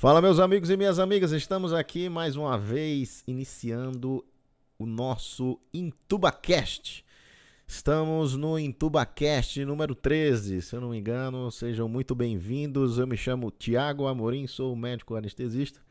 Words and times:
Fala, 0.00 0.22
meus 0.22 0.38
amigos 0.38 0.70
e 0.70 0.78
minhas 0.78 0.98
amigas, 0.98 1.30
estamos 1.30 1.74
aqui 1.74 2.08
mais 2.08 2.34
uma 2.34 2.56
vez 2.56 3.22
iniciando 3.26 4.24
o 4.78 4.86
nosso 4.86 5.60
IntubaCast. 5.74 7.04
Estamos 7.66 8.34
no 8.34 8.58
IntubaCast 8.58 9.62
número 9.62 9.94
13, 9.94 10.62
se 10.62 10.74
eu 10.74 10.80
não 10.80 10.88
me 10.88 10.98
engano. 10.98 11.50
Sejam 11.50 11.86
muito 11.86 12.14
bem-vindos. 12.14 12.96
Eu 12.96 13.06
me 13.06 13.14
chamo 13.14 13.50
Tiago 13.50 14.06
Amorim, 14.06 14.46
sou 14.46 14.74
médico 14.74 15.16
anestesista 15.16 15.82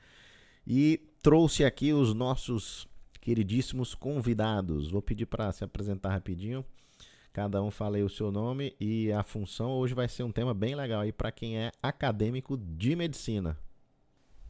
e 0.66 1.00
trouxe 1.21 1.64
aqui 1.64 1.94
os 1.94 2.12
nossos 2.12 2.88
queridíssimos 3.21 3.94
convidados. 3.94 4.89
Vou 4.89 5.04
pedir 5.04 5.28
para 5.28 5.52
se 5.52 5.64
apresentar 5.64 6.10
rapidinho. 6.10 6.66
Cada 7.32 7.62
um 7.62 7.70
fale 7.70 8.02
o 8.02 8.10
seu 8.10 8.32
nome 8.32 8.76
e 8.80 9.12
a 9.12 9.21
função. 9.21 9.70
Hoje 9.73 9.94
vai 9.94 10.10
ser 10.10 10.23
um 10.23 10.32
tema 10.32 10.52
bem 10.52 10.73
legal 10.73 11.02
aí 11.02 11.12
para 11.12 11.32
quem 11.32 11.60
é 11.60 11.71
acadêmico 11.84 12.57
de 12.57 12.96
medicina. 12.96 13.55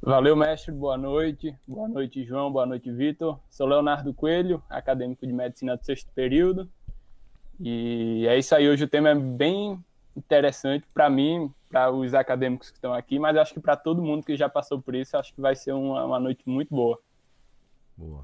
Valeu, 0.01 0.33
mestre. 0.33 0.71
Boa 0.71 0.97
noite. 0.97 1.53
Boa 1.67 1.87
noite, 1.87 2.23
João. 2.23 2.49
Boa 2.49 2.65
noite, 2.65 2.89
Vitor. 2.89 3.37
Sou 3.49 3.67
Leonardo 3.67 4.13
Coelho, 4.13 4.63
acadêmico 4.69 5.27
de 5.27 5.33
medicina 5.33 5.75
do 5.75 5.83
sexto 5.83 6.09
período. 6.13 6.69
E 7.59 8.25
é 8.25 8.37
isso 8.37 8.55
aí. 8.55 8.69
Hoje 8.69 8.85
o 8.85 8.87
tema 8.87 9.09
é 9.09 9.15
bem 9.15 9.77
interessante 10.15 10.85
para 10.93 11.09
mim, 11.09 11.53
para 11.69 11.91
os 11.91 12.13
acadêmicos 12.13 12.69
que 12.69 12.77
estão 12.77 12.93
aqui, 12.93 13.19
mas 13.19 13.35
acho 13.35 13.53
que 13.53 13.59
para 13.59 13.75
todo 13.75 14.01
mundo 14.01 14.25
que 14.25 14.37
já 14.37 14.47
passou 14.47 14.81
por 14.81 14.95
isso, 14.95 15.17
acho 15.17 15.33
que 15.33 15.41
vai 15.41 15.53
ser 15.53 15.73
uma, 15.73 16.05
uma 16.05 16.19
noite 16.19 16.43
muito 16.45 16.73
boa. 16.73 16.97
Boa. 17.97 18.23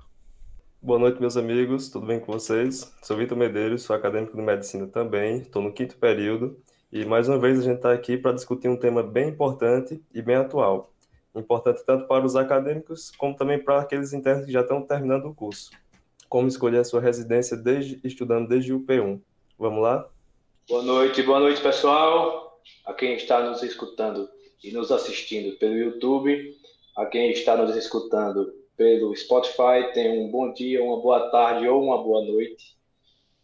Boa 0.81 0.99
noite, 0.99 1.19
meus 1.19 1.35
amigos. 1.35 1.89
Tudo 1.89 2.07
bem 2.07 2.21
com 2.21 2.31
vocês? 2.31 2.95
Sou 3.03 3.17
Vitor 3.17 3.37
Medeiros, 3.37 3.83
sou 3.83 3.93
acadêmico 3.93 4.37
de 4.37 4.41
medicina 4.41 4.87
também. 4.87 5.39
Estou 5.39 5.61
no 5.61 5.73
quinto 5.73 5.97
período. 5.97 6.57
E 6.89 7.03
mais 7.03 7.27
uma 7.27 7.37
vez 7.37 7.59
a 7.59 7.63
gente 7.63 7.77
está 7.77 7.91
aqui 7.91 8.17
para 8.17 8.31
discutir 8.31 8.69
um 8.69 8.77
tema 8.77 9.03
bem 9.03 9.27
importante 9.27 10.01
e 10.13 10.21
bem 10.21 10.37
atual 10.37 10.94
importante 11.39 11.83
tanto 11.85 12.07
para 12.07 12.25
os 12.25 12.35
acadêmicos 12.35 13.11
como 13.11 13.35
também 13.35 13.61
para 13.61 13.81
aqueles 13.81 14.13
internos 14.13 14.45
que 14.45 14.51
já 14.51 14.61
estão 14.61 14.81
terminando 14.81 15.25
o 15.25 15.35
curso. 15.35 15.71
Como 16.29 16.47
escolher 16.47 16.79
a 16.79 16.83
sua 16.83 17.01
residência 17.01 17.55
desde, 17.55 17.99
estudando 18.03 18.47
desde 18.47 18.73
o 18.73 18.79
P1. 18.79 19.21
Vamos 19.57 19.81
lá? 19.81 20.09
Boa 20.67 20.81
noite, 20.81 21.21
boa 21.21 21.39
noite, 21.39 21.61
pessoal. 21.61 22.59
A 22.85 22.93
quem 22.93 23.15
está 23.15 23.47
nos 23.47 23.61
escutando 23.61 24.27
e 24.63 24.71
nos 24.71 24.91
assistindo 24.91 25.55
pelo 25.57 25.75
YouTube, 25.75 26.57
a 26.97 27.05
quem 27.05 27.31
está 27.31 27.55
nos 27.55 27.75
escutando 27.75 28.51
pelo 28.75 29.15
Spotify, 29.15 29.93
tenha 29.93 30.19
um 30.19 30.29
bom 30.29 30.51
dia, 30.51 30.83
uma 30.83 30.99
boa 30.99 31.29
tarde 31.29 31.67
ou 31.67 31.83
uma 31.83 32.01
boa 32.01 32.25
noite. 32.25 32.75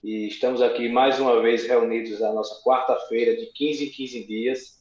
E 0.03 0.27
estamos 0.27 0.61
aqui 0.61 0.89
mais 0.89 1.19
uma 1.19 1.41
vez 1.41 1.67
reunidos 1.67 2.19
na 2.19 2.33
nossa 2.33 2.61
quarta-feira, 2.63 3.35
de 3.37 3.47
15 3.53 3.85
em 3.85 3.91
15 3.91 4.27
dias, 4.27 4.80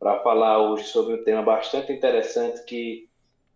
para 0.00 0.18
falar 0.20 0.58
hoje 0.58 0.84
sobre 0.84 1.14
um 1.14 1.22
tema 1.22 1.42
bastante 1.42 1.92
interessante 1.92 2.64
que 2.64 3.06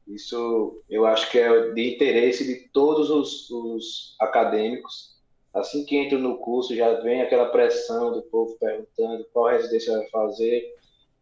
isso 0.06 0.82
eu 0.90 1.06
acho 1.06 1.30
que 1.30 1.38
é 1.38 1.72
de 1.72 1.94
interesse 1.94 2.46
de 2.46 2.68
todos 2.68 3.08
os, 3.08 3.50
os 3.50 4.14
acadêmicos. 4.20 5.14
Assim 5.54 5.86
que 5.86 5.96
entram 5.96 6.18
no 6.18 6.36
curso, 6.36 6.76
já 6.76 7.00
vem 7.00 7.22
aquela 7.22 7.46
pressão 7.46 8.12
do 8.12 8.20
povo 8.22 8.58
perguntando 8.58 9.26
qual 9.32 9.48
residência 9.48 9.96
vai 9.96 10.06
fazer 10.10 10.74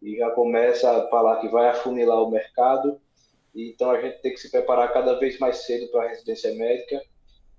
e 0.03 0.17
já 0.17 0.31
começa 0.31 0.91
a 0.91 1.09
falar 1.09 1.36
que 1.41 1.48
vai 1.48 1.69
afunilar 1.69 2.20
o 2.20 2.31
mercado. 2.31 3.01
Então 3.55 3.92
a 3.92 4.01
gente 4.01 4.20
tem 4.20 4.33
que 4.33 4.41
se 4.41 4.51
preparar 4.51 4.92
cada 4.92 5.14
vez 5.20 5.39
mais 5.39 5.59
cedo 5.59 5.86
para 5.92 6.07
a 6.07 6.09
residência 6.09 6.53
médica. 6.55 7.01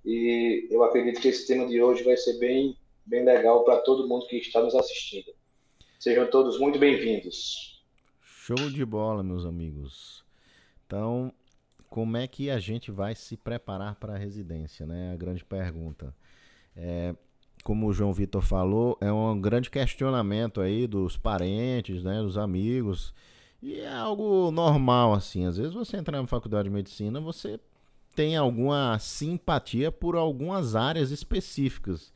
E 0.04 0.68
eu 0.70 0.82
acredito 0.82 1.18
que 1.18 1.28
esse 1.28 1.46
tema 1.46 1.66
de 1.66 1.80
hoje 1.80 2.02
vai 2.02 2.16
ser 2.18 2.38
bem, 2.38 2.76
bem 3.06 3.24
legal 3.24 3.64
para 3.64 3.78
todo 3.78 4.06
mundo 4.06 4.26
que 4.26 4.36
está 4.36 4.60
nos 4.60 4.74
assistindo. 4.74 5.32
Sejam 6.04 6.26
todos 6.26 6.60
muito 6.60 6.78
bem-vindos. 6.78 7.82
Show 8.20 8.68
de 8.68 8.84
bola, 8.84 9.22
meus 9.22 9.46
amigos. 9.46 10.22
Então, 10.86 11.32
como 11.88 12.18
é 12.18 12.26
que 12.26 12.50
a 12.50 12.58
gente 12.58 12.90
vai 12.90 13.14
se 13.14 13.38
preparar 13.38 13.94
para 13.94 14.12
a 14.12 14.18
residência, 14.18 14.84
né? 14.84 15.14
A 15.14 15.16
grande 15.16 15.42
pergunta. 15.42 16.14
É, 16.76 17.14
como 17.62 17.86
o 17.86 17.92
João 17.94 18.12
Vitor 18.12 18.42
falou, 18.42 18.98
é 19.00 19.10
um 19.10 19.40
grande 19.40 19.70
questionamento 19.70 20.60
aí 20.60 20.86
dos 20.86 21.16
parentes, 21.16 22.04
né, 22.04 22.20
dos 22.20 22.36
amigos. 22.36 23.14
E 23.62 23.80
é 23.80 23.88
algo 23.88 24.50
normal, 24.50 25.14
assim. 25.14 25.46
Às 25.46 25.56
vezes 25.56 25.72
você 25.72 25.96
entra 25.96 26.20
na 26.20 26.26
faculdade 26.26 26.68
de 26.68 26.74
medicina, 26.74 27.18
você 27.18 27.58
tem 28.14 28.36
alguma 28.36 28.98
simpatia 28.98 29.90
por 29.90 30.16
algumas 30.16 30.76
áreas 30.76 31.10
específicas 31.10 32.12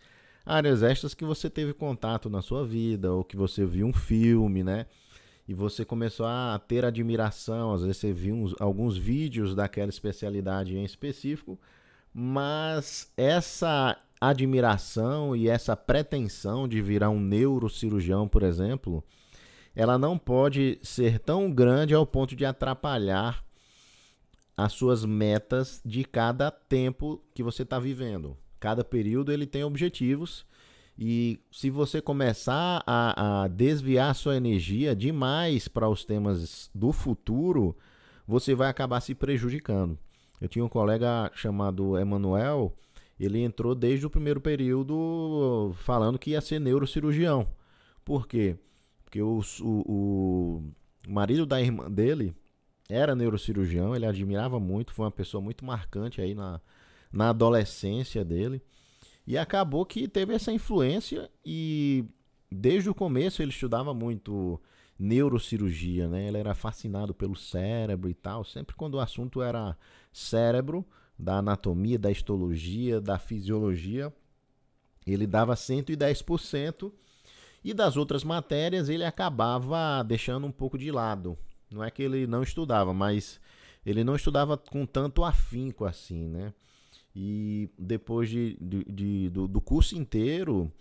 áreas 0.48 0.82
extras 0.82 1.12
que 1.12 1.26
você 1.26 1.50
teve 1.50 1.74
contato 1.74 2.30
na 2.30 2.40
sua 2.40 2.64
vida, 2.64 3.12
ou 3.12 3.22
que 3.22 3.36
você 3.36 3.66
viu 3.66 3.86
um 3.86 3.92
filme, 3.92 4.64
né? 4.64 4.86
E 5.46 5.52
você 5.52 5.84
começou 5.84 6.24
a 6.24 6.58
ter 6.66 6.86
admiração, 6.86 7.72
às 7.72 7.82
vezes 7.82 7.98
você 7.98 8.12
viu 8.12 8.34
uns, 8.34 8.54
alguns 8.58 8.96
vídeos 8.96 9.54
daquela 9.54 9.90
especialidade 9.90 10.74
em 10.74 10.84
específico, 10.84 11.58
mas 12.12 13.12
essa 13.16 13.96
admiração 14.18 15.36
e 15.36 15.48
essa 15.48 15.76
pretensão 15.76 16.66
de 16.66 16.80
virar 16.80 17.10
um 17.10 17.20
neurocirurgião, 17.20 18.26
por 18.26 18.42
exemplo, 18.42 19.04
ela 19.76 19.98
não 19.98 20.18
pode 20.18 20.78
ser 20.82 21.18
tão 21.18 21.52
grande 21.52 21.94
ao 21.94 22.06
ponto 22.06 22.34
de 22.34 22.44
atrapalhar 22.44 23.44
as 24.56 24.72
suas 24.72 25.04
metas 25.04 25.80
de 25.84 26.04
cada 26.04 26.50
tempo 26.50 27.22
que 27.34 27.42
você 27.42 27.62
está 27.62 27.78
vivendo. 27.78 28.36
Cada 28.58 28.84
período 28.84 29.32
ele 29.32 29.46
tem 29.46 29.64
objetivos 29.64 30.46
e 30.98 31.38
se 31.52 31.70
você 31.70 32.02
começar 32.02 32.82
a, 32.84 33.42
a 33.44 33.48
desviar 33.48 34.12
sua 34.16 34.36
energia 34.36 34.96
demais 34.96 35.68
para 35.68 35.88
os 35.88 36.04
temas 36.04 36.68
do 36.74 36.90
futuro, 36.90 37.76
você 38.26 38.52
vai 38.52 38.68
acabar 38.68 39.00
se 39.00 39.14
prejudicando. 39.14 39.96
Eu 40.40 40.48
tinha 40.48 40.64
um 40.64 40.68
colega 40.68 41.30
chamado 41.34 41.96
Emanuel, 41.96 42.74
ele 43.18 43.38
entrou 43.38 43.76
desde 43.76 44.06
o 44.06 44.10
primeiro 44.10 44.40
período 44.40 45.72
falando 45.76 46.18
que 46.18 46.30
ia 46.30 46.40
ser 46.40 46.60
neurocirurgião. 46.60 47.46
Por 48.04 48.26
quê? 48.26 48.56
Porque 49.04 49.22
o, 49.22 49.40
o, 49.60 49.64
o 49.66 50.62
marido 51.08 51.46
da 51.46 51.60
irmã 51.60 51.88
dele 51.88 52.34
era 52.88 53.14
neurocirurgião, 53.14 53.94
ele 53.94 54.06
admirava 54.06 54.58
muito, 54.58 54.92
foi 54.92 55.04
uma 55.04 55.12
pessoa 55.12 55.40
muito 55.40 55.64
marcante 55.64 56.20
aí 56.20 56.34
na, 56.34 56.60
na 57.12 57.30
adolescência 57.30 58.24
dele. 58.24 58.62
E 59.26 59.36
acabou 59.36 59.84
que 59.84 60.08
teve 60.08 60.34
essa 60.34 60.52
influência 60.52 61.30
e 61.44 62.04
desde 62.50 62.88
o 62.88 62.94
começo 62.94 63.42
ele 63.42 63.50
estudava 63.50 63.92
muito 63.92 64.60
neurocirurgia, 64.98 66.08
né? 66.08 66.26
Ele 66.26 66.38
era 66.38 66.54
fascinado 66.54 67.14
pelo 67.14 67.36
cérebro 67.36 68.08
e 68.08 68.14
tal. 68.14 68.44
Sempre 68.44 68.74
quando 68.74 68.94
o 68.94 69.00
assunto 69.00 69.42
era 69.42 69.76
cérebro, 70.12 70.84
da 71.18 71.38
anatomia, 71.38 71.98
da 71.98 72.10
histologia, 72.10 73.00
da 73.00 73.18
fisiologia, 73.18 74.12
ele 75.06 75.26
dava 75.26 75.54
110%. 75.54 76.92
E 77.64 77.74
das 77.74 77.96
outras 77.96 78.22
matérias 78.22 78.88
ele 78.88 79.04
acabava 79.04 80.02
deixando 80.04 80.46
um 80.46 80.52
pouco 80.52 80.78
de 80.78 80.92
lado. 80.92 81.36
Não 81.70 81.82
é 81.82 81.90
que 81.90 82.02
ele 82.02 82.26
não 82.26 82.42
estudava, 82.42 82.94
mas 82.94 83.40
ele 83.84 84.04
não 84.04 84.14
estudava 84.14 84.56
com 84.56 84.86
tanto 84.86 85.24
afinco 85.24 85.84
assim, 85.84 86.28
né? 86.28 86.54
E 87.14 87.68
depois 87.78 88.28
de, 88.28 88.56
de, 88.60 88.84
de 88.84 89.28
do, 89.30 89.48
do, 89.48 89.60
curso 89.60 89.96
inteiro, 89.96 90.72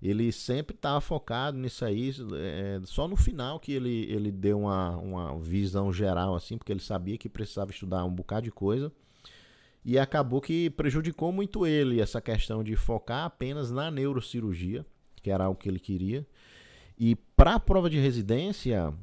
ele 0.00 0.30
sempre 0.30 0.76
estava 0.76 1.00
focado 1.00 1.58
nisso 1.58 1.84
aí. 1.84 2.12
É, 2.34 2.80
só 2.84 3.08
no 3.08 3.16
final 3.16 3.58
que 3.58 3.72
ele, 3.72 4.04
ele 4.10 4.30
deu 4.30 4.60
uma, 4.60 4.96
uma 4.96 5.38
visão 5.38 5.92
geral, 5.92 6.34
assim, 6.34 6.56
porque 6.56 6.72
ele 6.72 6.80
sabia 6.80 7.18
que 7.18 7.28
precisava 7.28 7.70
estudar 7.70 8.04
um 8.04 8.14
bocado 8.14 8.44
de 8.44 8.52
coisa. 8.52 8.92
E 9.84 9.98
acabou 9.98 10.40
que 10.40 10.70
prejudicou 10.70 11.32
muito 11.32 11.66
ele 11.66 12.00
essa 12.00 12.20
questão 12.20 12.62
de 12.62 12.76
focar 12.76 13.24
apenas 13.24 13.72
na 13.72 13.90
neurocirurgia, 13.90 14.86
que 15.20 15.30
era 15.30 15.48
o 15.48 15.56
que 15.56 15.68
ele 15.68 15.80
queria. 15.80 16.24
E 16.96 17.16
para 17.16 17.54
a 17.54 17.60
prova 17.60 17.90
de 17.90 17.98
residência, 17.98 18.94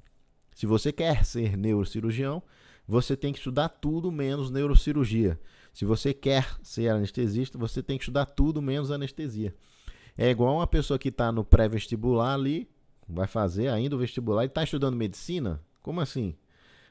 se 0.55 0.65
você 0.65 0.91
quer 0.93 1.25
ser 1.25 1.57
neurocirurgião, 1.57 2.41
você 2.87 3.15
tem 3.15 3.33
que 3.33 3.39
estudar 3.39 3.69
tudo 3.69 4.11
menos 4.11 4.49
neurocirurgia. 4.49 5.39
Se 5.73 5.85
você 5.85 6.13
quer 6.13 6.57
ser 6.61 6.89
anestesista, 6.89 7.57
você 7.57 7.81
tem 7.81 7.97
que 7.97 8.03
estudar 8.03 8.25
tudo 8.25 8.61
menos 8.61 8.91
anestesia. 8.91 9.53
É 10.17 10.29
igual 10.29 10.55
uma 10.55 10.67
pessoa 10.67 10.99
que 10.99 11.09
está 11.09 11.31
no 11.31 11.45
pré-vestibular 11.45 12.33
ali, 12.33 12.69
vai 13.07 13.27
fazer 13.27 13.69
ainda 13.69 13.95
o 13.95 13.99
vestibular 13.99 14.43
e 14.43 14.47
está 14.47 14.63
estudando 14.63 14.95
medicina? 14.95 15.61
Como 15.81 16.01
assim? 16.01 16.35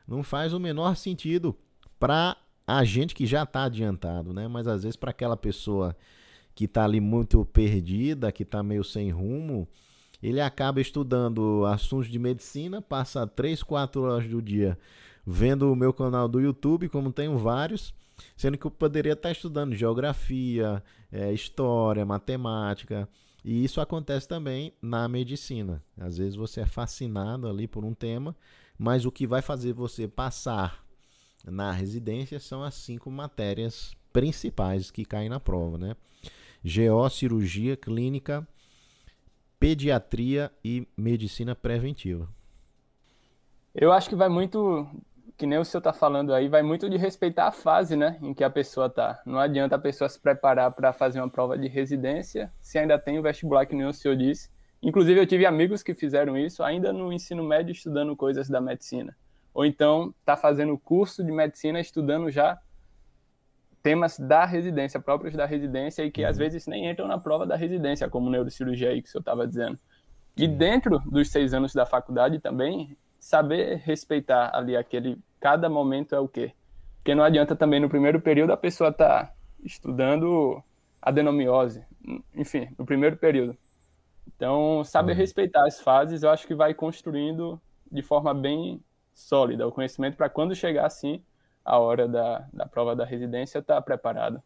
Não 0.07 0.23
faz 0.23 0.53
o 0.53 0.61
menor 0.61 0.97
sentido 0.97 1.55
para 1.99 2.37
a 2.67 2.85
gente 2.85 3.15
que 3.15 3.27
já 3.27 3.43
está 3.43 3.65
adiantado, 3.65 4.33
né? 4.33 4.49
Mas 4.49 4.67
às 4.67 4.83
vezes 4.83 4.97
para 4.97 5.11
aquela 5.11 5.37
pessoa 5.37 5.97
que 6.55 6.65
está 6.65 6.85
ali 6.85 7.01
muito 7.01 7.45
perdida, 7.47 8.33
que 8.33 8.43
está 8.43 8.63
meio 8.63 8.83
sem 8.83 9.11
rumo, 9.11 9.69
ele 10.23 10.41
acaba 10.41 10.81
estudando 10.81 11.65
assuntos 11.67 12.09
de 12.09 12.19
medicina, 12.19 12.83
passa 12.83 13.27
3, 13.27 13.63
4 13.63 14.03
horas 14.03 14.29
do 14.29 14.43
dia 14.43 14.79
vendo 15.31 15.71
o 15.71 15.77
meu 15.77 15.93
canal 15.93 16.27
do 16.27 16.41
YouTube, 16.41 16.89
como 16.89 17.13
tenho 17.13 17.37
vários, 17.37 17.95
Sendo 18.37 18.59
que 18.59 18.67
eu 18.67 18.71
poderia 18.71 19.13
estar 19.13 19.31
estudando 19.31 19.75
geografia, 19.75 20.83
é, 21.11 21.33
história, 21.33 22.05
matemática. 22.05 23.09
E 23.45 23.65
isso 23.65 23.81
acontece 23.81 24.27
também 24.27 24.73
na 24.83 25.09
medicina. 25.09 25.83
Às 25.97 26.19
vezes 26.19 26.35
você 26.35 26.61
é 26.61 26.67
fascinado 26.67 27.49
ali 27.49 27.67
por 27.67 27.85
um 27.85 27.95
tema, 27.95 28.37
mas 28.79 29.05
o 29.05 29.13
que 29.13 29.27
vai 29.27 29.43
fazer 29.43 29.73
você 29.73 30.07
passar 30.07 30.85
na 31.45 31.73
residência 31.73 32.39
são 32.39 32.63
as 32.63 32.75
cinco 32.75 33.11
matérias 33.11 33.97
principais 34.13 34.91
que 34.91 35.05
caem 35.05 35.29
na 35.29 35.41
prova, 35.41 35.79
né? 35.79 35.97
GO, 36.65 37.09
cirurgia 37.09 37.77
clínica, 37.77 38.47
pediatria 39.59 40.51
e 40.65 40.87
medicina 40.97 41.55
preventiva. 41.55 42.29
Eu 43.75 43.93
acho 43.93 44.09
que 44.09 44.17
vai 44.17 44.29
muito, 44.29 44.89
que 45.39 45.47
nem 45.47 45.57
o 45.57 45.65
senhor 45.65 45.79
está 45.79 45.93
falando 45.93 46.35
aí, 46.35 46.49
vai 46.49 46.63
muito 46.65 46.91
de 46.91 46.97
respeitar 46.97 47.47
a 47.47 47.53
fase, 47.53 47.95
né, 47.95 48.19
em 48.21 48.35
que 48.35 48.43
a 48.43 48.51
pessoa 48.51 48.89
está. 48.89 49.23
Não 49.25 49.39
adianta 49.39 49.77
a 49.77 49.79
pessoa 49.79 50.09
se 50.09 50.21
preparar 50.21 50.73
para 50.73 50.93
fazer 50.93 51.21
uma 51.21 51.31
prova 51.31 51.57
de 51.57 51.69
residência 51.69 52.53
se 52.61 52.77
ainda 52.77 52.99
tem 52.99 53.21
o 53.21 53.23
vestibular, 53.23 53.65
que 53.65 53.75
nem 53.75 53.87
o 53.87 53.93
senhor 53.93 54.17
disse. 54.17 54.51
Inclusive, 54.83 55.21
eu 55.21 55.27
tive 55.27 55.47
amigos 55.47 55.81
que 55.81 55.95
fizeram 55.95 56.37
isso 56.37 56.63
ainda 56.65 56.93
no 56.93 57.13
ensino 57.13 57.45
médio, 57.45 57.71
estudando 57.71 58.17
coisas 58.17 58.49
da 58.49 58.61
medicina. 58.61 59.17
Ou 59.55 59.65
então, 59.65 60.13
está 60.19 60.37
fazendo 60.37 60.77
curso 60.77 61.23
de 61.23 61.31
medicina, 61.31 61.79
estudando 61.79 62.31
já 62.31 62.59
temas 63.81 64.19
da 64.19 64.45
residência, 64.45 65.01
próprios 65.01 65.35
da 65.35 65.47
residência, 65.47 66.05
e 66.05 66.11
que 66.11 66.25
às 66.25 66.37
uhum. 66.37 66.43
vezes 66.43 66.67
nem 66.67 66.91
entram 66.91 67.07
na 67.07 67.17
prova 67.17 67.47
da 67.47 67.55
residência, 67.55 68.09
como 68.09 68.29
neurocirurgia 68.29 68.91
aí 68.91 69.01
que 69.01 69.09
o 69.09 69.13
senhor 69.13 69.23
estava 69.23 69.47
dizendo. 69.47 69.79
E 70.37 70.49
dentro 70.49 70.99
dos 71.07 71.31
seis 71.31 71.55
anos 71.55 71.73
da 71.73 71.87
faculdade 71.87 72.41
também, 72.41 72.97
saber 73.19 73.77
respeitar 73.85 74.51
ali 74.55 74.77
aquele, 74.77 75.19
cada 75.41 75.69
momento 75.69 76.15
é 76.15 76.21
o 76.21 76.29
quê? 76.29 76.53
Porque 76.97 77.15
não 77.15 77.25
adianta 77.25 77.57
também 77.57 77.81
no 77.81 77.89
primeiro 77.89 78.21
período 78.21 78.53
a 78.53 78.57
pessoa 78.57 78.93
tá 78.93 79.33
estudando 79.65 80.63
adenomiose, 81.01 81.85
enfim, 82.35 82.69
no 82.79 82.85
primeiro 82.85 83.17
período. 83.17 83.57
Então, 84.27 84.85
saber 84.85 85.13
uhum. 85.13 85.19
respeitar 85.19 85.67
as 85.67 85.81
fases, 85.81 86.23
eu 86.23 86.31
acho 86.31 86.47
que 86.47 86.55
vai 86.55 86.75
construindo 86.75 87.61
de 87.91 88.03
forma 88.03 88.35
bem 88.35 88.81
sólida 89.15 89.67
o 89.67 89.73
conhecimento 89.73 90.17
para 90.17 90.29
quando 90.29 90.55
chegar 90.55 90.87
assim 90.87 91.23
a 91.65 91.79
hora 91.79 92.07
da, 92.07 92.47
da 92.53 92.67
prova 92.67 92.95
da 92.95 93.05
residência 93.05 93.59
estar 93.59 93.77
tá 93.77 93.83
preparado. 93.83 94.43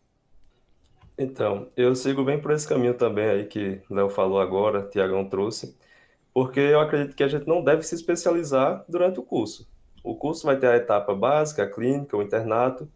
Então, 1.17 1.69
eu 1.77 1.95
sigo 1.95 2.25
bem 2.25 2.41
por 2.41 2.53
esse 2.53 2.67
caminho 2.67 2.95
também 2.95 3.29
aí 3.29 3.45
que 3.45 3.83
Léo 3.91 4.09
falou 4.09 4.41
agora, 4.41 4.89
Tiagão 4.89 5.29
trouxe, 5.29 5.77
porque 6.33 6.59
eu 6.59 6.81
acredito 6.81 7.15
que 7.15 7.23
a 7.23 7.29
gente 7.29 7.47
não 7.47 7.63
deve 7.63 7.83
se 7.83 7.95
especializar 7.95 8.85
durante 8.89 9.21
o 9.21 9.23
curso. 9.23 9.69
O 10.03 10.17
curso 10.17 10.47
vai 10.47 10.59
ter 10.59 10.67
a 10.67 10.77
etapa 10.77 11.15
básica, 11.15 11.63
a 11.63 11.71
clínica, 11.71 12.17
o 12.17 12.23
internato, 12.23 12.89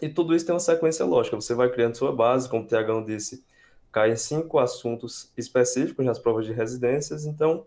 e 0.00 0.08
tudo 0.08 0.34
isso 0.34 0.46
tem 0.46 0.54
uma 0.54 0.60
sequência 0.60 1.04
lógica. 1.04 1.36
Você 1.36 1.54
vai 1.54 1.68
criando 1.70 1.96
sua 1.96 2.12
base, 2.12 2.48
como 2.48 2.62
o 2.62 2.66
Tiagão 2.66 3.04
disse, 3.04 3.44
cai 3.90 4.12
em 4.12 4.16
cinco 4.16 4.58
assuntos 4.58 5.32
específicos 5.36 6.04
nas 6.04 6.18
provas 6.18 6.46
de 6.46 6.52
residências, 6.52 7.26
então, 7.26 7.66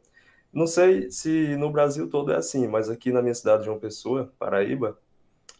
não 0.53 0.67
sei 0.67 1.09
se 1.11 1.55
no 1.57 1.71
Brasil 1.71 2.09
todo 2.09 2.31
é 2.31 2.35
assim, 2.35 2.67
mas 2.67 2.89
aqui 2.89 3.11
na 3.11 3.21
minha 3.21 3.33
cidade 3.33 3.59
de 3.59 3.65
João 3.65 3.79
Pessoa, 3.79 4.31
Paraíba, 4.37 4.97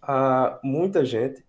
há 0.02 0.60
muita 0.64 1.06
gente 1.06 1.46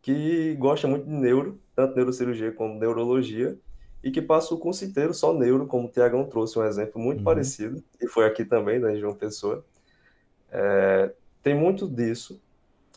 que 0.00 0.54
gosta 0.56 0.88
muito 0.88 1.06
de 1.06 1.12
neuro, 1.12 1.60
tanto 1.74 1.94
neurocirurgia 1.94 2.52
como 2.52 2.78
neurologia, 2.78 3.56
e 4.02 4.10
que 4.10 4.20
passa 4.20 4.52
o 4.52 4.58
curso 4.58 4.84
inteiro 4.84 5.14
só 5.14 5.32
neuro, 5.32 5.66
como 5.66 5.86
o 5.86 5.90
Tiagão 5.90 6.24
trouxe 6.24 6.58
um 6.58 6.64
exemplo 6.64 7.00
muito 7.00 7.18
uhum. 7.18 7.24
parecido, 7.24 7.82
e 8.00 8.08
foi 8.08 8.26
aqui 8.26 8.44
também, 8.44 8.80
né, 8.80 8.96
João 8.96 9.14
Pessoa. 9.14 9.64
É, 10.52 11.10
tem 11.42 11.54
muito 11.54 11.88
disso, 11.88 12.40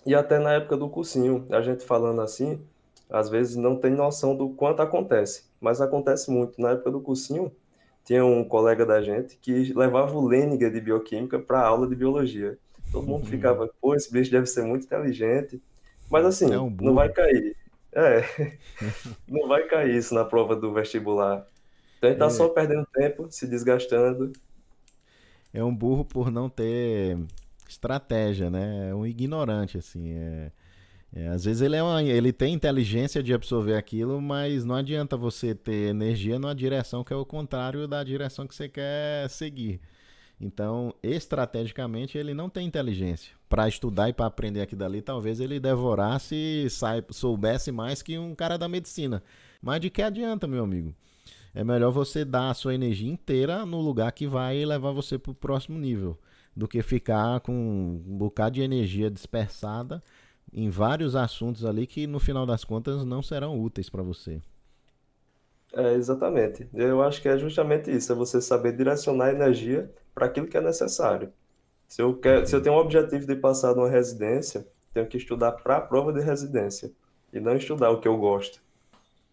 e 0.06 0.14
até 0.14 0.38
na 0.38 0.54
época 0.54 0.78
do 0.78 0.88
cursinho, 0.88 1.48
a 1.50 1.62
gente 1.62 1.84
falando 1.84 2.22
assim, 2.22 2.62
às 3.10 3.28
vezes 3.30 3.56
não 3.56 3.76
tem 3.76 3.92
noção 3.92 4.36
do 4.36 4.50
quanto 4.50 4.82
acontece, 4.82 5.46
mas 5.60 5.82
acontece 5.82 6.30
muito. 6.30 6.62
Na 6.62 6.72
época 6.72 6.92
do 6.92 7.02
cursinho, 7.02 7.52
tinha 8.04 8.24
um 8.24 8.44
colega 8.44 8.86
da 8.86 9.02
gente 9.02 9.36
que 9.38 9.74
levava 9.74 10.16
o 10.16 10.28
Lêniga 10.28 10.70
de 10.70 10.80
bioquímica 10.80 11.40
para 11.40 11.60
a 11.62 11.68
aula 11.68 11.88
de 11.88 11.96
biologia. 11.96 12.58
Todo 12.92 13.08
mundo 13.08 13.24
uhum. 13.24 13.30
ficava, 13.30 13.68
pô, 13.82 13.96
esse 13.96 14.12
bicho 14.12 14.30
deve 14.30 14.46
ser 14.46 14.64
muito 14.64 14.86
inteligente. 14.86 15.60
Mas 16.10 16.24
assim, 16.24 16.54
é 16.54 16.60
um 16.60 16.70
não 16.70 16.94
vai 16.94 17.10
cair. 17.10 17.56
É, 17.92 18.24
não 19.28 19.48
vai 19.48 19.64
cair 19.64 19.96
isso 19.96 20.14
na 20.14 20.24
prova 20.24 20.56
do 20.56 20.72
vestibular. 20.72 21.48
Então 21.98 22.10
ele 22.12 22.20
tá 22.20 22.28
é. 22.28 22.30
só 22.30 22.48
perdendo 22.48 22.86
tempo, 22.94 23.28
se 23.32 23.48
desgastando. 23.48 24.32
É 25.52 25.64
um 25.64 25.74
burro 25.74 26.06
por 26.06 26.30
não 26.30 26.48
ter 26.48 27.18
estratégia, 27.72 28.50
né? 28.50 28.90
É 28.90 28.96
um 28.96 29.06
ignorante, 29.06 29.78
assim. 29.78 30.12
É, 30.12 30.52
é, 31.14 31.28
às 31.30 31.46
vezes 31.46 31.62
ele, 31.62 31.76
é 31.76 31.84
uma, 31.84 32.04
ele 32.04 32.34
tem 32.34 32.54
inteligência 32.54 33.24
de 33.24 33.34
absorver 33.34 33.76
aquilo, 33.76 34.22
mas 34.22 34.66
não 34.66 34.76
adianta 34.76 35.16
você 35.16 35.56
ter 35.56 35.90
energia 35.90 36.38
numa 36.38 36.54
direção 36.54 37.04
que 37.04 37.14
é 37.14 37.16
o 37.16 37.26
contrário 37.26 37.88
da 37.88 38.04
direção 38.04 38.46
que 38.46 38.56
você 38.56 38.68
quer 38.68 39.30
seguir. 39.30 39.80
Então, 40.40 40.94
estrategicamente, 41.02 42.18
ele 42.18 42.34
não 42.34 42.50
tem 42.50 42.68
inteligência. 42.68 43.34
Para 43.48 43.70
estudar 43.70 44.10
e 44.10 44.14
para 44.14 44.26
aprender 44.26 44.62
aqui 44.62 44.76
dali, 44.76 45.02
talvez 45.02 45.40
ele 45.40 45.60
devorasse 45.60 46.36
e 46.36 46.68
soubesse 47.14 47.72
mais 47.72 48.02
que 48.02 48.18
um 48.18 48.36
cara 48.36 48.58
da 48.58 48.68
medicina. 48.68 49.24
Mas 49.62 49.80
de 49.80 49.90
que 49.90 50.02
adianta, 50.02 50.48
meu 50.48 50.64
amigo? 50.64 50.94
É 51.54 51.64
melhor 51.64 51.92
você 51.92 52.26
dar 52.26 52.50
a 52.50 52.54
sua 52.54 52.76
energia 52.76 53.10
inteira 53.10 53.66
no 53.66 53.80
lugar 53.80 54.12
que 54.12 54.28
vai 54.28 54.66
levar 54.66 54.92
você 54.92 55.18
para 55.18 55.32
o 55.32 55.36
próximo 55.36 55.80
nível, 55.80 56.20
do 56.56 56.68
que 56.68 56.82
ficar 56.82 57.40
com 57.42 57.52
um 57.54 58.18
bocado 58.18 58.56
de 58.56 58.62
energia 58.62 59.12
dispersada 59.12 60.02
em 60.54 60.70
vários 60.70 61.16
assuntos 61.16 61.66
ali 61.66 61.86
que 61.86 62.08
no 62.08 62.20
final 62.20 62.46
das 62.46 62.64
contas 62.64 63.04
não 63.04 63.22
serão 63.22 63.60
úteis 63.60 63.90
para 63.90 64.02
você. 64.02 64.42
É, 65.74 65.94
exatamente. 65.94 66.68
Eu 66.74 67.02
acho 67.02 67.22
que 67.22 67.28
é 67.28 67.38
justamente 67.38 67.92
isso, 67.92 68.12
é 68.12 68.16
você 68.16 68.40
saber 68.40 68.72
direcionar 68.72 69.26
a 69.26 69.34
energia 69.34 69.92
para 70.14 70.28
aquilo 70.28 70.48
que 70.48 70.56
é 70.56 70.62
necessário. 70.62 71.32
Se 71.88 72.02
eu, 72.02 72.16
quer, 72.16 72.48
se 72.48 72.56
eu 72.56 72.64
tenho 72.64 72.76
um 72.76 72.80
objetivo 72.80 73.28
de 73.28 73.36
passar 73.36 73.76
numa 73.76 73.90
residência, 73.90 74.66
tenho 74.94 75.06
que 75.06 75.18
estudar 75.18 75.52
para 75.52 75.78
a 75.78 75.82
prova 75.82 76.14
de 76.14 76.22
residência 76.22 76.92
e 77.34 77.40
não 77.40 77.58
estudar 77.58 77.90
o 77.92 78.00
que 78.00 78.08
eu 78.08 78.18
gosto. 78.18 78.62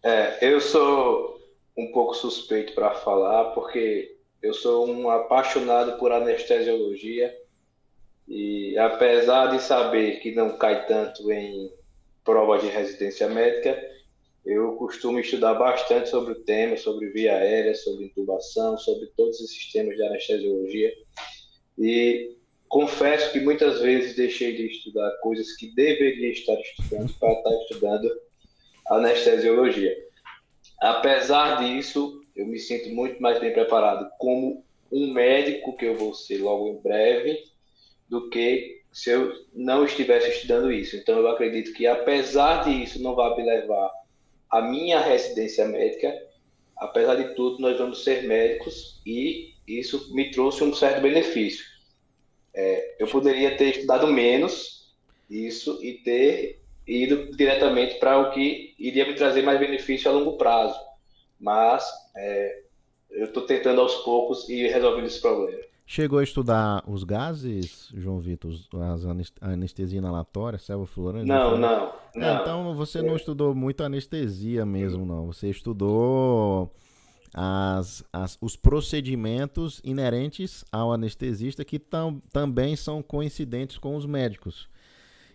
É, 0.03 0.45
eu 0.45 0.59
sou 0.59 1.39
um 1.77 1.91
pouco 1.93 2.13
suspeito 2.13 2.75
para 2.75 2.93
falar, 2.95 3.51
porque 3.51 4.12
eu 4.43 4.53
sou 4.53 4.87
um 4.87 5.09
apaixonado 5.09 5.97
por 5.97 6.11
anestesiologia 6.11 7.33
e 8.27 8.77
apesar 8.77 9.47
de 9.47 9.63
saber 9.63 10.19
que 10.19 10.35
não 10.35 10.57
cai 10.57 10.85
tanto 10.85 11.31
em 11.31 11.71
prova 12.25 12.59
de 12.59 12.67
residência 12.67 13.29
médica, 13.29 13.81
eu 14.45 14.73
costumo 14.75 15.19
estudar 15.19 15.53
bastante 15.53 16.09
sobre 16.09 16.33
o 16.33 16.43
tema, 16.43 16.75
sobre 16.75 17.09
via 17.11 17.35
aérea, 17.35 17.73
sobre 17.73 18.05
intubação, 18.05 18.77
sobre 18.77 19.07
todos 19.15 19.39
os 19.39 19.49
sistemas 19.49 19.95
de 19.95 20.03
anestesiologia. 20.03 20.91
E 21.79 22.35
confesso 22.67 23.31
que 23.31 23.39
muitas 23.39 23.79
vezes 23.79 24.15
deixei 24.15 24.55
de 24.57 24.67
estudar 24.67 25.09
coisas 25.21 25.55
que 25.55 25.73
deveria 25.73 26.31
estar 26.31 26.59
estudando 26.59 27.13
para 27.17 27.31
estar 27.31 27.53
estudando 27.61 28.11
anestesiologia. 28.89 29.95
Apesar 30.81 31.63
disso, 31.63 32.22
eu 32.35 32.45
me 32.45 32.59
sinto 32.59 32.89
muito 32.89 33.21
mais 33.21 33.39
bem 33.39 33.53
preparado 33.53 34.09
como 34.17 34.63
um 34.91 35.11
médico 35.11 35.75
que 35.75 35.85
eu 35.85 35.95
vou 35.95 36.13
ser 36.13 36.37
logo 36.37 36.67
em 36.67 36.81
breve 36.81 37.43
do 38.09 38.29
que 38.29 38.81
se 38.91 39.09
eu 39.09 39.33
não 39.53 39.85
estivesse 39.85 40.29
estudando 40.29 40.71
isso. 40.71 40.95
Então 40.95 41.17
eu 41.17 41.27
acredito 41.27 41.73
que 41.73 41.87
apesar 41.87 42.63
disso 42.63 43.01
não 43.01 43.15
vai 43.15 43.35
me 43.35 43.43
levar 43.43 43.91
a 44.49 44.61
minha 44.61 44.99
residência 44.99 45.65
médica, 45.65 46.13
apesar 46.77 47.15
de 47.15 47.33
tudo, 47.33 47.59
nós 47.59 47.77
vamos 47.77 48.03
ser 48.03 48.23
médicos 48.23 49.01
e 49.05 49.53
isso 49.67 50.13
me 50.13 50.29
trouxe 50.29 50.63
um 50.63 50.73
certo 50.73 51.01
benefício. 51.01 51.65
É, 52.53 52.97
eu 52.99 53.07
poderia 53.07 53.57
ter 53.57 53.69
estudado 53.69 54.05
menos 54.07 54.93
isso 55.27 55.79
e 55.83 55.93
ter 55.93 56.61
ido 56.85 57.35
diretamente 57.35 57.95
para 57.95 58.19
o 58.19 58.31
que 58.31 58.75
iria 58.77 59.07
me 59.07 59.15
trazer 59.15 59.41
mais 59.41 59.59
benefício 59.59 60.11
a 60.11 60.13
longo 60.13 60.37
prazo, 60.37 60.79
mas 61.43 61.85
é, 62.15 62.63
eu 63.11 63.25
estou 63.25 63.43
tentando 63.45 63.81
aos 63.81 63.95
poucos 63.97 64.47
ir 64.47 64.71
resolvendo 64.71 65.05
esse 65.05 65.19
problema. 65.19 65.61
Chegou 65.85 66.19
a 66.19 66.23
estudar 66.23 66.81
os 66.87 67.03
gases, 67.03 67.89
João 67.93 68.17
Vitor, 68.17 68.53
as 68.93 69.03
anestesia 69.41 69.97
inalatória, 69.97 70.57
sevoflurana? 70.57 71.25
Não, 71.25 71.57
não, 71.57 71.93
é, 72.15 72.19
não. 72.19 72.41
então 72.41 72.75
você 72.75 73.01
não 73.01 73.17
estudou 73.17 73.53
muito 73.53 73.83
anestesia 73.83 74.65
mesmo, 74.65 75.05
não. 75.05 75.27
Você 75.27 75.49
estudou 75.49 76.73
as, 77.33 78.01
as, 78.13 78.37
os 78.39 78.55
procedimentos 78.55 79.81
inerentes 79.83 80.63
ao 80.71 80.93
anestesista 80.93 81.65
que 81.65 81.77
tam, 81.77 82.21
também 82.31 82.77
são 82.77 83.03
coincidentes 83.03 83.77
com 83.77 83.97
os 83.97 84.05
médicos. 84.05 84.69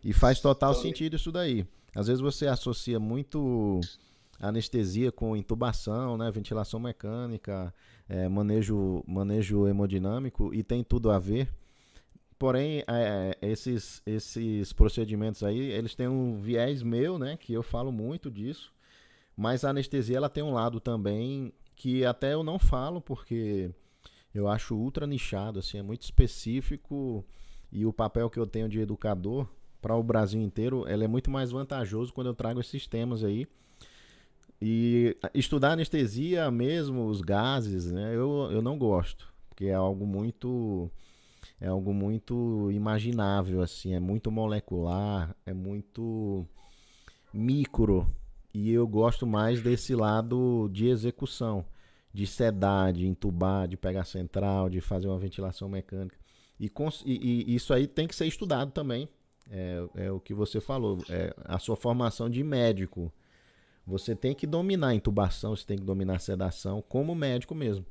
E 0.02 0.14
faz 0.14 0.40
total 0.40 0.74
sentido 0.74 1.16
isso 1.16 1.30
daí. 1.30 1.66
Às 1.94 2.06
vezes 2.06 2.22
você 2.22 2.46
associa 2.46 2.98
muito 2.98 3.80
anestesia 4.38 5.10
com 5.10 5.36
intubação, 5.36 6.16
né, 6.16 6.30
ventilação 6.30 6.78
mecânica, 6.78 7.74
é, 8.08 8.28
manejo, 8.28 9.02
manejo 9.06 9.66
hemodinâmico 9.66 10.54
e 10.54 10.62
tem 10.62 10.84
tudo 10.84 11.10
a 11.10 11.18
ver. 11.18 11.48
Porém, 12.38 12.84
é, 12.86 13.36
esses, 13.42 14.00
esses 14.06 14.72
procedimentos 14.72 15.42
aí, 15.42 15.58
eles 15.58 15.94
têm 15.94 16.06
um 16.06 16.38
viés 16.38 16.82
meu, 16.82 17.18
né, 17.18 17.36
que 17.36 17.52
eu 17.52 17.62
falo 17.62 17.90
muito 17.90 18.30
disso, 18.30 18.72
mas 19.36 19.64
a 19.64 19.70
anestesia 19.70 20.16
ela 20.16 20.28
tem 20.28 20.42
um 20.42 20.52
lado 20.52 20.78
também 20.80 21.52
que 21.74 22.04
até 22.04 22.34
eu 22.34 22.42
não 22.42 22.58
falo 22.58 23.00
porque 23.00 23.70
eu 24.34 24.48
acho 24.48 24.76
ultra 24.76 25.06
nichado, 25.06 25.58
assim, 25.58 25.78
é 25.78 25.82
muito 25.82 26.02
específico 26.02 27.24
e 27.72 27.84
o 27.84 27.92
papel 27.92 28.30
que 28.30 28.38
eu 28.38 28.46
tenho 28.46 28.68
de 28.68 28.80
educador 28.80 29.48
para 29.80 29.96
o 29.96 30.02
Brasil 30.02 30.40
inteiro, 30.40 30.86
ela 30.88 31.04
é 31.04 31.08
muito 31.08 31.30
mais 31.30 31.50
vantajoso 31.50 32.12
quando 32.12 32.28
eu 32.28 32.34
trago 32.34 32.60
esses 32.60 32.86
temas 32.86 33.22
aí. 33.22 33.46
E 34.60 35.16
estudar 35.34 35.72
anestesia 35.72 36.50
mesmo, 36.50 37.06
os 37.06 37.20
gases, 37.20 37.92
né? 37.92 38.14
Eu, 38.14 38.48
eu 38.50 38.60
não 38.60 38.76
gosto, 38.76 39.32
porque 39.48 39.66
é 39.66 39.74
algo 39.74 40.04
muito 40.06 40.90
é 41.60 41.68
algo 41.68 41.92
muito 41.92 42.70
imaginável 42.72 43.62
assim, 43.62 43.94
é 43.94 44.00
muito 44.00 44.30
molecular, 44.30 45.34
é 45.46 45.52
muito 45.52 46.46
micro. 47.32 48.06
E 48.52 48.72
eu 48.72 48.86
gosto 48.86 49.26
mais 49.26 49.62
desse 49.62 49.94
lado 49.94 50.68
de 50.72 50.88
execução, 50.88 51.64
de 52.12 52.26
sedar, 52.26 52.92
de 52.92 53.06
entubar, 53.06 53.68
de 53.68 53.76
pegar 53.76 54.04
central, 54.04 54.68
de 54.68 54.80
fazer 54.80 55.06
uma 55.06 55.18
ventilação 55.18 55.68
mecânica. 55.68 56.16
E, 56.58 56.70
e, 57.04 57.44
e 57.46 57.54
isso 57.54 57.72
aí 57.72 57.86
tem 57.86 58.08
que 58.08 58.16
ser 58.16 58.26
estudado 58.26 58.72
também. 58.72 59.08
É, 59.50 59.88
é 59.94 60.12
o 60.12 60.20
que 60.20 60.34
você 60.34 60.60
falou, 60.60 60.98
é 61.08 61.32
a 61.44 61.58
sua 61.58 61.76
formação 61.76 62.28
de 62.28 62.42
médico. 62.42 63.12
Você 63.88 64.14
tem 64.14 64.34
que 64.34 64.46
dominar 64.46 64.94
intubação, 64.94 65.56
você 65.56 65.64
tem 65.64 65.78
que 65.78 65.84
dominar 65.84 66.18
sedação 66.18 66.84
como 66.86 67.14
médico 67.14 67.54
mesmo. 67.54 67.86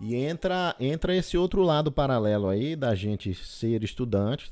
E 0.00 0.14
entra, 0.16 0.74
entra 0.80 1.14
esse 1.14 1.36
outro 1.36 1.62
lado 1.62 1.92
paralelo 1.92 2.48
aí 2.48 2.74
da 2.74 2.94
gente 2.94 3.34
ser 3.34 3.84
estudante, 3.84 4.50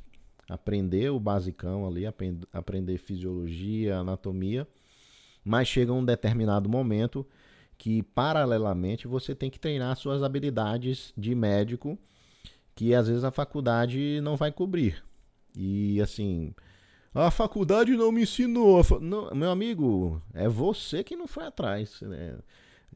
aprender 0.50 1.10
o 1.10 1.18
basicão 1.18 1.86
ali, 1.86 2.04
aprend, 2.04 2.46
aprender 2.52 2.98
fisiologia, 2.98 3.96
anatomia, 3.96 4.68
mas 5.42 5.66
chega 5.66 5.94
um 5.94 6.04
determinado 6.04 6.68
momento 6.68 7.26
que 7.78 8.02
paralelamente 8.02 9.08
você 9.08 9.34
tem 9.34 9.48
que 9.48 9.58
treinar 9.58 9.96
suas 9.96 10.22
habilidades 10.22 11.14
de 11.16 11.34
médico 11.34 11.98
que 12.74 12.94
às 12.94 13.08
vezes 13.08 13.24
a 13.24 13.30
faculdade 13.30 14.20
não 14.20 14.36
vai 14.36 14.52
cobrir. 14.52 15.02
E 15.56 16.00
assim, 16.02 16.54
a 17.14 17.30
faculdade 17.30 17.96
não 17.96 18.12
me 18.12 18.22
ensinou. 18.22 18.82
Não, 19.00 19.34
meu 19.34 19.50
amigo, 19.50 20.22
é 20.32 20.48
você 20.48 21.02
que 21.02 21.16
não 21.16 21.26
foi 21.26 21.44
atrás. 21.44 22.00
Né? 22.02 22.38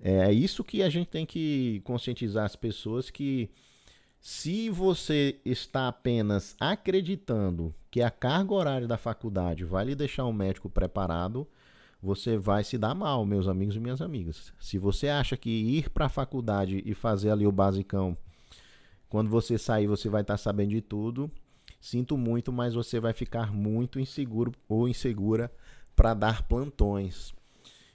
É 0.00 0.33
isso 0.33 0.62
que 0.62 0.83
a 0.83 0.88
gente 0.88 1.09
tem 1.09 1.26
que 1.26 1.80
conscientizar 1.85 2.44
as 2.44 2.56
pessoas 2.56 3.11
que 3.11 3.50
se 4.21 4.71
você 4.71 5.38
está 5.44 5.88
apenas 5.88 6.56
acreditando 6.59 7.75
que 7.90 8.00
a 8.00 8.11
carga 8.11 8.54
horária 8.54 8.88
da 8.88 8.97
faculdade 8.97 9.64
vai 9.64 9.85
lhe 9.85 9.94
deixar 9.94 10.25
um 10.25 10.33
médico 10.33 10.71
preparado, 10.71 11.47
você 12.02 12.37
vai 12.37 12.64
se 12.64 12.78
dar 12.78 12.94
mal, 12.94 13.25
meus 13.26 13.49
amigos 13.49 13.76
e 13.76 13.80
minhas 13.80 14.00
amigas. 14.00 14.52
Se 14.61 14.78
você 14.78 15.09
acha 15.09 15.37
que 15.37 15.50
ir 15.50 15.90
para 15.90 16.06
a 16.06 16.09
faculdade 16.09 16.83
e 16.87 16.94
fazer 16.94 17.30
ali 17.30 17.47
o 17.47 17.52
basicão 17.52 18.16
quando 19.09 19.30
você 19.30 19.56
sair, 19.56 19.87
você 19.87 20.09
vai 20.09 20.23
estar 20.23 20.35
tá 20.35 20.38
sabendo 20.38 20.71
de 20.71 20.80
tudo. 20.80 21.30
Sinto 21.85 22.17
muito, 22.17 22.50
mas 22.50 22.73
você 22.73 22.99
vai 22.99 23.12
ficar 23.12 23.53
muito 23.53 24.00
inseguro 24.00 24.53
ou 24.67 24.88
insegura 24.88 25.53
para 25.95 26.14
dar 26.14 26.49
plantões. 26.49 27.35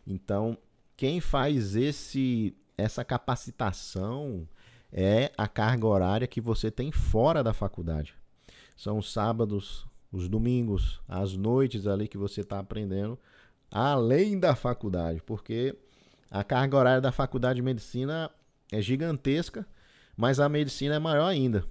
Então, 0.05 0.55
quem 0.95 1.19
faz 1.19 1.75
esse 1.75 2.55
essa 2.77 3.03
capacitação 3.03 4.47
é 4.93 5.31
a 5.35 5.47
carga 5.47 5.87
horária 5.87 6.27
que 6.27 6.39
você 6.39 6.69
tem 6.69 6.91
fora 6.91 7.43
da 7.43 7.51
faculdade. 7.51 8.13
São 8.77 8.99
os 8.99 9.11
sábados, 9.11 9.87
os 10.11 10.29
domingos, 10.29 11.01
as 11.07 11.35
noites 11.35 11.87
ali 11.87 12.07
que 12.07 12.17
você 12.17 12.41
está 12.41 12.59
aprendendo, 12.59 13.17
além 13.71 14.39
da 14.39 14.55
faculdade, 14.55 15.19
porque 15.25 15.75
a 16.29 16.43
carga 16.43 16.77
horária 16.77 17.01
da 17.01 17.11
faculdade 17.11 17.55
de 17.55 17.63
medicina 17.63 18.29
é 18.71 18.81
gigantesca 18.83 19.65
mas 20.19 20.37
a 20.41 20.49
medicina 20.49 20.95
é 20.95 20.99
maior 20.99 21.27
ainda. 21.27 21.63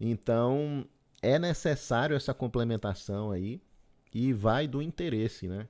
Então, 0.00 0.86
é 1.22 1.38
necessário 1.38 2.16
essa 2.16 2.32
complementação 2.32 3.30
aí 3.30 3.60
e 4.14 4.32
vai 4.32 4.66
do 4.66 4.82
interesse, 4.82 5.46
né? 5.46 5.68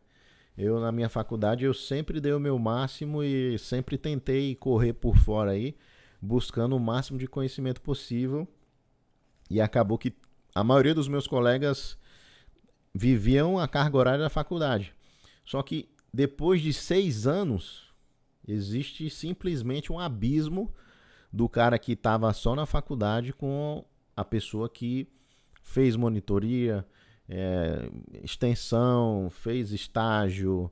Eu 0.56 0.80
na 0.80 0.92
minha 0.92 1.08
faculdade 1.08 1.64
eu 1.64 1.72
sempre 1.72 2.20
dei 2.20 2.32
o 2.32 2.40
meu 2.40 2.58
máximo 2.58 3.22
e 3.22 3.58
sempre 3.58 3.96
tentei 3.96 4.54
correr 4.54 4.92
por 4.92 5.16
fora 5.16 5.52
aí, 5.52 5.76
buscando 6.20 6.76
o 6.76 6.80
máximo 6.80 7.18
de 7.18 7.26
conhecimento 7.26 7.80
possível. 7.80 8.46
E 9.48 9.60
acabou 9.60 9.98
que 9.98 10.12
a 10.54 10.62
maioria 10.62 10.94
dos 10.94 11.08
meus 11.08 11.26
colegas 11.26 11.98
viviam 12.94 13.58
a 13.58 13.66
carga 13.66 13.96
horária 13.96 14.20
da 14.20 14.30
faculdade. 14.30 14.94
Só 15.44 15.62
que 15.62 15.88
depois 16.12 16.60
de 16.60 16.72
seis 16.72 17.26
anos 17.26 17.92
existe 18.46 19.08
simplesmente 19.08 19.92
um 19.92 19.98
abismo 19.98 20.74
do 21.32 21.48
cara 21.48 21.78
que 21.78 21.92
estava 21.92 22.32
só 22.32 22.54
na 22.54 22.66
faculdade 22.66 23.32
com 23.32 23.84
a 24.16 24.24
pessoa 24.24 24.68
que 24.68 25.08
fez 25.70 25.94
monitoria, 25.94 26.84
é, 27.28 27.88
extensão, 28.24 29.30
fez 29.30 29.70
estágio, 29.70 30.70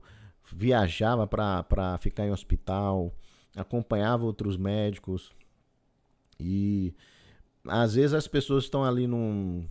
viajava 0.51 1.25
para 1.25 1.97
ficar 1.99 2.25
em 2.25 2.31
hospital, 2.31 3.15
acompanhava 3.55 4.25
outros 4.25 4.57
médicos. 4.57 5.31
E 6.37 6.93
às 7.65 7.95
vezes 7.95 8.13
as 8.13 8.27
pessoas 8.27 8.65
estão 8.65 8.83
ali 8.83 9.07
num, 9.07 9.65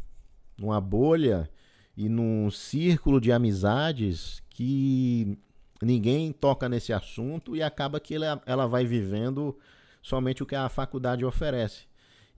numa 0.56 0.80
bolha 0.80 1.50
e 1.94 2.08
num 2.08 2.50
círculo 2.50 3.20
de 3.20 3.30
amizades 3.30 4.42
que 4.48 5.38
ninguém 5.82 6.32
toca 6.32 6.70
nesse 6.70 6.90
assunto 6.90 7.54
e 7.54 7.62
acaba 7.62 8.00
que 8.00 8.14
ela, 8.14 8.42
ela 8.46 8.66
vai 8.66 8.86
vivendo 8.86 9.58
somente 10.00 10.42
o 10.42 10.46
que 10.46 10.54
a 10.54 10.70
faculdade 10.70 11.22
oferece. 11.22 11.87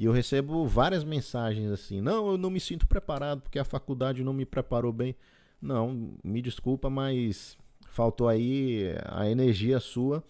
E 0.01 0.07
eu 0.07 0.13
recebo 0.13 0.67
várias 0.67 1.05
mensagens 1.05 1.71
assim: 1.71 2.01
não, 2.01 2.31
eu 2.31 2.39
não 2.39 2.49
me 2.49 2.59
sinto 2.59 2.87
preparado 2.87 3.43
porque 3.43 3.59
a 3.59 3.65
faculdade 3.65 4.25
não 4.25 4.33
me 4.33 4.47
preparou 4.47 4.95
bem. 4.95 5.15
Não, 5.61 6.15
me 6.25 6.41
desculpa, 6.41 6.89
mas 6.89 7.59
faltou 7.91 8.27
aí 8.27 8.95
a 9.05 9.29
energia 9.29 9.79
sua 9.79 10.25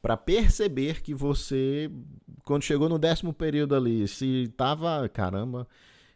para 0.00 0.16
perceber 0.16 1.02
que 1.02 1.12
você, 1.12 1.90
quando 2.46 2.62
chegou 2.62 2.88
no 2.88 2.98
décimo 2.98 3.34
período 3.34 3.74
ali, 3.74 4.08
se 4.08 4.48
tava, 4.56 5.06
caramba, 5.10 5.68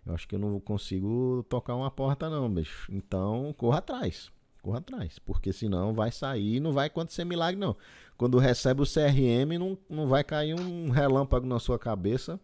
eu 0.06 0.14
acho 0.14 0.26
que 0.26 0.34
eu 0.34 0.38
não 0.38 0.58
consigo 0.58 1.44
tocar 1.46 1.74
uma 1.74 1.90
porta 1.90 2.30
não, 2.30 2.48
bicho. 2.48 2.90
Então, 2.90 3.54
corra 3.58 3.80
atrás, 3.80 4.32
corra 4.62 4.78
atrás, 4.78 5.18
porque 5.18 5.52
senão 5.52 5.92
vai 5.92 6.10
sair 6.10 6.56
e 6.56 6.60
não 6.60 6.72
vai 6.72 6.86
acontecer 6.86 7.26
milagre 7.26 7.60
não 7.60 7.76
quando 8.16 8.38
recebe 8.38 8.80
o 8.80 8.86
CRM, 8.86 9.58
não, 9.58 9.76
não 9.90 10.06
vai 10.06 10.22
cair 10.22 10.54
um 10.54 10.88
relâmpago 10.90 11.46
na 11.46 11.58
sua 11.58 11.78
cabeça 11.78 12.40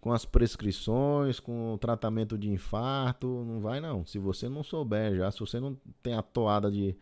com 0.00 0.12
as 0.12 0.24
prescrições, 0.24 1.38
com 1.38 1.74
o 1.74 1.78
tratamento 1.78 2.38
de 2.38 2.50
infarto, 2.50 3.44
não 3.44 3.60
vai 3.60 3.80
não. 3.80 4.06
Se 4.06 4.18
você 4.18 4.48
não 4.48 4.62
souber 4.62 5.14
já, 5.16 5.30
se 5.30 5.40
você 5.40 5.60
não 5.60 5.76
tem 6.02 6.14
a 6.14 6.22
toada 6.22 6.70
de, 6.70 6.96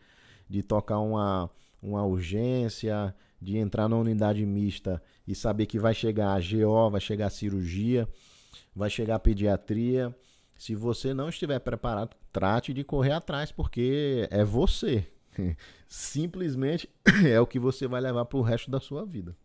de 0.49 0.61
tocar 0.61 0.99
uma, 0.99 1.49
uma 1.81 2.03
urgência, 2.05 3.15
de 3.41 3.57
entrar 3.57 3.87
na 3.87 3.95
unidade 3.95 4.45
mista 4.45 5.01
e 5.25 5.33
saber 5.33 5.65
que 5.65 5.79
vai 5.79 5.93
chegar 5.93 6.33
a 6.33 6.39
GO, 6.39 6.89
vai 6.89 6.99
chegar 6.99 7.27
a 7.27 7.31
cirurgia, 7.31 8.07
vai 8.75 8.89
chegar 8.89 9.15
a 9.15 9.19
pediatria. 9.19 10.13
Se 10.57 10.75
você 10.75 11.13
não 11.13 11.29
estiver 11.29 11.59
preparado, 11.59 12.17
trate 12.33 12.73
de 12.73 12.83
correr 12.83 13.13
atrás, 13.13 13.49
porque 13.49 14.27
é 14.29 14.43
você. 14.43 15.07
Simplesmente 15.87 16.89
é 17.25 17.39
o 17.39 17.47
que 17.47 17.59
você 17.59 17.87
vai 17.87 18.01
levar 18.01 18.25
para 18.25 18.37
o 18.37 18.41
resto 18.41 18.69
da 18.69 18.81
sua 18.81 19.05
vida. 19.05 19.35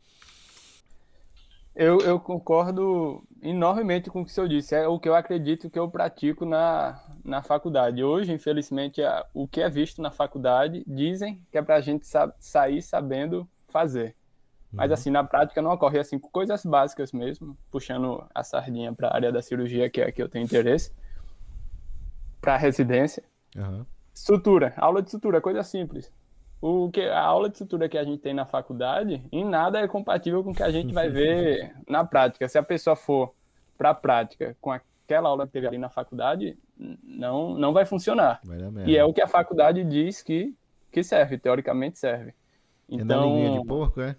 Eu, 1.76 1.98
eu, 2.00 2.20
concordo 2.20 3.24
enormemente 3.42 4.08
com 4.08 4.20
o 4.20 4.24
que 4.24 4.30
o 4.30 4.34
senhor 4.34 4.48
disse. 4.48 4.74
É 4.76 4.86
o 4.86 4.98
que 4.98 5.08
eu 5.08 5.14
acredito 5.14 5.68
que 5.68 5.78
eu 5.78 5.90
pratico 5.90 6.44
na, 6.44 7.02
na 7.24 7.42
faculdade. 7.42 8.02
Hoje, 8.02 8.32
infelizmente, 8.32 9.02
é, 9.02 9.24
o 9.34 9.48
que 9.48 9.60
é 9.60 9.68
visto 9.68 10.00
na 10.00 10.12
faculdade 10.12 10.84
dizem 10.86 11.42
que 11.50 11.58
é 11.58 11.62
para 11.62 11.74
a 11.74 11.80
gente 11.80 12.06
sa 12.06 12.32
sair 12.38 12.80
sabendo 12.80 13.48
fazer. 13.66 14.14
Mas, 14.70 14.88
uhum. 14.88 14.94
assim, 14.94 15.10
na 15.10 15.24
prática 15.24 15.60
não 15.60 15.72
ocorre. 15.72 15.98
Assim, 15.98 16.18
coisas 16.18 16.64
básicas 16.64 17.12
mesmo, 17.12 17.56
puxando 17.70 18.24
a 18.32 18.44
sardinha 18.44 18.92
para 18.92 19.08
a 19.08 19.14
área 19.14 19.32
da 19.32 19.42
cirurgia, 19.42 19.90
que 19.90 20.00
é 20.00 20.08
a 20.08 20.12
que 20.12 20.22
eu 20.22 20.28
tenho 20.28 20.44
interesse, 20.44 20.92
para 22.40 22.54
a 22.54 22.58
residência. 22.58 23.22
Uhum. 23.56 23.84
Sutura, 24.12 24.74
aula 24.76 25.02
de 25.02 25.10
sutura, 25.10 25.40
coisa 25.40 25.62
simples. 25.64 26.12
O 26.66 26.90
que 26.90 27.02
a 27.02 27.21
aula 27.21 27.50
de 27.50 27.59
sutura 27.59 27.90
que 27.90 27.99
a 27.99 28.04
gente 28.04 28.23
tem 28.23 28.33
na 28.33 28.47
faculdade, 28.47 29.23
em 29.30 29.44
nada 29.44 29.80
é 29.80 29.87
compatível 29.87 30.42
com 30.42 30.52
o 30.52 30.54
que 30.54 30.62
a 30.62 30.71
gente 30.71 30.94
vai 30.94 31.11
ver 31.11 31.76
na 31.87 32.02
prática. 32.06 32.49
Se 32.49 32.56
a 32.56 32.62
pessoa 32.62 32.97
for 32.97 33.35
para 33.76 33.90
a 33.90 33.94
prática 33.94 34.56
com 34.62 34.73
aquela 34.73 35.28
aula 35.28 35.47
que 35.47 35.52
teve 35.52 35.66
ali 35.66 35.76
na 35.76 35.90
faculdade, 35.90 36.56
não 37.02 37.52
não 37.52 37.75
vai 37.75 37.85
funcionar. 37.85 38.40
Vai 38.42 38.56
e 38.87 38.97
é 38.97 39.04
o 39.04 39.12
que 39.12 39.21
a 39.21 39.26
faculdade 39.26 39.85
diz 39.85 40.23
que 40.23 40.54
que 40.90 41.04
serve, 41.04 41.37
teoricamente 41.37 41.99
serve. 41.99 42.33
Então, 42.88 43.25
é 43.25 43.26
na 43.26 43.35
linha 43.35 43.61
de 43.61 43.66
porco, 43.66 44.00
é? 44.00 44.16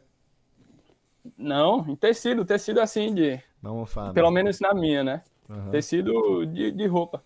Não, 1.36 1.84
em 1.90 1.96
tecido, 1.96 2.46
tecido 2.46 2.80
assim 2.80 3.12
de. 3.12 3.42
Não 3.60 3.88
fala. 3.88 4.14
Pelo 4.14 4.30
menos 4.30 4.60
na 4.60 4.72
minha, 4.72 5.04
né? 5.04 5.24
Uhum. 5.50 5.72
Tecido 5.72 6.46
de, 6.46 6.70
de 6.70 6.86
roupa. 6.86 7.24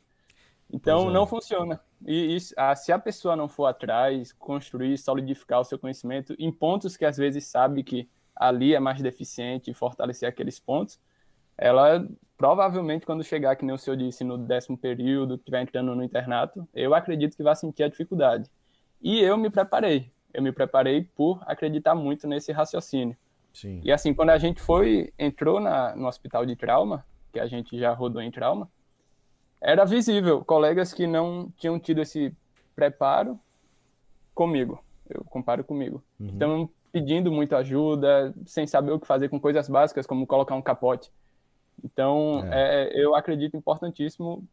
Então 0.71 1.09
é. 1.09 1.13
não 1.13 1.25
funciona. 1.25 1.79
E, 2.05 2.37
e 2.37 2.39
a, 2.55 2.75
se 2.75 2.91
a 2.91 2.99
pessoa 2.99 3.35
não 3.35 3.47
for 3.47 3.65
atrás, 3.65 4.31
construir, 4.31 4.97
solidificar 4.97 5.59
o 5.59 5.63
seu 5.63 5.77
conhecimento 5.77 6.35
em 6.37 6.51
pontos 6.51 6.95
que 6.95 7.05
às 7.05 7.17
vezes 7.17 7.45
sabe 7.45 7.83
que 7.83 8.09
ali 8.35 8.73
é 8.73 8.79
mais 8.79 9.01
deficiente 9.01 9.69
e 9.69 9.73
fortalecer 9.73 10.29
aqueles 10.29 10.59
pontos, 10.59 10.99
ela 11.57 12.07
provavelmente 12.37 13.05
quando 13.05 13.21
chegar, 13.21 13.55
que 13.57 13.65
nem 13.65 13.75
o 13.75 13.77
senhor 13.77 13.97
disse, 13.97 14.23
no 14.23 14.37
décimo 14.37 14.77
período, 14.77 15.37
que 15.37 15.41
estiver 15.41 15.61
entrando 15.61 15.93
no 15.93 16.01
internato, 16.01 16.65
eu 16.73 16.93
acredito 16.93 17.35
que 17.35 17.43
vai 17.43 17.55
sentir 17.55 17.83
a 17.83 17.89
dificuldade. 17.89 18.49
E 19.01 19.19
eu 19.19 19.37
me 19.37 19.49
preparei. 19.49 20.09
Eu 20.33 20.41
me 20.41 20.51
preparei 20.51 21.03
por 21.03 21.41
acreditar 21.45 21.95
muito 21.95 22.27
nesse 22.27 22.53
raciocínio. 22.53 23.17
Sim. 23.53 23.81
E 23.83 23.91
assim, 23.91 24.13
quando 24.13 24.29
a 24.29 24.37
gente 24.37 24.61
foi, 24.61 25.11
entrou 25.17 25.59
na, 25.59 25.93
no 25.95 26.07
hospital 26.07 26.45
de 26.45 26.55
trauma, 26.55 27.05
que 27.33 27.39
a 27.39 27.47
gente 27.47 27.77
já 27.77 27.93
rodou 27.93 28.21
em 28.21 28.31
trauma, 28.31 28.69
era 29.61 29.85
visível 29.85 30.43
colegas 30.43 30.93
que 30.93 31.05
não 31.05 31.51
tinham 31.57 31.79
tido 31.79 32.01
esse 32.01 32.33
preparo 32.75 33.39
comigo. 34.33 34.83
Eu 35.09 35.23
comparo 35.25 35.63
comigo. 35.63 36.03
Uhum. 36.19 36.27
Então, 36.27 36.69
pedindo 36.91 37.31
muita 37.31 37.57
ajuda, 37.57 38.33
sem 38.45 38.65
saber 38.65 38.91
o 38.91 38.99
que 38.99 39.07
fazer 39.07 39.29
com 39.29 39.39
coisas 39.39 39.67
básicas, 39.67 40.07
como 40.07 40.25
colocar 40.25 40.55
um 40.55 40.61
capote. 40.61 41.11
Então, 41.83 42.43
é. 42.51 42.87
É, 42.87 43.03
eu 43.03 43.15
acredito 43.15 43.57
importantíssimo 43.57 44.43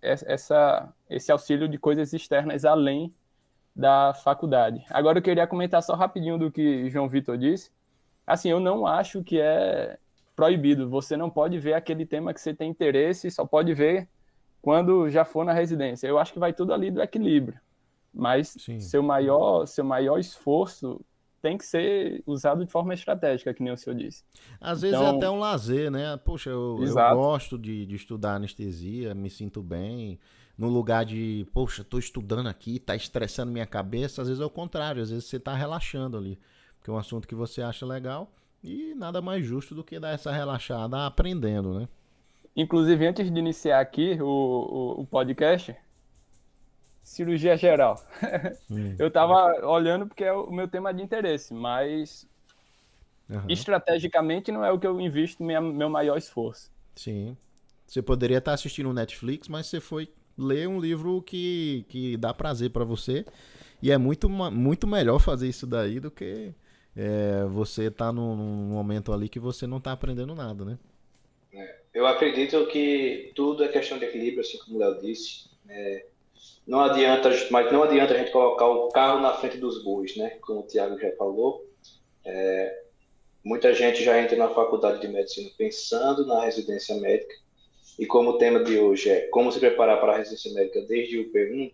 essa, 0.00 0.92
esse 1.08 1.32
auxílio 1.32 1.68
de 1.68 1.78
coisas 1.78 2.12
externas 2.12 2.64
além 2.64 3.12
da 3.74 4.14
faculdade. 4.14 4.84
Agora, 4.90 5.18
eu 5.18 5.22
queria 5.22 5.46
comentar 5.46 5.82
só 5.82 5.94
rapidinho 5.94 6.38
do 6.38 6.50
que 6.50 6.88
João 6.90 7.08
Vitor 7.08 7.36
disse. 7.36 7.70
Assim, 8.26 8.50
eu 8.50 8.60
não 8.60 8.86
acho 8.86 9.22
que 9.22 9.40
é 9.40 9.98
proibido. 10.36 10.88
Você 10.88 11.16
não 11.16 11.28
pode 11.28 11.58
ver 11.58 11.74
aquele 11.74 12.06
tema 12.06 12.32
que 12.32 12.40
você 12.40 12.54
tem 12.54 12.70
interesse, 12.70 13.30
só 13.30 13.44
pode 13.44 13.74
ver 13.74 14.08
quando 14.64 15.10
já 15.10 15.26
for 15.26 15.44
na 15.44 15.52
residência. 15.52 16.08
Eu 16.08 16.18
acho 16.18 16.32
que 16.32 16.38
vai 16.38 16.50
tudo 16.50 16.72
ali 16.72 16.90
do 16.90 17.02
equilíbrio. 17.02 17.60
Mas 18.14 18.56
seu 18.78 19.02
maior, 19.02 19.66
seu 19.66 19.84
maior 19.84 20.18
esforço 20.18 21.04
tem 21.42 21.58
que 21.58 21.66
ser 21.66 22.22
usado 22.26 22.64
de 22.64 22.72
forma 22.72 22.94
estratégica, 22.94 23.52
que 23.52 23.62
nem 23.62 23.74
o 23.74 23.76
senhor 23.76 23.94
disse. 23.94 24.24
Às 24.58 24.80
vezes 24.80 24.96
é 24.96 25.02
então... 25.02 25.14
é 25.14 25.16
até 25.18 25.28
um 25.28 25.38
lazer, 25.38 25.90
né? 25.90 26.16
Poxa, 26.16 26.48
eu, 26.48 26.78
eu 26.82 26.94
gosto 26.94 27.58
de, 27.58 27.84
de, 27.84 27.94
estudar 27.94 28.36
anestesia, 28.36 29.14
me 29.14 29.28
sinto 29.28 29.62
bem. 29.62 30.18
No 30.56 30.70
lugar 30.70 31.04
de, 31.04 31.46
poxa, 31.52 31.82
estou 31.82 32.00
estudando 32.00 32.46
aqui, 32.46 32.76
está 32.76 32.96
estressando 32.96 33.52
minha 33.52 33.66
cabeça. 33.66 34.22
Às 34.22 34.28
vezes 34.28 34.40
é 34.40 34.46
o 34.46 34.50
contrário, 34.50 35.02
às 35.02 35.10
vezes 35.10 35.26
você 35.26 35.36
está 35.36 35.52
relaxando 35.52 36.16
ali. 36.16 36.38
Porque 36.78 36.90
é 36.90 36.94
um 36.94 36.98
assunto 36.98 37.28
que 37.28 37.34
você 37.34 37.60
acha 37.60 37.84
legal 37.84 38.32
e 38.62 38.94
nada 38.94 39.20
mais 39.20 39.44
justo 39.44 39.74
do 39.74 39.84
que 39.84 40.00
dar 40.00 40.12
essa 40.12 40.32
relaxada 40.32 41.04
aprendendo, 41.04 41.78
né? 41.78 41.88
Inclusive, 42.56 43.06
antes 43.06 43.30
de 43.30 43.38
iniciar 43.38 43.80
aqui 43.80 44.16
o, 44.20 44.26
o, 44.26 45.00
o 45.00 45.06
podcast, 45.06 45.76
cirurgia 47.02 47.56
geral. 47.56 48.02
Hum. 48.70 48.96
Eu 48.98 49.08
estava 49.08 49.66
olhando 49.66 50.06
porque 50.06 50.24
é 50.24 50.32
o 50.32 50.50
meu 50.50 50.66
tema 50.66 50.92
de 50.92 51.02
interesse, 51.02 51.52
mas 51.52 52.26
uhum. 53.28 53.44
estrategicamente 53.48 54.50
não 54.50 54.64
é 54.64 54.72
o 54.72 54.78
que 54.78 54.86
eu 54.86 54.98
invisto 55.00 55.44
minha, 55.44 55.60
meu 55.60 55.88
maior 55.90 56.16
esforço. 56.16 56.72
Sim. 56.96 57.36
Você 57.86 58.00
poderia 58.00 58.38
estar 58.38 58.54
assistindo 58.54 58.88
um 58.88 58.92
Netflix, 58.92 59.48
mas 59.48 59.66
você 59.66 59.80
foi 59.80 60.08
ler 60.36 60.66
um 60.66 60.80
livro 60.80 61.22
que, 61.22 61.84
que 61.88 62.16
dá 62.16 62.32
prazer 62.32 62.70
para 62.70 62.84
você. 62.84 63.24
E 63.82 63.90
é 63.90 63.98
muito, 63.98 64.28
muito 64.28 64.86
melhor 64.86 65.18
fazer 65.18 65.48
isso 65.48 65.66
daí 65.66 66.00
do 66.00 66.10
que 66.10 66.54
é, 66.96 67.44
você 67.44 67.84
estar 67.84 68.06
tá 68.06 68.12
num, 68.12 68.34
num, 68.34 68.68
momento 68.68 69.12
ali 69.12 69.28
que 69.28 69.38
você 69.38 69.66
não 69.66 69.76
está 69.76 69.92
aprendendo 69.92 70.34
nada, 70.34 70.64
né? 70.64 70.78
É, 71.52 71.80
eu 71.94 72.06
acredito 72.06 72.66
que 72.66 73.30
tudo 73.36 73.62
é 73.62 73.68
questão 73.68 73.98
de 73.98 74.04
equilíbrio, 74.04 74.40
assim 74.40 74.58
como 74.58 74.76
o 74.76 74.80
Léo 74.80 75.00
disse. 75.00 75.48
É, 75.68 76.06
não 76.66 76.80
adianta, 76.80 77.30
mas 77.50 77.72
não 77.72 77.84
adianta 77.84 78.14
a 78.14 78.18
gente 78.18 78.32
colocar 78.32 78.66
o 78.66 78.88
carro 78.88 79.20
na 79.20 79.32
frente 79.34 79.58
dos 79.58 79.84
bois, 79.84 80.16
né? 80.16 80.30
Como 80.40 80.60
o 80.60 80.66
Tiago 80.66 80.98
já 80.98 81.12
falou. 81.12 81.64
É, 82.24 82.82
muita 83.44 83.72
gente 83.72 84.02
já 84.02 84.20
entra 84.20 84.36
na 84.36 84.48
faculdade 84.48 85.00
de 85.00 85.08
medicina 85.08 85.48
pensando 85.56 86.26
na 86.26 86.44
residência 86.44 86.96
médica. 86.96 87.34
E 87.96 88.06
como 88.06 88.30
o 88.30 88.38
tema 88.38 88.64
de 88.64 88.76
hoje 88.76 89.10
é 89.10 89.28
como 89.28 89.52
se 89.52 89.60
preparar 89.60 90.00
para 90.00 90.14
a 90.14 90.16
residência 90.16 90.52
médica 90.52 90.80
desde 90.82 91.20
o 91.20 91.32
P1, 91.32 91.72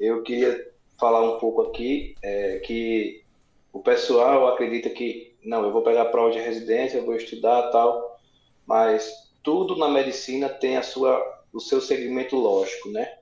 eu 0.00 0.22
queria 0.22 0.72
falar 0.98 1.20
um 1.20 1.38
pouco 1.38 1.60
aqui 1.60 2.14
é, 2.22 2.58
que 2.60 3.22
o 3.70 3.80
pessoal 3.80 4.48
acredita 4.48 4.88
que 4.88 5.34
não, 5.44 5.62
eu 5.64 5.72
vou 5.72 5.82
pegar 5.82 6.02
a 6.02 6.06
prova 6.06 6.32
de 6.32 6.38
residência, 6.38 6.96
eu 6.96 7.04
vou 7.04 7.14
estudar 7.14 7.70
tal, 7.70 8.18
mas 8.66 9.25
tudo 9.46 9.76
na 9.76 9.88
medicina 9.88 10.48
tem 10.48 10.76
a 10.76 10.82
sua 10.82 11.34
o 11.52 11.60
seu 11.60 11.80
segmento 11.80 12.36
lógico, 12.36 12.90
né? 12.90 13.16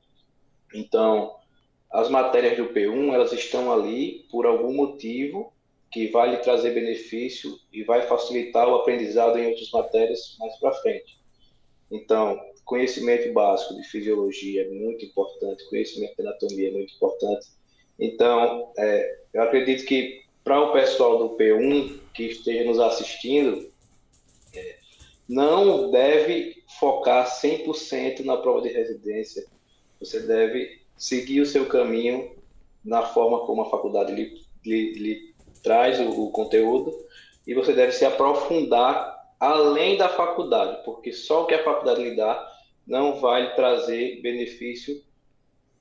Então, 0.75 1.37
as 1.93 2.09
matérias 2.09 2.57
do 2.57 2.71
P1, 2.71 3.13
elas 3.13 3.33
estão 3.33 3.71
ali 3.71 4.27
por 4.31 4.47
algum 4.47 4.75
motivo 4.75 5.53
que 5.93 6.09
vai 6.09 6.31
lhe 6.31 6.39
trazer 6.39 6.75
benefício 6.75 7.57
e 7.73 7.85
vai 7.85 8.09
facilitar 8.09 8.67
o 8.67 8.75
aprendizado 8.75 9.39
em 9.39 9.47
outras 9.47 9.71
matérias 9.71 10.37
mais 10.41 10.57
para 10.57 10.73
frente. 10.73 11.21
Então, 11.93 12.41
conhecimento 12.65 13.33
básico 13.33 13.77
de 13.77 13.85
fisiologia 13.85 14.63
é 14.63 14.71
muito 14.71 15.05
importante, 15.05 15.69
conhecimento 15.69 16.17
de 16.17 16.23
anatomia 16.23 16.69
é 16.71 16.73
muito 16.73 16.95
importante. 16.95 17.47
Então, 18.01 18.73
é, 18.77 19.19
eu 19.33 19.43
acredito 19.43 19.85
que 19.85 20.23
para 20.43 20.61
o 20.61 20.73
pessoal 20.73 21.19
do 21.19 21.37
P1 21.37 22.01
que 22.13 22.25
esteja 22.25 22.65
nos 22.65 22.81
assistindo, 22.81 23.73
não 25.29 25.91
deve 25.91 26.63
focar 26.79 27.27
100% 27.27 28.25
na 28.25 28.37
prova 28.37 28.63
de 28.63 28.69
residência 28.69 29.47
você 29.99 30.21
deve 30.21 30.81
seguir 30.97 31.41
o 31.41 31.47
seu 31.47 31.67
caminho 31.67 32.37
na 32.85 33.03
forma 33.03 33.47
como 33.47 33.63
a 33.63 33.71
faculdade 33.71 34.13
lhe, 34.13 34.35
lhe, 34.65 34.93
lhe 34.95 35.35
traz 35.63 35.99
o, 35.99 36.27
o 36.27 36.31
conteúdo 36.31 36.93
e 37.47 37.55
você 37.55 37.73
deve 37.73 37.93
se 37.93 38.05
aprofundar 38.05 39.15
além 39.41 39.97
da 39.97 40.09
faculdade, 40.09 40.83
porque 40.85 41.13
só 41.13 41.43
o 41.43 41.47
que 41.47 41.55
a 41.55 41.65
faculdade 41.65 42.03
lhe 42.03 42.17
dá 42.17 42.51
não 42.87 43.21
vai 43.21 43.43
lhe 43.43 43.55
trazer 43.55 44.21
benefício 44.21 45.03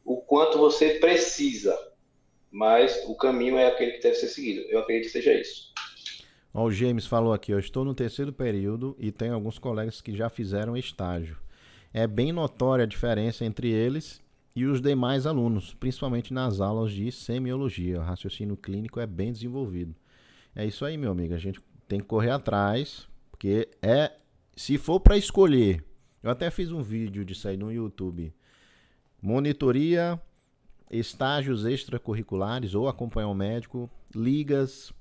o 0.05 0.17
quanto 0.17 0.57
você 0.57 0.95
precisa, 0.95 1.77
mas 2.51 3.03
o 3.07 3.15
caminho 3.15 3.57
é 3.57 3.67
aquele 3.67 3.93
que 3.93 4.01
deve 4.01 4.15
ser 4.15 4.27
seguido. 4.27 4.65
Eu 4.69 4.79
acredito 4.79 5.05
que 5.05 5.11
seja 5.11 5.33
isso. 5.33 5.72
O 6.53 6.71
James 6.71 7.05
falou 7.07 7.33
aqui, 7.33 7.51
eu 7.51 7.59
estou 7.59 7.83
no 7.83 7.95
terceiro 7.95 8.31
período 8.31 8.95
e 8.99 9.11
tenho 9.11 9.33
alguns 9.33 9.57
colegas 9.57 10.01
que 10.01 10.15
já 10.15 10.29
fizeram 10.29 10.77
estágio 10.77 11.37
é 11.93 12.07
bem 12.07 12.31
notória 12.31 12.83
a 12.83 12.87
diferença 12.87 13.45
entre 13.45 13.69
eles 13.69 14.19
e 14.55 14.65
os 14.65 14.81
demais 14.81 15.27
alunos, 15.27 15.73
principalmente 15.75 16.33
nas 16.33 16.59
aulas 16.59 16.91
de 16.91 17.11
semiologia. 17.11 17.99
O 17.99 18.03
raciocínio 18.03 18.57
clínico 18.57 18.99
é 18.99 19.05
bem 19.05 19.31
desenvolvido. 19.31 19.95
É 20.55 20.65
isso 20.65 20.83
aí, 20.83 20.97
meu 20.97 21.11
amigo. 21.11 21.35
A 21.35 21.37
gente 21.37 21.61
tem 21.87 21.99
que 21.99 22.05
correr 22.05 22.31
atrás, 22.31 23.07
porque 23.29 23.69
é. 23.81 24.11
Se 24.55 24.77
for 24.77 24.99
para 24.99 25.17
escolher, 25.17 25.83
eu 26.21 26.29
até 26.29 26.51
fiz 26.51 26.71
um 26.71 26.81
vídeo 26.83 27.25
disso 27.25 27.47
aí 27.47 27.57
no 27.57 27.71
YouTube. 27.71 28.31
Monitoria, 29.19 30.21
estágios 30.91 31.65
extracurriculares 31.65 32.75
ou 32.75 32.87
acompanhar 32.87 33.29
o 33.29 33.33
médico, 33.33 33.89
ligas, 34.13 34.93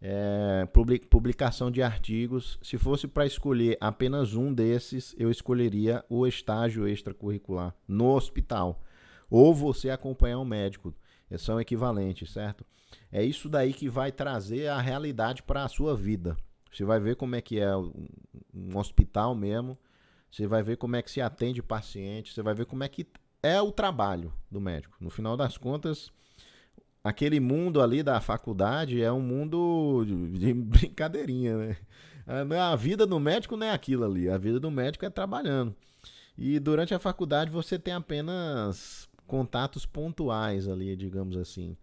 é, 0.00 0.66
publicação 1.10 1.70
de 1.70 1.82
artigos. 1.82 2.58
Se 2.62 2.78
fosse 2.78 3.06
para 3.08 3.26
escolher 3.26 3.76
apenas 3.80 4.34
um 4.34 4.52
desses, 4.52 5.14
eu 5.18 5.30
escolheria 5.30 6.04
o 6.08 6.26
estágio 6.26 6.86
extracurricular 6.86 7.74
no 7.86 8.14
hospital. 8.14 8.82
Ou 9.30 9.54
você 9.54 9.90
acompanhar 9.90 10.38
um 10.38 10.44
médico. 10.44 10.94
São 11.36 11.60
equivalentes, 11.60 12.30
certo? 12.32 12.64
É 13.12 13.22
isso 13.22 13.50
daí 13.50 13.74
que 13.74 13.88
vai 13.88 14.10
trazer 14.10 14.68
a 14.68 14.80
realidade 14.80 15.42
para 15.42 15.64
a 15.64 15.68
sua 15.68 15.94
vida. 15.94 16.36
Você 16.72 16.84
vai 16.84 16.98
ver 16.98 17.16
como 17.16 17.36
é 17.36 17.42
que 17.42 17.60
é 17.60 17.76
um 17.76 18.76
hospital 18.76 19.34
mesmo. 19.34 19.78
Você 20.30 20.46
vai 20.46 20.62
ver 20.62 20.76
como 20.76 20.96
é 20.96 21.02
que 21.02 21.10
se 21.10 21.20
atende 21.20 21.62
paciente. 21.62 22.32
Você 22.32 22.42
vai 22.42 22.54
ver 22.54 22.64
como 22.64 22.82
é 22.82 22.88
que 22.88 23.06
é 23.42 23.60
o 23.60 23.70
trabalho 23.70 24.32
do 24.50 24.60
médico. 24.60 24.96
No 25.00 25.10
final 25.10 25.36
das 25.36 25.58
contas, 25.58 26.10
aquele 27.08 27.40
mundo 27.40 27.80
ali 27.80 28.02
da 28.02 28.20
faculdade 28.20 29.02
é 29.02 29.10
um 29.10 29.20
mundo 29.20 30.04
de 30.32 30.52
brincadeirinha, 30.54 31.56
né? 31.56 31.76
A 32.60 32.76
vida 32.76 33.06
do 33.06 33.18
médico 33.18 33.56
não 33.56 33.66
é 33.66 33.70
aquilo 33.70 34.04
ali, 34.04 34.28
a 34.28 34.36
vida 34.36 34.60
do 34.60 34.70
médico 34.70 35.06
é 35.06 35.10
trabalhando. 35.10 35.74
E 36.36 36.58
durante 36.58 36.94
a 36.94 36.98
faculdade 36.98 37.50
você 37.50 37.78
tem 37.78 37.94
apenas 37.94 39.08
contatos 39.26 39.86
pontuais 39.86 40.68
ali, 40.68 40.94
digamos 40.94 41.36
assim. 41.36 41.76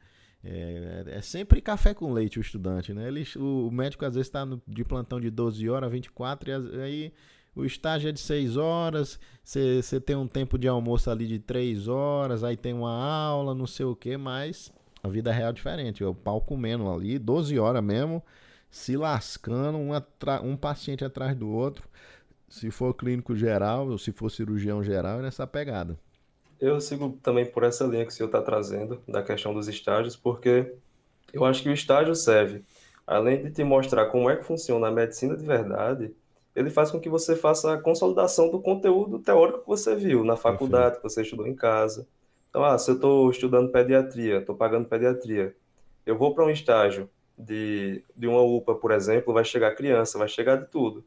É, 0.43 1.03
é 1.07 1.21
sempre 1.21 1.59
café 1.59 1.95
com 1.95 2.13
leite 2.13 2.37
o 2.37 2.41
estudante, 2.41 2.93
né? 2.93 3.07
Ele, 3.07 3.25
o, 3.35 3.67
o 3.67 3.71
médico 3.71 4.05
às 4.05 4.13
vezes 4.13 4.27
está 4.27 4.47
de 4.67 4.83
plantão 4.83 5.19
de 5.19 5.31
12 5.31 5.67
horas, 5.67 5.91
24, 5.91 6.51
e 6.51 6.81
aí 6.81 7.13
o 7.55 7.65
estágio 7.65 8.09
é 8.09 8.11
de 8.11 8.19
6 8.19 8.55
horas, 8.55 9.19
você 9.43 9.99
tem 9.99 10.15
um 10.15 10.27
tempo 10.27 10.59
de 10.59 10.67
almoço 10.67 11.09
ali 11.09 11.25
de 11.25 11.39
3 11.39 11.87
horas, 11.87 12.43
aí 12.43 12.55
tem 12.55 12.73
uma 12.73 12.91
aula, 12.91 13.55
não 13.55 13.65
sei 13.65 13.85
o 13.85 13.95
que, 13.95 14.15
mas 14.17 14.71
a 15.05 15.07
vida 15.07 15.31
real 15.31 15.49
é 15.49 15.53
diferente. 15.53 16.03
O 16.03 16.15
pau 16.15 16.41
comendo 16.41 16.89
ali, 16.89 17.19
12 17.19 17.59
horas 17.59 17.83
mesmo, 17.83 18.23
se 18.71 18.97
lascando, 18.97 19.77
um, 19.77 19.91
um 20.43 20.57
paciente 20.57 21.05
atrás 21.05 21.35
do 21.35 21.47
outro. 21.49 21.87
Se 22.49 22.71
for 22.71 22.93
clínico 22.93 23.35
geral, 23.35 23.87
ou 23.87 23.97
se 23.97 24.11
for 24.11 24.29
cirurgião 24.29 24.83
geral, 24.83 25.19
é 25.19 25.21
nessa 25.21 25.45
pegada. 25.45 25.97
Eu 26.59 26.81
sigo 26.81 27.19
também 27.21 27.45
por 27.45 27.63
essa 27.63 27.85
linha 27.85 28.05
que 28.05 28.11
o 28.11 28.15
senhor 28.15 28.27
está 28.27 28.41
trazendo, 28.41 28.99
da 29.07 29.21
questão 29.21 29.53
dos 29.53 29.67
estágios, 29.67 30.15
porque 30.15 30.73
eu 31.31 31.45
acho 31.45 31.61
que 31.61 31.69
o 31.69 31.73
estágio 31.73 32.15
serve, 32.15 32.63
além 33.05 33.43
de 33.43 33.51
te 33.51 33.63
mostrar 33.63 34.07
como 34.07 34.29
é 34.29 34.35
que 34.35 34.43
funciona 34.43 34.87
a 34.87 34.91
medicina 34.91 35.37
de 35.37 35.45
verdade, 35.45 36.15
ele 36.55 36.69
faz 36.71 36.89
com 36.89 36.99
que 36.99 37.09
você 37.09 37.35
faça 37.35 37.73
a 37.73 37.77
consolidação 37.77 38.49
do 38.49 38.59
conteúdo 38.59 39.19
teórico 39.19 39.59
que 39.59 39.67
você 39.67 39.95
viu 39.95 40.23
na 40.23 40.35
faculdade, 40.35 40.97
que 40.97 41.03
você 41.03 41.21
estudou 41.21 41.45
em 41.45 41.53
casa. 41.53 42.07
Então, 42.55 42.63
ah, 42.63 42.77
se 42.77 42.89
eu 42.89 42.95
estou 42.95 43.29
estudando 43.29 43.69
pediatria, 43.69 44.37
estou 44.37 44.55
pagando 44.55 44.87
pediatria, 44.87 45.53
eu 46.05 46.17
vou 46.17 46.33
para 46.33 46.45
um 46.45 46.49
estágio 46.49 47.09
de, 47.37 48.01
de 48.15 48.27
uma 48.27 48.41
UPA, 48.43 48.75
por 48.75 48.91
exemplo, 48.91 49.33
vai 49.33 49.43
chegar 49.43 49.75
criança, 49.75 50.17
vai 50.17 50.29
chegar 50.29 50.55
de 50.55 50.67
tudo. 50.67 51.03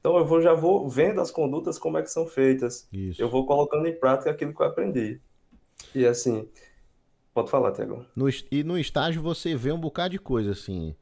Então, 0.00 0.16
eu 0.16 0.24
vou, 0.24 0.40
já 0.40 0.54
vou 0.54 0.88
vendo 0.88 1.20
as 1.20 1.30
condutas, 1.30 1.78
como 1.78 1.98
é 1.98 2.02
que 2.02 2.10
são 2.10 2.26
feitas. 2.26 2.88
Isso. 2.90 3.20
Eu 3.20 3.28
vou 3.28 3.44
colocando 3.44 3.86
em 3.86 3.94
prática 3.94 4.30
aquilo 4.30 4.54
que 4.54 4.62
eu 4.62 4.66
aprendi. 4.66 5.20
E 5.94 6.06
assim, 6.06 6.48
pode 7.34 7.50
falar, 7.50 7.72
Tiago. 7.72 8.06
e 8.50 8.64
no 8.64 8.78
estágio 8.78 9.20
você 9.20 9.54
vê 9.54 9.72
um 9.72 9.78
bocado 9.78 10.12
de 10.12 10.18
coisa, 10.18 10.52
assim. 10.52 10.96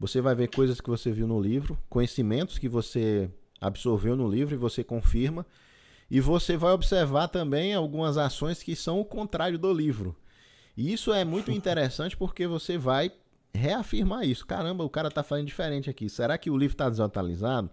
Você 0.00 0.22
vai 0.22 0.34
ver 0.34 0.48
coisas 0.48 0.80
que 0.80 0.88
você 0.88 1.12
viu 1.12 1.26
no 1.26 1.38
livro, 1.38 1.76
conhecimentos 1.90 2.58
que 2.58 2.66
você 2.66 3.30
absorveu 3.60 4.16
no 4.16 4.26
livro 4.26 4.54
e 4.54 4.56
você 4.56 4.82
confirma. 4.82 5.44
E 6.14 6.20
você 6.20 6.56
vai 6.56 6.70
observar 6.70 7.26
também 7.26 7.74
algumas 7.74 8.16
ações 8.16 8.62
que 8.62 8.76
são 8.76 9.00
o 9.00 9.04
contrário 9.04 9.58
do 9.58 9.72
livro. 9.72 10.14
E 10.76 10.92
isso 10.92 11.12
é 11.12 11.24
muito 11.24 11.50
interessante 11.50 12.16
porque 12.16 12.46
você 12.46 12.78
vai 12.78 13.10
reafirmar 13.52 14.22
isso. 14.22 14.46
Caramba, 14.46 14.84
o 14.84 14.88
cara 14.88 15.08
está 15.08 15.24
fazendo 15.24 15.48
diferente 15.48 15.90
aqui. 15.90 16.08
Será 16.08 16.38
que 16.38 16.48
o 16.48 16.56
livro 16.56 16.74
está 16.74 16.88
desatualizado? 16.88 17.68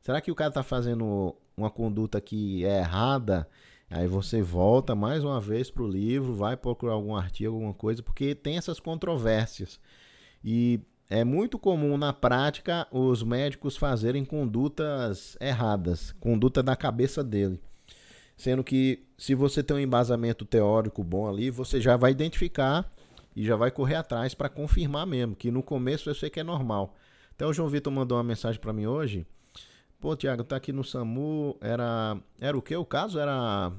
Será 0.00 0.18
que 0.22 0.30
o 0.30 0.34
cara 0.34 0.48
está 0.48 0.62
fazendo 0.62 1.36
uma 1.54 1.68
conduta 1.70 2.18
que 2.22 2.64
é 2.64 2.78
errada? 2.78 3.46
Aí 3.90 4.06
você 4.06 4.40
volta 4.40 4.94
mais 4.94 5.22
uma 5.22 5.38
vez 5.38 5.70
para 5.70 5.82
o 5.82 5.86
livro, 5.86 6.32
vai 6.32 6.56
procurar 6.56 6.94
algum 6.94 7.14
artigo, 7.14 7.52
alguma 7.52 7.74
coisa, 7.74 8.02
porque 8.02 8.34
tem 8.34 8.56
essas 8.56 8.80
controvérsias. 8.80 9.78
E 10.42 10.80
é 11.10 11.22
muito 11.22 11.58
comum 11.58 11.98
na 11.98 12.14
prática 12.14 12.88
os 12.90 13.22
médicos 13.22 13.76
fazerem 13.76 14.24
condutas 14.24 15.36
erradas, 15.38 16.12
conduta 16.12 16.62
da 16.62 16.74
cabeça 16.74 17.22
dele. 17.22 17.60
Sendo 18.36 18.64
que 18.64 19.04
se 19.16 19.34
você 19.34 19.62
tem 19.62 19.76
um 19.76 19.80
embasamento 19.80 20.44
teórico 20.44 21.02
bom 21.02 21.28
ali, 21.28 21.50
você 21.50 21.80
já 21.80 21.96
vai 21.96 22.10
identificar 22.10 22.90
e 23.34 23.44
já 23.44 23.56
vai 23.56 23.70
correr 23.70 23.96
atrás 23.96 24.34
para 24.34 24.48
confirmar 24.48 25.06
mesmo, 25.06 25.34
que 25.34 25.50
no 25.50 25.62
começo 25.62 26.10
eu 26.10 26.14
sei 26.14 26.30
que 26.30 26.40
é 26.40 26.44
normal. 26.44 26.94
Então 27.34 27.50
o 27.50 27.52
João 27.52 27.68
Vitor 27.68 27.92
mandou 27.92 28.16
uma 28.16 28.24
mensagem 28.24 28.60
para 28.60 28.72
mim 28.72 28.86
hoje. 28.86 29.26
Pô, 30.00 30.14
Tiago, 30.14 30.44
tá 30.44 30.56
aqui 30.56 30.72
no 30.72 30.84
SAMU, 30.84 31.56
era 31.60 32.16
era 32.40 32.56
o 32.56 32.62
que 32.62 32.76
o 32.76 32.84
caso? 32.84 33.18
Era 33.18 33.72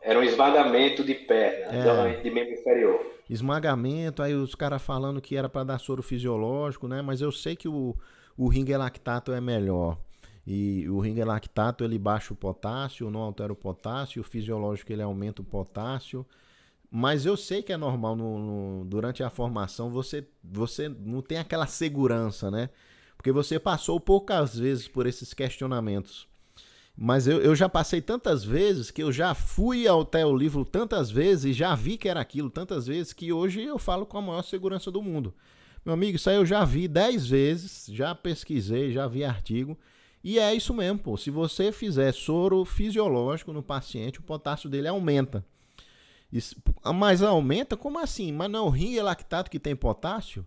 era 0.00 0.18
um 0.18 0.22
esmagamento 0.22 1.04
de 1.04 1.14
perna, 1.14 2.08
é. 2.08 2.20
de 2.20 2.30
membro 2.30 2.54
inferior 2.54 3.12
esmagamento, 3.32 4.22
aí 4.22 4.34
os 4.34 4.54
caras 4.54 4.82
falando 4.82 5.20
que 5.20 5.36
era 5.36 5.48
para 5.48 5.64
dar 5.64 5.78
soro 5.78 6.02
fisiológico, 6.02 6.86
né? 6.86 7.00
Mas 7.02 7.20
eu 7.20 7.32
sei 7.32 7.56
que 7.56 7.68
o, 7.68 7.96
o 8.36 8.48
ringue 8.48 8.76
lactato 8.76 9.32
é 9.32 9.40
melhor. 9.40 9.98
E 10.46 10.88
o 10.88 10.98
ringue 10.98 11.22
lactato 11.24 11.84
ele 11.84 11.98
baixa 11.98 12.32
o 12.32 12.36
potássio, 12.36 13.10
não 13.10 13.20
altera 13.20 13.52
o 13.52 13.56
potássio, 13.56 14.20
o 14.20 14.24
fisiológico 14.24 14.92
ele 14.92 15.02
aumenta 15.02 15.40
o 15.40 15.44
potássio. 15.44 16.26
Mas 16.90 17.24
eu 17.24 17.36
sei 17.36 17.62
que 17.62 17.72
é 17.72 17.76
normal 17.76 18.16
no, 18.16 18.38
no, 18.38 18.84
durante 18.84 19.22
a 19.22 19.30
formação 19.30 19.90
você, 19.90 20.26
você 20.42 20.88
não 20.88 21.22
tem 21.22 21.38
aquela 21.38 21.66
segurança, 21.66 22.50
né? 22.50 22.68
Porque 23.16 23.32
você 23.32 23.58
passou 23.58 24.00
poucas 24.00 24.58
vezes 24.58 24.88
por 24.88 25.06
esses 25.06 25.32
questionamentos. 25.32 26.28
Mas 26.96 27.26
eu, 27.26 27.40
eu 27.40 27.54
já 27.54 27.68
passei 27.68 28.02
tantas 28.02 28.44
vezes 28.44 28.90
que 28.90 29.02
eu 29.02 29.10
já 29.10 29.34
fui 29.34 29.86
até 29.88 30.26
o 30.26 30.36
livro 30.36 30.64
tantas 30.64 31.10
vezes 31.10 31.44
e 31.46 31.52
já 31.52 31.74
vi 31.74 31.96
que 31.96 32.08
era 32.08 32.20
aquilo 32.20 32.50
tantas 32.50 32.86
vezes 32.86 33.12
que 33.12 33.32
hoje 33.32 33.62
eu 33.62 33.78
falo 33.78 34.04
com 34.04 34.18
a 34.18 34.22
maior 34.22 34.42
segurança 34.42 34.90
do 34.90 35.00
mundo. 35.00 35.32
Meu 35.84 35.94
amigo, 35.94 36.16
isso 36.16 36.28
aí 36.28 36.36
eu 36.36 36.44
já 36.44 36.64
vi 36.64 36.86
dez 36.86 37.26
vezes, 37.26 37.86
já 37.88 38.14
pesquisei, 38.14 38.92
já 38.92 39.06
vi 39.06 39.24
artigo. 39.24 39.78
E 40.22 40.38
é 40.38 40.54
isso 40.54 40.72
mesmo, 40.72 40.98
pô. 40.98 41.16
Se 41.16 41.30
você 41.30 41.72
fizer 41.72 42.12
soro 42.12 42.64
fisiológico 42.64 43.52
no 43.52 43.62
paciente, 43.62 44.20
o 44.20 44.22
potássio 44.22 44.70
dele 44.70 44.88
aumenta. 44.88 45.44
Isso, 46.32 46.56
mas 46.94 47.22
aumenta? 47.22 47.76
Como 47.76 47.98
assim? 47.98 48.32
Mas 48.32 48.50
não, 48.50 48.70
rim 48.70 48.96
é 48.96 49.02
lactato 49.02 49.50
que 49.50 49.58
tem 49.58 49.76
potássio? 49.76 50.46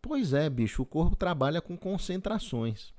Pois 0.00 0.32
é, 0.32 0.48
bicho, 0.48 0.82
o 0.82 0.86
corpo 0.86 1.16
trabalha 1.16 1.60
com 1.60 1.76
concentrações. 1.76 2.92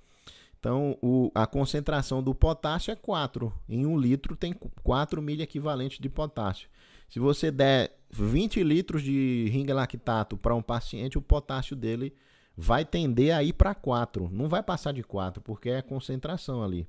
Então, 0.59 0.97
o, 1.01 1.31
a 1.33 1.47
concentração 1.47 2.21
do 2.21 2.35
potássio 2.35 2.91
é 2.91 2.95
4. 2.95 3.51
Em 3.67 3.85
um 3.85 3.97
litro 3.97 4.35
tem 4.35 4.53
4 4.83 5.21
milha 5.21 5.43
equivalentes 5.43 5.99
de 5.99 6.09
potássio. 6.09 6.69
Se 7.07 7.17
você 7.17 7.49
der 7.49 7.97
20 8.11 8.61
litros 8.61 9.01
de 9.01 9.49
ringue 9.51 9.73
lactato 9.73 10.37
para 10.37 10.53
um 10.53 10.61
paciente, 10.61 11.17
o 11.17 11.21
potássio 11.21 11.75
dele 11.75 12.13
vai 12.59 12.83
tender 12.83 13.33
a 13.33 13.41
ir 13.41 13.53
para 13.53 13.73
4. 13.73 14.29
Não 14.29 14.49
vai 14.49 14.61
passar 14.61 14.91
de 14.91 15.01
4, 15.01 15.41
porque 15.41 15.69
é 15.69 15.81
concentração 15.81 16.61
ali 16.61 16.85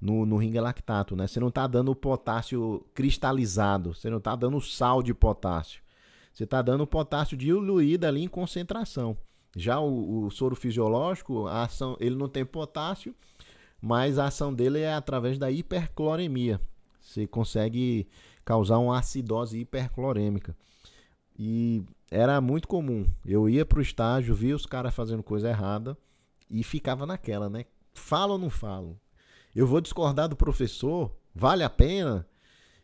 no, 0.00 0.24
no 0.24 0.38
ringue 0.38 0.58
lactato. 0.58 1.14
Né? 1.14 1.26
Você 1.26 1.38
não 1.38 1.48
está 1.48 1.66
dando 1.66 1.90
o 1.90 1.96
potássio 1.96 2.82
cristalizado, 2.94 3.94
você 3.94 4.08
não 4.08 4.16
está 4.16 4.34
dando 4.34 4.58
sal 4.62 5.02
de 5.02 5.12
potássio. 5.12 5.82
Você 6.32 6.44
está 6.44 6.62
dando 6.62 6.86
potássio 6.86 7.36
diluído 7.36 8.06
ali 8.06 8.22
em 8.22 8.28
concentração. 8.28 9.14
Já 9.54 9.78
o, 9.78 10.24
o, 10.24 10.30
soro 10.30 10.56
fisiológico, 10.56 11.46
a 11.46 11.64
ação, 11.64 11.94
ele 12.00 12.16
não 12.16 12.26
tem 12.26 12.42
potássio, 12.42 13.14
mas 13.82 14.18
a 14.18 14.24
ação 14.28 14.52
dele 14.52 14.80
é 14.80 14.94
através 14.94 15.38
da 15.38 15.50
hipercloremia. 15.50 16.58
Você 16.98 17.26
consegue 17.26 18.08
causar 18.46 18.78
uma 18.78 18.98
acidose 18.98 19.58
hiperclorêmica. 19.58 20.56
E 21.44 21.82
era 22.08 22.40
muito 22.40 22.68
comum. 22.68 23.04
Eu 23.26 23.48
ia 23.48 23.66
para 23.66 23.80
o 23.80 23.82
estágio, 23.82 24.32
via 24.32 24.54
os 24.54 24.64
caras 24.64 24.94
fazendo 24.94 25.24
coisa 25.24 25.48
errada 25.48 25.98
e 26.48 26.62
ficava 26.62 27.04
naquela, 27.04 27.50
né? 27.50 27.64
Falo 27.92 28.34
ou 28.34 28.38
não 28.38 28.48
falo? 28.48 28.96
Eu 29.52 29.66
vou 29.66 29.80
discordar 29.80 30.28
do 30.28 30.36
professor? 30.36 31.12
Vale 31.34 31.64
a 31.64 31.68
pena? 31.68 32.24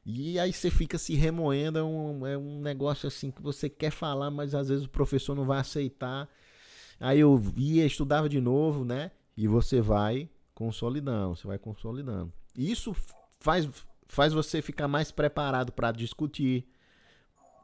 E 0.04 0.40
aí 0.40 0.52
você 0.52 0.72
fica 0.72 0.98
se 0.98 1.14
remoendo, 1.14 1.78
é 1.78 1.84
um, 1.84 2.26
é 2.26 2.36
um 2.36 2.60
negócio 2.60 3.06
assim 3.06 3.30
que 3.30 3.40
você 3.40 3.68
quer 3.68 3.92
falar, 3.92 4.28
mas 4.28 4.56
às 4.56 4.70
vezes 4.70 4.86
o 4.86 4.90
professor 4.90 5.36
não 5.36 5.44
vai 5.44 5.60
aceitar. 5.60 6.28
Aí 6.98 7.20
eu 7.20 7.40
ia, 7.56 7.86
estudava 7.86 8.28
de 8.28 8.40
novo, 8.40 8.84
né? 8.84 9.12
E 9.36 9.46
você 9.46 9.80
vai 9.80 10.28
consolidando, 10.52 11.36
você 11.36 11.46
vai 11.46 11.58
consolidando. 11.58 12.32
Isso 12.56 12.92
faz, 13.38 13.68
faz 14.08 14.32
você 14.32 14.60
ficar 14.60 14.88
mais 14.88 15.12
preparado 15.12 15.70
para 15.70 15.92
discutir. 15.92 16.66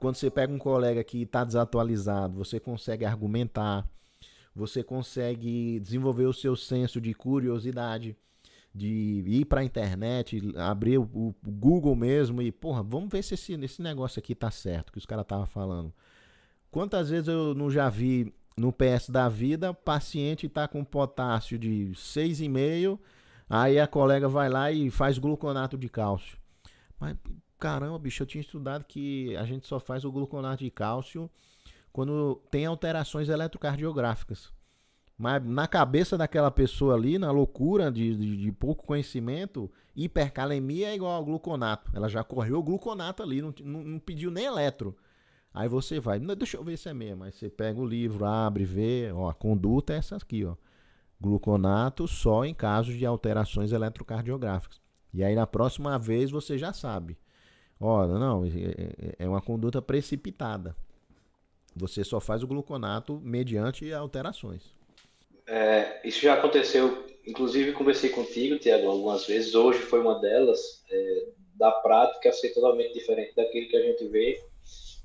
Quando 0.01 0.17
você 0.17 0.31
pega 0.31 0.53
um 0.53 0.59
colega 0.59 1.03
que 1.03 1.23
está 1.23 1.45
desatualizado, 1.45 2.37
você 2.37 2.61
consegue 2.61 3.05
argumentar, 3.05 3.89
você 4.55 4.83
consegue 4.83 5.81
desenvolver 5.81 6.27
o 6.27 6.33
seu 6.33 6.55
senso 6.55 7.01
de 7.01 7.15
curiosidade, 7.15 8.17
de 8.75 9.23
ir 9.27 9.45
para 9.45 9.61
a 9.61 9.65
internet, 9.65 10.43
abrir 10.57 10.99
o, 10.99 11.03
o, 11.03 11.35
Google 11.47 11.95
mesmo 11.95 12.43
e, 12.43 12.51
porra, 12.51 12.83
vamos 12.83 13.09
ver 13.09 13.23
se 13.23 13.35
esse, 13.35 13.55
esse 13.55 13.81
negócio 13.81 14.19
aqui 14.19 14.35
tá 14.35 14.51
certo, 14.51 14.93
que 14.93 14.99
os 14.99 15.07
caras 15.07 15.25
estavam 15.25 15.47
falando. 15.47 15.93
Quantas 16.71 17.09
vezes 17.09 17.29
eu 17.29 17.55
não 17.55 17.71
já 17.71 17.89
vi 17.89 18.35
no 18.57 18.73
PS 18.73 19.11
da 19.11 19.29
vida, 19.29 19.73
paciente 19.73 20.47
está 20.47 20.67
com 20.67 20.85
potássio 20.85 21.59
de 21.59 21.93
6,5, 21.95 22.99
aí 23.49 23.79
a 23.79 23.87
colega 23.87 24.29
vai 24.29 24.49
lá 24.49 24.73
e 24.73 24.91
faz 24.91 25.19
gluconato 25.19 25.79
de 25.79 25.89
cálcio. 25.89 26.37
Mas 26.99 27.17
caramba, 27.65 27.99
bicho, 27.99 28.23
eu 28.23 28.27
tinha 28.27 28.43
estudado 28.43 28.85
que 28.85 29.35
a 29.39 29.45
gente 29.47 29.67
só 29.67 29.81
faz 29.81 30.05
o 30.05 30.13
gluconato 30.13 30.63
de 30.63 30.71
cálcio 30.71 31.31
quando 31.91 32.43
tem 32.51 32.67
alterações 32.67 33.31
eletrocardiográficas. 33.31 34.53
Mas 35.17 35.43
na 35.43 35.67
cabeça 35.67 36.19
daquela 36.19 36.51
pessoa 36.51 36.95
ali, 36.95 37.17
na 37.17 37.31
loucura 37.31 37.91
de, 37.91 38.15
de, 38.17 38.37
de, 38.37 38.53
pouco 38.53 38.85
conhecimento, 38.85 39.71
hipercalemia 39.97 40.89
é 40.89 40.95
igual 40.95 41.13
ao 41.13 41.25
gluconato. 41.25 41.91
Ela 41.95 42.07
já 42.07 42.23
correu 42.23 42.59
o 42.59 42.63
gluconato 42.63 43.23
ali, 43.23 43.41
não, 43.41 43.55
não, 43.63 43.83
não 43.83 43.99
pediu 43.99 44.31
nem 44.31 44.45
eletro. 44.45 44.95
Aí 45.55 45.67
você 45.67 45.99
vai, 45.99 46.21
deixa 46.21 46.59
eu 46.59 46.65
ver 46.65 46.77
se 46.77 46.91
é 46.91 46.93
mesmo. 46.93 47.25
Aí 47.25 47.33
você 47.33 47.49
pega 47.49 47.81
o 47.81 47.87
livro, 47.87 48.27
abre, 48.27 48.67
vê, 48.67 49.11
ó, 49.11 49.31
a 49.31 49.33
conduta 49.33 49.95
é 49.95 49.97
essa 49.97 50.17
aqui, 50.17 50.45
ó. 50.45 50.55
Gluconato 51.19 52.07
só 52.07 52.45
em 52.45 52.53
casos 52.53 52.95
de 52.95 53.07
alterações 53.07 53.73
eletrocardiográficas. 53.73 54.83
E 55.15 55.25
aí 55.25 55.35
na 55.35 55.47
próxima 55.47 55.99
vez 55.99 56.31
você 56.31 56.59
já 56.59 56.71
sabe. 56.71 57.17
Olha, 57.81 58.19
não, 58.19 58.45
é, 58.45 58.49
é, 58.49 59.25
é 59.25 59.29
uma 59.29 59.41
conduta 59.41 59.83
precipitada. 59.83 60.75
Você 61.77 62.05
só 62.05 62.21
faz 62.21 62.43
o 62.43 62.47
gluconato 62.47 63.21
mediante 63.23 63.93
alterações. 63.93 64.75
É, 65.47 66.01
isso 66.07 66.21
já 66.23 66.35
aconteceu, 66.35 67.05
inclusive 67.27 67.73
conversei 67.73 68.11
contigo, 68.11 68.59
Tiago, 68.59 68.89
algumas 68.89 69.27
vezes. 69.27 69.55
Hoje 69.55 69.81
foi 69.81 70.01
uma 70.01 70.21
delas, 70.21 70.83
é, 70.91 71.29
da 71.57 71.71
prática 71.71 72.33
ser 72.33 72.51
totalmente 72.51 72.95
diferente 72.95 73.35
daquilo 73.35 73.69
que 73.69 73.77
a 73.77 73.83
gente 73.83 74.07
vê 74.09 74.41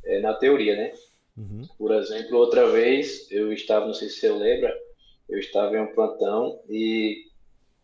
é, 0.05 0.19
na 0.21 0.33
teoria, 0.33 0.75
né? 0.75 0.93
Uhum. 1.37 1.67
Por 1.77 1.93
exemplo, 1.93 2.37
outra 2.37 2.69
vez 2.69 3.29
eu 3.31 3.51
estava, 3.51 3.85
não 3.85 3.93
sei 3.93 4.09
se 4.09 4.19
você 4.19 4.31
lembra, 4.31 4.77
eu 5.27 5.39
estava 5.39 5.75
em 5.75 5.81
um 5.81 5.93
plantão 5.93 6.59
e 6.69 7.28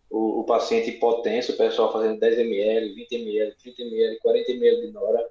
o, 0.09 0.41
o 0.41 0.43
paciente 0.43 0.89
hipotenso, 0.89 1.53
o 1.53 1.57
pessoal 1.57 1.91
fazendo 1.91 2.19
10 2.19 2.39
ml, 2.39 2.93
20 2.93 3.11
ml, 3.15 3.55
30 3.55 3.81
ml, 3.81 4.19
40 4.19 4.51
ml 4.51 4.81
de 4.87 4.93
Nora. 4.93 5.29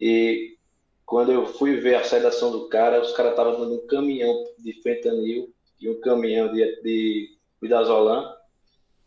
E 0.00 0.56
quando 1.04 1.32
eu 1.32 1.46
fui 1.46 1.76
ver 1.76 1.96
a 1.96 2.04
sedação 2.04 2.50
do 2.50 2.68
cara, 2.68 3.00
os 3.00 3.12
caras 3.12 3.32
estavam 3.32 3.58
dando 3.58 3.74
um 3.74 3.86
caminhão 3.86 4.44
de 4.58 4.72
fentanil 4.82 5.52
e 5.80 5.88
um 5.88 6.00
caminhão 6.00 6.52
de, 6.52 6.82
de 6.82 7.36
midazolam. 7.60 8.34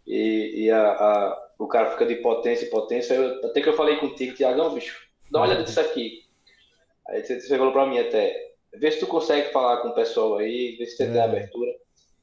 e, 0.06 0.65
e 0.65 0.71
a, 0.71 0.91
a, 0.91 1.51
o 1.60 1.67
cara 1.67 1.91
fica 1.91 2.06
de 2.06 2.15
potência 2.15 2.65
em 2.65 2.69
potência. 2.69 3.13
Eu, 3.13 3.45
até 3.45 3.62
que 3.62 3.69
eu 3.69 3.75
falei 3.75 3.97
contigo, 3.97 4.36
Tiagão, 4.36 4.73
bicho, 4.73 5.08
dá 5.30 5.39
uma 5.39 5.45
olhada 5.45 5.62
nisso 5.62 5.80
aqui. 5.80 6.25
Aí 7.08 7.23
você, 7.23 7.39
você 7.39 7.58
falou 7.58 7.71
para 7.71 7.86
mim 7.86 7.99
até, 7.99 8.54
vê 8.73 8.91
se 8.91 8.99
tu 8.99 9.08
consegue 9.08 9.51
falar 9.51 9.77
com 9.77 9.89
o 9.89 9.95
pessoal 9.95 10.38
aí, 10.38 10.75
vê 10.77 10.86
se 10.86 10.97
você 10.97 11.04
é. 11.04 11.12
tem 11.12 11.21
abertura. 11.21 11.71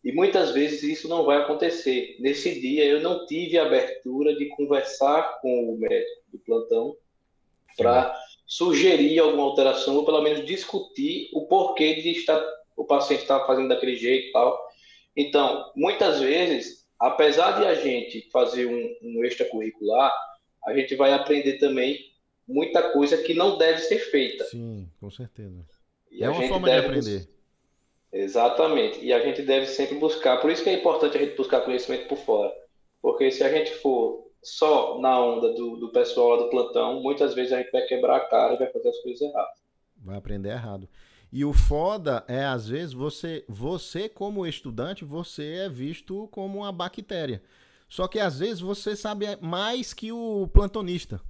E 0.04 0.12
muitas 0.12 0.52
vezes 0.52 0.82
isso 0.82 1.08
não 1.08 1.24
vai 1.24 1.38
acontecer. 1.38 2.16
Nesse 2.20 2.60
dia 2.60 2.84
eu 2.84 3.00
não 3.00 3.26
tive 3.26 3.58
abertura 3.58 4.34
de 4.36 4.48
conversar 4.50 5.38
com 5.40 5.74
o 5.74 5.78
médico 5.78 6.22
do 6.32 6.38
plantão 6.38 6.96
para 7.76 8.14
sugerir 8.46 9.18
alguma 9.18 9.44
alteração 9.44 9.96
ou 9.96 10.04
pelo 10.04 10.22
menos 10.22 10.44
discutir 10.46 11.28
o 11.32 11.46
porquê 11.46 11.94
de 12.00 12.10
estar 12.10 12.42
o 12.76 12.84
paciente 12.84 13.22
estar 13.22 13.44
fazendo 13.44 13.68
daquele 13.68 13.96
jeito 13.96 14.28
e 14.28 14.32
tal. 14.32 14.58
Então, 15.16 15.72
muitas 15.74 16.20
vezes, 16.20 16.86
apesar 17.00 17.58
de 17.58 17.66
a 17.66 17.74
gente 17.74 18.28
fazer 18.30 18.66
um, 18.66 18.96
um 19.02 19.24
extracurricular, 19.24 20.12
a 20.64 20.72
gente 20.74 20.94
vai 20.94 21.12
aprender 21.12 21.58
também 21.58 21.98
muita 22.46 22.92
coisa 22.92 23.18
que 23.18 23.34
não 23.34 23.58
deve 23.58 23.80
ser 23.80 23.98
feita. 23.98 24.44
Sim, 24.44 24.88
com 25.00 25.10
certeza. 25.10 25.66
E 26.10 26.22
é 26.22 26.30
uma 26.30 26.46
forma 26.46 26.68
de 26.70 26.76
aprender. 26.76 27.28
Exatamente. 28.12 29.04
E 29.04 29.12
a 29.12 29.20
gente 29.20 29.42
deve 29.42 29.66
sempre 29.66 29.98
buscar. 29.98 30.40
Por 30.40 30.50
isso 30.50 30.62
que 30.62 30.70
é 30.70 30.74
importante 30.74 31.16
a 31.16 31.20
gente 31.20 31.36
buscar 31.36 31.60
conhecimento 31.60 32.08
por 32.08 32.18
fora. 32.18 32.52
Porque 33.02 33.30
se 33.30 33.44
a 33.44 33.52
gente 33.52 33.72
for 33.76 34.28
só 34.42 34.98
na 35.00 35.20
onda 35.20 35.52
do, 35.52 35.76
do 35.76 35.92
pessoal 35.92 36.38
do 36.38 36.50
plantão, 36.50 37.02
muitas 37.02 37.34
vezes 37.34 37.52
a 37.52 37.58
gente 37.58 37.70
vai 37.70 37.82
quebrar 37.82 38.16
a 38.16 38.28
cara 38.28 38.54
e 38.54 38.58
vai 38.58 38.70
fazer 38.72 38.88
as 38.88 38.98
coisas 38.98 39.20
erradas. 39.20 39.58
Vai 39.96 40.16
aprender 40.16 40.50
errado. 40.50 40.88
E 41.30 41.44
o 41.44 41.52
foda 41.52 42.24
é, 42.26 42.44
às 42.44 42.68
vezes, 42.68 42.94
você, 42.94 43.44
você 43.46 44.08
como 44.08 44.46
estudante, 44.46 45.04
você 45.04 45.56
é 45.56 45.68
visto 45.68 46.26
como 46.28 46.60
uma 46.60 46.72
bactéria. 46.72 47.42
Só 47.88 48.06
que 48.06 48.18
às 48.18 48.38
vezes 48.38 48.60
você 48.60 48.96
sabe 48.96 49.26
mais 49.40 49.92
que 49.92 50.10
o 50.12 50.48
plantonista. 50.52 51.20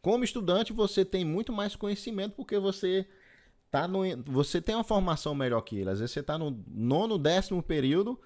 Como 0.00 0.24
estudante, 0.24 0.72
você 0.72 1.04
tem 1.04 1.24
muito 1.24 1.52
mais 1.52 1.74
conhecimento 1.74 2.34
porque 2.34 2.58
você 2.58 3.06
tá 3.80 3.88
no, 3.88 4.00
você 4.24 4.60
tem 4.60 4.74
uma 4.74 4.84
formação 4.84 5.34
melhor 5.34 5.60
que 5.62 5.76
ele. 5.76 5.90
Às 5.90 6.00
vezes 6.00 6.12
você 6.12 6.20
está 6.20 6.38
no 6.38 6.62
nono, 6.68 7.18
décimo 7.18 7.62
período, 7.62 8.18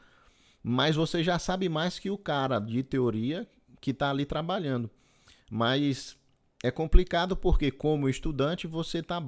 mas 0.63 0.97
você 0.97 1.23
já 1.25 1.39
sabe 1.39 1.69
mais 1.69 1.99
que 1.99 2.11
o 2.11 2.19
cara 2.19 2.59
de 2.59 2.83
teoria 2.83 3.49
que 3.81 3.91
está 3.91 4.11
ali 4.11 4.25
trabalhando. 4.25 4.91
Mas 5.51 6.17
é 6.63 6.71
complicado 6.71 7.37
porque, 7.37 7.71
como 7.71 8.09
estudante, 8.09 8.67
você 8.67 8.99
está 8.99 9.23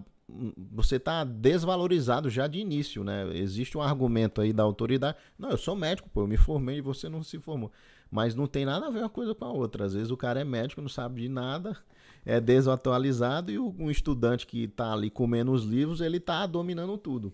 você 0.71 0.99
tá 0.99 1.25
desvalorizado 1.25 2.31
já 2.31 2.47
de 2.47 2.59
início, 2.59 3.05
né? 3.05 3.37
Existe 3.37 3.77
um 3.77 3.83
argumento 3.83 4.41
aí 4.41 4.53
da 4.53 4.63
autoridade. 4.63 5.19
Não, 5.39 5.51
eu 5.51 5.59
sou 5.59 5.77
médico, 5.77 6.09
pô, 6.09 6.23
eu 6.23 6.27
me 6.27 6.39
formei 6.39 6.79
e 6.79 6.81
você 6.81 7.09
não 7.09 7.23
se 7.23 7.39
formou. 7.39 7.71
Mas 8.11 8.35
não 8.35 8.47
tem 8.47 8.65
nada 8.65 8.87
a 8.87 8.91
ver 8.91 9.01
uma 9.01 9.11
coisa 9.11 9.35
com 9.35 9.45
a 9.45 9.53
outra. 9.53 9.85
Às 9.85 9.95
vezes 9.95 10.11
o 10.11 10.17
cara 10.17 10.41
é 10.41 10.45
médico, 10.45 10.81
não 10.81 10.89
sabe 10.89 11.23
de 11.23 11.29
nada, 11.29 11.77
é 12.25 12.41
desatualizado 12.41 13.51
e 13.51 13.59
um 13.59 13.91
estudante 13.91 14.47
que 14.47 14.65
está 14.65 14.93
ali 14.93 15.11
comendo 15.11 15.53
os 15.53 15.65
livros, 15.65 16.01
ele 16.01 16.19
está 16.19 16.47
dominando 16.47 16.97
tudo. 16.97 17.33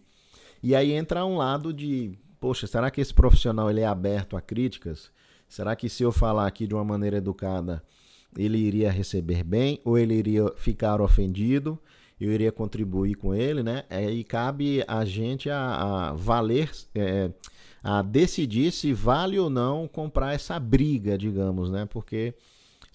E 0.63 0.75
aí 0.75 0.93
entra 0.93 1.25
um 1.25 1.37
lado 1.37 1.73
de, 1.73 2.19
poxa, 2.41 2.67
será 2.67 2.91
que 2.91 3.01
esse 3.01 3.13
profissional 3.13 3.71
ele 3.71 3.81
é 3.81 3.87
aberto 3.87 4.37
a 4.37 4.41
críticas? 4.41 5.11
Será 5.49 5.77
que 5.77 5.89
se 5.89 6.03
eu 6.03 6.13
falar 6.13 6.47
aqui 6.47 6.67
de 6.67 6.75
uma 6.75 6.85
maneira 6.85 7.19
educada, 7.19 7.83
ele 8.37 8.59
iria 8.59 8.91
receber 8.91 9.43
bem 9.45 9.81
ou 9.85 9.97
ele 9.97 10.15
iria 10.15 10.53
ficar 10.57 11.01
ofendido? 11.01 11.79
Eu 12.21 12.33
iria 12.33 12.51
contribuir 12.51 13.15
com 13.15 13.33
ele, 13.33 13.63
né? 13.63 13.85
É, 13.89 14.11
e 14.11 14.25
cabe 14.25 14.83
a 14.89 15.05
gente 15.05 15.49
a, 15.49 16.09
a 16.09 16.13
valer, 16.15 16.69
é, 16.95 17.31
a 17.83 18.03
decidir 18.03 18.73
se 18.73 18.93
vale 18.93 19.39
ou 19.39 19.49
não 19.49 19.87
comprar 19.87 20.35
essa 20.35 20.59
briga, 20.59 21.17
digamos, 21.17 21.71
né? 21.71 21.87
Porque 21.87 22.35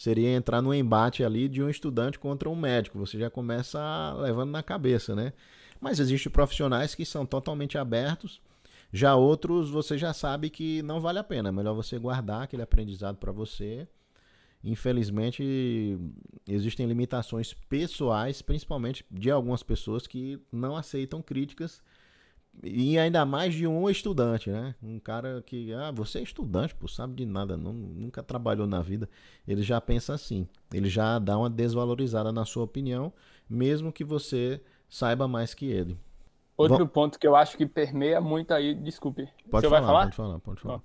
seria 0.03 0.29
entrar 0.29 0.61
no 0.61 0.73
embate 0.73 1.23
ali 1.23 1.47
de 1.47 1.61
um 1.61 1.69
estudante 1.69 2.19
contra 2.19 2.49
um 2.49 2.55
médico. 2.55 2.99
Você 2.99 3.17
já 3.17 3.29
começa 3.29 4.13
levando 4.19 4.51
na 4.51 4.61
cabeça, 4.61 5.15
né? 5.15 5.33
Mas 5.79 5.99
existem 5.99 6.31
profissionais 6.31 6.95
que 6.95 7.05
são 7.05 7.25
totalmente 7.25 7.77
abertos 7.77 8.41
já 8.93 9.15
outros 9.15 9.71
você 9.71 9.97
já 9.97 10.13
sabe 10.13 10.51
que 10.51 10.83
não 10.83 11.01
vale 11.01 11.17
a 11.17 11.23
pena, 11.23 11.49
é 11.49 11.51
melhor 11.51 11.73
você 11.73 11.97
guardar 11.97 12.43
aquele 12.43 12.61
aprendizado 12.61 13.17
para 13.17 13.31
você. 13.31 13.87
Infelizmente, 14.63 15.97
existem 16.47 16.85
limitações 16.85 17.55
pessoais, 17.67 18.43
principalmente 18.43 19.03
de 19.09 19.31
algumas 19.31 19.63
pessoas 19.63 20.05
que 20.05 20.39
não 20.51 20.77
aceitam 20.77 21.23
críticas 21.23 21.81
e 22.61 22.99
ainda 22.99 23.25
mais 23.25 23.53
de 23.53 23.65
um 23.65 23.89
estudante, 23.89 24.49
né? 24.49 24.75
Um 24.81 24.99
cara 24.99 25.41
que, 25.45 25.73
ah, 25.73 25.91
você 25.91 26.19
é 26.19 26.21
estudante, 26.21 26.75
pô, 26.75 26.87
sabe 26.87 27.15
de 27.15 27.25
nada, 27.25 27.57
não, 27.57 27.73
nunca 27.73 28.21
trabalhou 28.21 28.67
na 28.67 28.81
vida. 28.81 29.09
Ele 29.47 29.63
já 29.63 29.81
pensa 29.81 30.13
assim, 30.13 30.47
ele 30.71 30.89
já 30.89 31.17
dá 31.17 31.37
uma 31.37 31.49
desvalorizada 31.49 32.31
na 32.31 32.45
sua 32.45 32.63
opinião, 32.63 33.11
mesmo 33.49 33.91
que 33.91 34.03
você 34.03 34.61
saiba 34.89 35.27
mais 35.27 35.53
que 35.53 35.65
ele. 35.65 35.97
Outro 36.55 36.85
Bom... 36.85 36.91
ponto 36.91 37.19
que 37.19 37.27
eu 37.27 37.35
acho 37.35 37.57
que 37.57 37.65
permeia 37.65 38.21
muito 38.21 38.53
aí, 38.53 38.75
desculpe. 38.75 39.27
Pode 39.49 39.65
você 39.65 39.69
falar, 39.69 39.81
vai 39.81 39.87
falar? 39.87 40.03
Pode 40.03 40.15
falar, 40.15 40.39
pode 40.39 40.61
falar. 40.61 40.81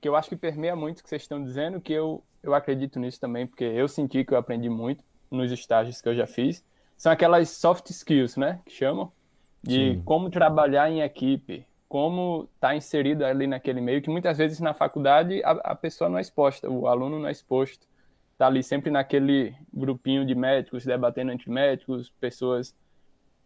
que 0.00 0.08
eu 0.08 0.16
acho 0.16 0.28
que 0.28 0.36
permeia 0.36 0.74
muito 0.74 1.02
que 1.02 1.08
vocês 1.08 1.22
estão 1.22 1.42
dizendo, 1.42 1.80
que 1.80 1.92
eu, 1.92 2.22
eu 2.42 2.54
acredito 2.54 2.98
nisso 2.98 3.20
também, 3.20 3.46
porque 3.46 3.64
eu 3.64 3.86
senti 3.86 4.24
que 4.24 4.34
eu 4.34 4.38
aprendi 4.38 4.68
muito 4.68 5.04
nos 5.30 5.50
estágios 5.52 6.00
que 6.00 6.08
eu 6.08 6.14
já 6.14 6.26
fiz. 6.26 6.64
São 6.96 7.10
aquelas 7.10 7.48
soft 7.50 7.88
skills, 7.90 8.36
né, 8.36 8.60
que 8.66 8.72
chamam, 8.72 9.10
de 9.62 9.94
Sim. 9.94 10.02
como 10.04 10.30
trabalhar 10.30 10.90
em 10.90 11.00
equipe, 11.00 11.66
como 11.88 12.48
estar 12.54 12.68
tá 12.68 12.76
inserido 12.76 13.24
ali 13.24 13.46
naquele 13.46 13.80
meio, 13.80 14.02
que 14.02 14.10
muitas 14.10 14.38
vezes 14.38 14.60
na 14.60 14.74
faculdade 14.74 15.42
a, 15.44 15.50
a 15.50 15.74
pessoa 15.74 16.08
não 16.08 16.18
é 16.18 16.20
exposta, 16.20 16.68
o 16.68 16.86
aluno 16.86 17.18
não 17.18 17.28
é 17.28 17.32
exposto. 17.32 17.86
Está 18.32 18.46
ali 18.46 18.62
sempre 18.62 18.90
naquele 18.90 19.54
grupinho 19.72 20.26
de 20.26 20.34
médicos, 20.34 20.84
debatendo 20.84 21.30
entre 21.30 21.50
médicos, 21.50 22.10
pessoas 22.18 22.74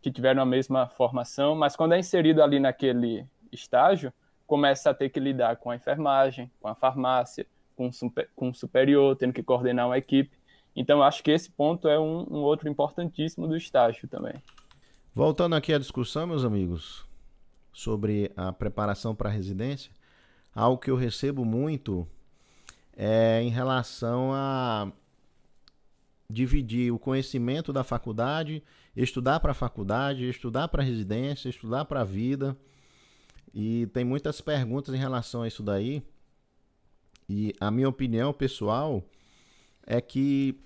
que 0.01 0.11
tiveram 0.11 0.41
a 0.41 0.47
mesma 0.47 0.89
formação, 0.89 1.55
mas 1.57 1.75
quando 1.75 1.93
é 1.93 1.99
inserido 1.99 2.43
ali 2.43 2.61
naquele 2.61 3.27
estágio, 3.51 4.13
começa 4.47 4.91
a 4.91 4.95
ter 4.95 5.11
que 5.11 5.19
lidar 5.19 5.57
com 5.57 5.71
a 5.71 5.77
enfermagem, 5.77 6.51
com 6.61 6.69
a 6.69 6.75
farmácia, 6.75 7.45
com, 7.75 7.93
super, 7.93 8.31
com 8.35 8.51
o 8.51 8.55
superior, 8.55 9.17
tendo 9.17 9.33
que 9.33 9.43
coordenar 9.43 9.87
uma 9.87 9.99
equipe. 9.99 10.31
Então, 10.75 11.03
acho 11.03 11.23
que 11.23 11.31
esse 11.31 11.51
ponto 11.51 11.89
é 11.89 11.99
um, 11.99 12.27
um 12.31 12.39
outro 12.43 12.69
importantíssimo 12.69 13.49
do 13.49 13.57
estágio 13.57 14.07
também. 14.09 14.35
Voltando 15.17 15.57
aqui 15.57 15.73
à 15.73 15.79
discussão, 15.79 16.27
meus 16.27 16.45
amigos, 16.45 17.03
sobre 17.73 18.31
a 18.37 18.53
preparação 18.53 19.15
para 19.15 19.31
a 19.31 19.33
residência, 19.33 19.91
algo 20.55 20.79
que 20.79 20.91
eu 20.91 20.95
recebo 20.95 21.43
muito 21.43 22.07
é 22.95 23.41
em 23.43 23.49
relação 23.49 24.35
a 24.35 24.93
dividir 26.29 26.93
o 26.93 26.99
conhecimento 26.99 27.73
da 27.73 27.83
faculdade 27.83 28.63
estudar 28.95 29.41
para 29.41 29.53
a 29.53 29.55
faculdade, 29.55 30.29
estudar 30.29 30.69
para 30.69 30.83
a 30.83 30.85
residência, 30.85 31.49
estudar 31.49 31.87
para 31.87 32.03
a 32.03 32.05
vida. 32.05 32.55
E 33.55 33.87
tem 33.95 34.05
muitas 34.05 34.43
perguntas 34.43 34.95
em 34.95 34.99
relação 34.99 35.41
a 35.41 35.49
isso 35.49 35.63
daí. 35.63 36.03
E 37.27 37.55
a 37.59 37.71
minha 37.71 37.89
opinião 37.89 38.35
pessoal 38.35 39.03
é 39.83 39.99
que 39.99 40.61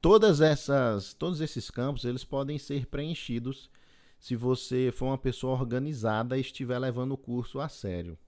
todas 0.00 0.40
essas, 0.40 1.12
todos 1.12 1.42
esses 1.42 1.70
campos, 1.70 2.06
eles 2.06 2.24
podem 2.24 2.56
ser 2.56 2.86
preenchidos 2.86 3.68
se 4.20 4.36
você 4.36 4.92
for 4.92 5.06
uma 5.06 5.18
pessoa 5.18 5.58
organizada 5.58 6.36
e 6.36 6.42
estiver 6.42 6.78
levando 6.78 7.12
o 7.12 7.16
curso 7.16 7.58
a 7.58 7.68
sério. 7.68 8.18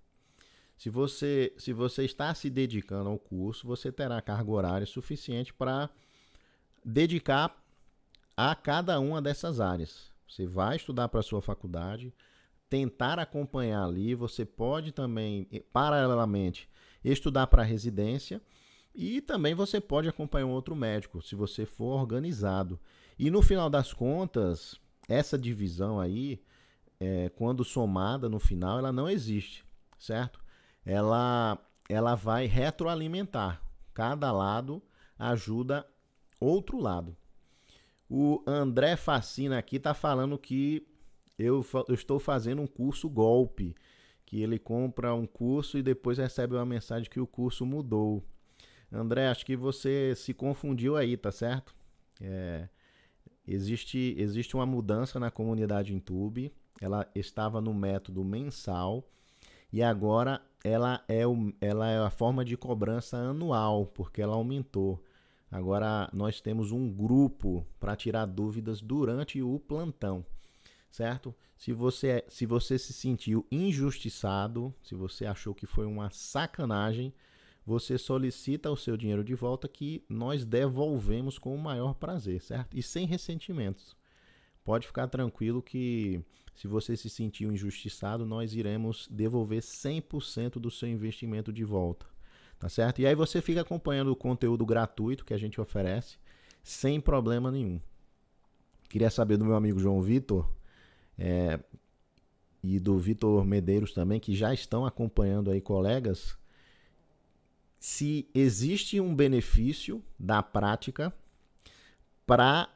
Se 0.76 0.88
você, 0.88 1.52
se 1.58 1.72
você 1.72 2.04
está 2.04 2.34
se 2.34 2.48
dedicando 2.48 3.10
ao 3.10 3.18
curso, 3.18 3.66
você 3.66 3.92
terá 3.92 4.20
carga 4.22 4.50
horária 4.50 4.86
suficiente 4.86 5.52
para 5.52 5.90
dedicar 6.82 7.62
a 8.34 8.54
cada 8.54 8.98
uma 8.98 9.20
dessas 9.20 9.60
áreas. 9.60 10.10
Você 10.26 10.46
vai 10.46 10.76
estudar 10.76 11.08
para 11.08 11.20
a 11.20 11.22
sua 11.22 11.42
faculdade, 11.42 12.12
tentar 12.70 13.18
acompanhar 13.18 13.84
ali, 13.84 14.14
você 14.14 14.46
pode 14.46 14.92
também, 14.92 15.46
paralelamente, 15.74 16.68
estudar 17.04 17.46
para 17.48 17.62
a 17.62 17.66
residência 17.66 18.40
e 18.94 19.20
também 19.20 19.54
você 19.54 19.78
pode 19.78 20.08
acompanhar 20.08 20.46
um 20.46 20.52
outro 20.52 20.74
médico, 20.74 21.20
se 21.20 21.34
você 21.34 21.66
for 21.66 22.00
organizado. 22.00 22.80
E 23.18 23.30
no 23.30 23.42
final 23.42 23.68
das 23.68 23.92
contas, 23.92 24.80
essa 25.08 25.38
divisão 25.38 26.00
aí, 26.00 26.40
é, 27.00 27.28
quando 27.30 27.64
somada 27.64 28.28
no 28.28 28.38
final, 28.38 28.78
ela 28.78 28.92
não 28.92 29.08
existe, 29.08 29.64
certo? 29.98 30.40
Ela, 30.84 31.58
ela 31.88 32.14
vai 32.14 32.46
retroalimentar. 32.46 33.62
Cada 33.94 34.32
lado 34.32 34.82
ajuda 35.18 35.86
outro 36.40 36.78
lado. 36.78 37.16
O 38.08 38.42
André 38.46 38.96
Facina 38.96 39.58
aqui 39.58 39.78
tá 39.78 39.94
falando 39.94 40.38
que 40.38 40.86
eu, 41.38 41.64
eu, 41.88 41.94
estou 41.94 42.18
fazendo 42.18 42.62
um 42.62 42.66
curso 42.66 43.08
golpe. 43.08 43.74
Que 44.24 44.42
ele 44.42 44.58
compra 44.58 45.14
um 45.14 45.26
curso 45.26 45.76
e 45.76 45.82
depois 45.82 46.18
recebe 46.18 46.54
uma 46.54 46.64
mensagem 46.64 47.10
que 47.10 47.20
o 47.20 47.26
curso 47.26 47.66
mudou. 47.66 48.24
André, 48.90 49.28
acho 49.28 49.44
que 49.44 49.56
você 49.56 50.14
se 50.16 50.32
confundiu 50.32 50.96
aí, 50.96 51.16
tá 51.16 51.30
certo? 51.30 51.74
É, 52.20 52.68
existe, 53.46 54.14
existe 54.18 54.54
uma 54.54 54.66
mudança 54.66 55.18
na 55.18 55.30
comunidade 55.30 55.94
Intube. 55.94 56.52
Ela 56.80 57.08
estava 57.14 57.60
no 57.60 57.72
método 57.72 58.24
mensal. 58.24 59.08
e 59.72 59.82
agora 59.82 60.40
ela 60.64 61.02
é, 61.08 61.26
o, 61.26 61.52
ela 61.60 61.90
é 61.90 61.98
a 61.98 62.10
forma 62.10 62.44
de 62.44 62.56
cobrança 62.56 63.16
anual, 63.16 63.86
porque 63.86 64.22
ela 64.22 64.34
aumentou. 64.34 65.02
Agora 65.50 66.08
nós 66.12 66.40
temos 66.40 66.72
um 66.72 66.90
grupo 66.90 67.66
para 67.78 67.96
tirar 67.96 68.26
dúvidas 68.26 68.80
durante 68.80 69.42
o 69.42 69.58
plantão, 69.58 70.24
certo? 70.90 71.34
Se 71.56 71.72
você, 71.72 72.24
se 72.28 72.46
você 72.46 72.78
se 72.78 72.92
sentiu 72.92 73.46
injustiçado, 73.50 74.74
se 74.82 74.94
você 74.94 75.26
achou 75.26 75.54
que 75.54 75.66
foi 75.66 75.86
uma 75.86 76.10
sacanagem, 76.10 77.12
você 77.64 77.96
solicita 77.96 78.70
o 78.70 78.76
seu 78.76 78.96
dinheiro 78.96 79.22
de 79.22 79.34
volta 79.34 79.68
que 79.68 80.04
nós 80.08 80.44
devolvemos 80.44 81.38
com 81.38 81.54
o 81.54 81.58
maior 81.58 81.94
prazer, 81.94 82.42
certo? 82.42 82.76
E 82.76 82.82
sem 82.82 83.06
ressentimentos. 83.06 83.96
Pode 84.64 84.86
ficar 84.86 85.08
tranquilo 85.08 85.62
que 85.62 86.24
se 86.54 86.68
você 86.68 86.96
se 86.96 87.08
sentiu 87.08 87.52
injustiçado, 87.52 88.26
nós 88.26 88.54
iremos 88.54 89.08
devolver 89.10 89.62
100% 89.62 90.54
do 90.54 90.70
seu 90.70 90.88
investimento 90.88 91.52
de 91.52 91.64
volta. 91.64 92.06
Tá 92.58 92.68
certo? 92.68 93.00
E 93.00 93.06
aí 93.06 93.14
você 93.14 93.40
fica 93.40 93.62
acompanhando 93.62 94.12
o 94.12 94.16
conteúdo 94.16 94.64
gratuito 94.64 95.24
que 95.24 95.34
a 95.34 95.38
gente 95.38 95.60
oferece 95.60 96.16
sem 96.62 97.00
problema 97.00 97.50
nenhum. 97.50 97.80
Queria 98.88 99.10
saber 99.10 99.36
do 99.36 99.44
meu 99.44 99.56
amigo 99.56 99.80
João 99.80 100.00
Vitor 100.00 100.48
é, 101.18 101.58
e 102.62 102.78
do 102.78 102.98
Vitor 102.98 103.44
Medeiros 103.44 103.92
também, 103.92 104.20
que 104.20 104.34
já 104.34 104.54
estão 104.54 104.86
acompanhando 104.86 105.50
aí 105.50 105.60
colegas, 105.60 106.38
se 107.82 108.28
existe 108.32 109.00
um 109.00 109.12
benefício 109.12 110.00
da 110.16 110.40
prática 110.40 111.12
para 112.24 112.68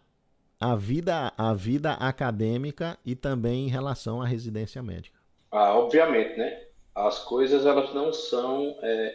a 0.58 0.74
vida, 0.74 1.32
a 1.38 1.54
vida 1.54 1.92
acadêmica 1.92 2.98
e 3.06 3.14
também 3.14 3.66
em 3.66 3.70
relação 3.70 4.20
à 4.20 4.26
residência 4.26 4.82
médica. 4.82 5.16
Ah, 5.52 5.78
obviamente, 5.78 6.36
né? 6.36 6.66
As 6.92 7.20
coisas 7.20 7.64
elas 7.64 7.94
não 7.94 8.12
são 8.12 8.76
é, 8.82 9.14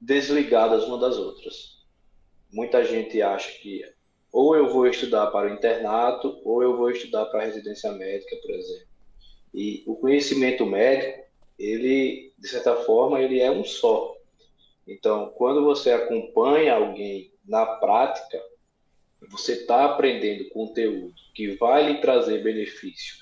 desligadas 0.00 0.84
uma 0.84 0.96
das 0.96 1.18
outras. 1.18 1.84
Muita 2.50 2.82
gente 2.82 3.20
acha 3.20 3.52
que 3.60 3.84
ou 4.32 4.56
eu 4.56 4.72
vou 4.72 4.86
estudar 4.86 5.26
para 5.26 5.50
o 5.50 5.52
internato 5.52 6.40
ou 6.42 6.62
eu 6.62 6.74
vou 6.74 6.90
estudar 6.90 7.26
para 7.26 7.42
a 7.42 7.44
residência 7.44 7.92
médica, 7.92 8.34
por 8.36 8.50
exemplo. 8.52 8.88
E 9.52 9.84
o 9.86 9.94
conhecimento 9.94 10.64
médico, 10.64 11.22
ele, 11.58 12.32
de 12.38 12.48
certa 12.48 12.76
forma, 12.76 13.20
ele 13.20 13.40
é 13.40 13.50
um 13.50 13.62
só. 13.62 14.17
Então, 14.88 15.30
quando 15.36 15.62
você 15.62 15.92
acompanha 15.92 16.74
alguém 16.74 17.30
na 17.46 17.66
prática, 17.66 18.42
você 19.30 19.52
está 19.52 19.84
aprendendo 19.84 20.48
conteúdo 20.48 21.14
que 21.34 21.56
vai 21.56 21.92
lhe 21.92 22.00
trazer 22.00 22.42
benefício 22.42 23.16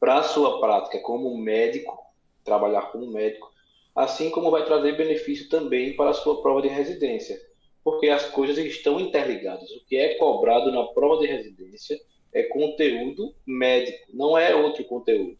para 0.00 0.18
a 0.18 0.22
sua 0.24 0.60
prática 0.60 0.98
como 0.98 1.36
médico, 1.38 1.96
trabalhar 2.42 2.90
como 2.90 3.06
médico, 3.06 3.48
assim 3.94 4.28
como 4.30 4.50
vai 4.50 4.64
trazer 4.64 4.96
benefício 4.96 5.48
também 5.48 5.94
para 5.94 6.10
a 6.10 6.14
sua 6.14 6.42
prova 6.42 6.60
de 6.60 6.68
residência, 6.68 7.40
porque 7.84 8.08
as 8.08 8.28
coisas 8.30 8.58
estão 8.58 8.98
interligadas. 8.98 9.70
O 9.70 9.84
que 9.86 9.96
é 9.96 10.14
cobrado 10.16 10.72
na 10.72 10.84
prova 10.88 11.20
de 11.20 11.28
residência 11.28 11.96
é 12.32 12.42
conteúdo 12.42 13.32
médico, 13.46 14.08
não 14.12 14.36
é 14.36 14.52
outro 14.54 14.84
conteúdo. 14.84 15.38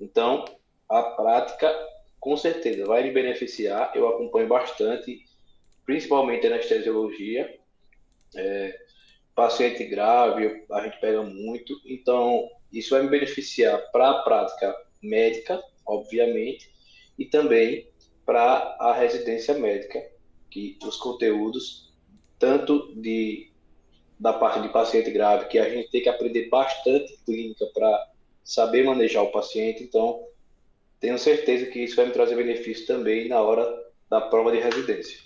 Então, 0.00 0.44
a 0.88 1.02
prática, 1.02 1.68
com 2.20 2.36
certeza, 2.36 2.84
vai 2.84 3.02
lhe 3.02 3.10
beneficiar. 3.10 3.92
Eu 3.94 4.06
acompanho 4.06 4.46
bastante, 4.46 5.24
principalmente 5.86 6.46
anestesiologia. 6.46 7.58
É, 8.36 8.78
paciente 9.34 9.84
grave, 9.84 10.66
a 10.70 10.82
gente 10.82 11.00
pega 11.00 11.22
muito. 11.22 11.74
Então, 11.86 12.46
isso 12.70 12.90
vai 12.90 13.02
me 13.02 13.08
beneficiar 13.08 13.90
para 13.90 14.10
a 14.10 14.22
prática 14.22 14.76
médica, 15.02 15.60
obviamente, 15.86 16.70
e 17.18 17.24
também 17.24 17.88
para 18.26 18.76
a 18.78 18.92
residência 18.92 19.54
médica, 19.54 20.00
que 20.50 20.78
os 20.84 20.96
conteúdos, 20.96 21.92
tanto 22.38 22.94
de, 22.94 23.50
da 24.18 24.32
parte 24.32 24.60
de 24.60 24.68
paciente 24.68 25.10
grave, 25.10 25.48
que 25.48 25.58
a 25.58 25.68
gente 25.68 25.90
tem 25.90 26.02
que 26.02 26.08
aprender 26.08 26.48
bastante 26.48 27.18
clínica 27.24 27.66
para 27.72 28.10
saber 28.44 28.84
manejar 28.84 29.22
o 29.22 29.32
paciente, 29.32 29.82
então 29.82 30.22
tenho 31.00 31.18
certeza 31.18 31.66
que 31.66 31.80
isso 31.80 31.96
vai 31.96 32.06
me 32.06 32.12
trazer 32.12 32.36
benefício 32.36 32.86
também 32.86 33.28
na 33.28 33.40
hora 33.40 33.66
da 34.08 34.20
prova 34.20 34.52
de 34.52 34.58
residência. 34.58 35.18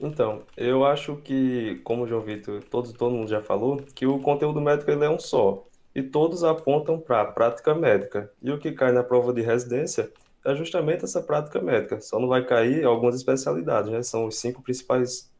Então, 0.00 0.42
eu 0.56 0.84
acho 0.84 1.16
que, 1.16 1.80
como 1.84 2.04
o 2.04 2.06
João 2.06 2.22
Vitor, 2.22 2.62
todo, 2.64 2.92
todo 2.92 3.14
mundo 3.14 3.28
já 3.28 3.42
falou, 3.42 3.82
que 3.94 4.06
o 4.06 4.18
conteúdo 4.18 4.60
médico 4.60 4.90
ele 4.90 5.04
é 5.04 5.10
um 5.10 5.18
só. 5.18 5.66
E 5.94 6.02
todos 6.02 6.42
apontam 6.42 6.98
para 6.98 7.20
a 7.20 7.24
prática 7.24 7.74
médica. 7.74 8.32
E 8.42 8.50
o 8.50 8.58
que 8.58 8.72
cai 8.72 8.92
na 8.92 9.02
prova 9.02 9.32
de 9.32 9.42
residência 9.42 10.10
é 10.44 10.54
justamente 10.54 11.04
essa 11.04 11.22
prática 11.22 11.60
médica. 11.60 12.00
Só 12.00 12.18
não 12.18 12.28
vai 12.28 12.44
cair 12.44 12.84
algumas 12.84 13.14
especialidades, 13.14 13.90
né? 13.90 14.02
São 14.02 14.26
os 14.26 14.38
cinco 14.38 14.62
principais 14.62 15.30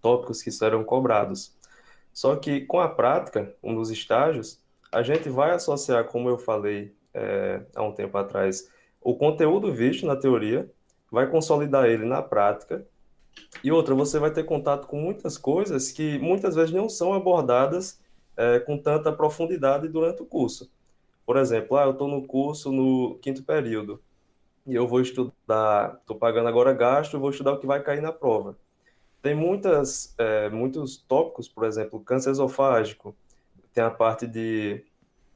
tópicos 0.00 0.42
que 0.42 0.50
serão 0.50 0.82
cobrados. 0.84 1.54
Só 2.12 2.34
que 2.36 2.62
com 2.62 2.80
a 2.80 2.88
prática, 2.88 3.54
um 3.62 3.74
dos 3.74 3.90
estágios, 3.90 4.58
a 4.90 5.02
gente 5.02 5.28
vai 5.28 5.50
associar, 5.50 6.04
como 6.04 6.28
eu 6.30 6.38
falei 6.38 6.94
é, 7.12 7.60
há 7.74 7.82
um 7.82 7.92
tempo 7.92 8.16
atrás, 8.16 8.70
o 9.00 9.14
conteúdo 9.16 9.72
visto 9.72 10.06
na 10.06 10.16
teoria, 10.16 10.70
vai 11.10 11.30
consolidar 11.30 11.86
ele 11.86 12.04
na 12.04 12.22
prática, 12.22 12.86
e 13.62 13.70
outra, 13.72 13.94
você 13.94 14.18
vai 14.18 14.30
ter 14.30 14.44
contato 14.44 14.86
com 14.86 15.00
muitas 15.00 15.38
coisas 15.38 15.90
que 15.90 16.18
muitas 16.18 16.54
vezes 16.54 16.72
não 16.72 16.88
são 16.88 17.12
abordadas 17.12 18.00
é, 18.36 18.60
com 18.60 18.78
tanta 18.78 19.12
profundidade 19.12 19.88
durante 19.88 20.22
o 20.22 20.26
curso. 20.26 20.70
Por 21.26 21.36
exemplo, 21.36 21.76
ah, 21.76 21.84
eu 21.84 21.92
estou 21.92 22.08
no 22.08 22.26
curso 22.26 22.72
no 22.72 23.18
quinto 23.20 23.42
período 23.42 24.00
e 24.66 24.74
eu 24.74 24.86
vou 24.86 25.00
estudar, 25.00 25.98
estou 26.00 26.16
pagando 26.16 26.48
agora 26.48 26.72
gasto, 26.72 27.18
vou 27.18 27.30
estudar 27.30 27.52
o 27.52 27.58
que 27.58 27.66
vai 27.66 27.82
cair 27.82 28.00
na 28.00 28.12
prova. 28.12 28.56
Tem 29.20 29.34
muitas, 29.34 30.14
é, 30.18 30.48
muitos 30.48 30.96
tópicos, 30.96 31.48
por 31.48 31.64
exemplo, 31.64 32.00
câncer 32.00 32.30
esofágico, 32.30 33.14
tem 33.74 33.82
a 33.82 33.90
parte 33.90 34.26
de 34.26 34.84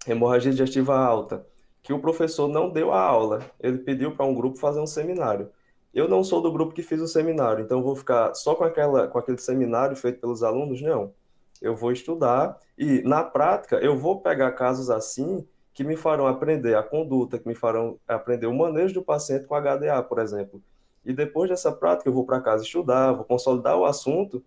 hemorragia 0.07 0.53
digestiva 0.53 0.97
alta, 0.97 1.47
que 1.83 1.93
o 1.93 1.99
professor 1.99 2.49
não 2.49 2.71
deu 2.71 2.93
a 2.93 3.01
aula, 3.01 3.41
ele 3.61 3.79
pediu 3.79 4.15
para 4.15 4.25
um 4.25 4.35
grupo 4.35 4.59
fazer 4.59 4.81
um 4.81 4.87
seminário. 4.87 5.51
Eu 5.93 6.09
não 6.09 6.25
sou 6.25 6.41
do 6.41 6.53
grupo 6.53 6.73
que 6.73 6.83
fiz 6.83 7.01
o 7.01 7.09
seminário, 7.09 7.65
então 7.65 7.83
vou 7.83 7.95
ficar 7.97 8.35
só 8.35 8.55
com, 8.55 8.65
aquela, 8.65 9.09
com 9.09 9.19
aquele 9.19 9.39
seminário 9.39 9.97
feito 9.97 10.21
pelos 10.21 10.43
alunos? 10.43 10.81
Não. 10.81 11.13
Eu 11.61 11.77
vou 11.77 11.93
estudar 11.93 12.59
e, 12.79 13.03
na 13.03 13.23
prática, 13.23 13.77
eu 13.77 13.97
vou 13.97 14.21
pegar 14.21 14.53
casos 14.53 14.91
assim 14.91 15.47
que 15.75 15.85
me 15.85 15.97
farão 15.97 16.27
aprender 16.27 16.77
a 16.77 16.83
conduta, 16.83 17.39
que 17.39 17.47
me 17.47 17.55
farão 17.55 17.99
aprender 18.07 18.47
o 18.47 18.55
manejo 18.55 18.95
do 18.95 19.03
paciente 19.03 19.47
com 19.47 19.55
HDA, 19.55 20.03
por 20.03 20.19
exemplo. 20.19 20.63
E 21.05 21.13
depois 21.13 21.51
dessa 21.51 21.73
prática, 21.73 22.09
eu 22.09 22.15
vou 22.15 22.25
para 22.25 22.41
casa 22.41 22.63
estudar, 22.63 23.13
vou 23.13 23.25
consolidar 23.25 23.77
o 23.77 23.85
assunto. 23.85 24.43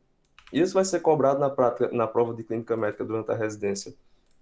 Isso 0.53 0.73
vai 0.73 0.85
ser 0.85 0.99
cobrado 1.01 1.39
na 1.39 1.49
prática, 1.49 1.89
na 1.91 2.07
prova 2.07 2.33
de 2.33 2.43
clínica 2.43 2.77
médica 2.77 3.03
durante 3.03 3.31
a 3.31 3.35
residência, 3.35 3.93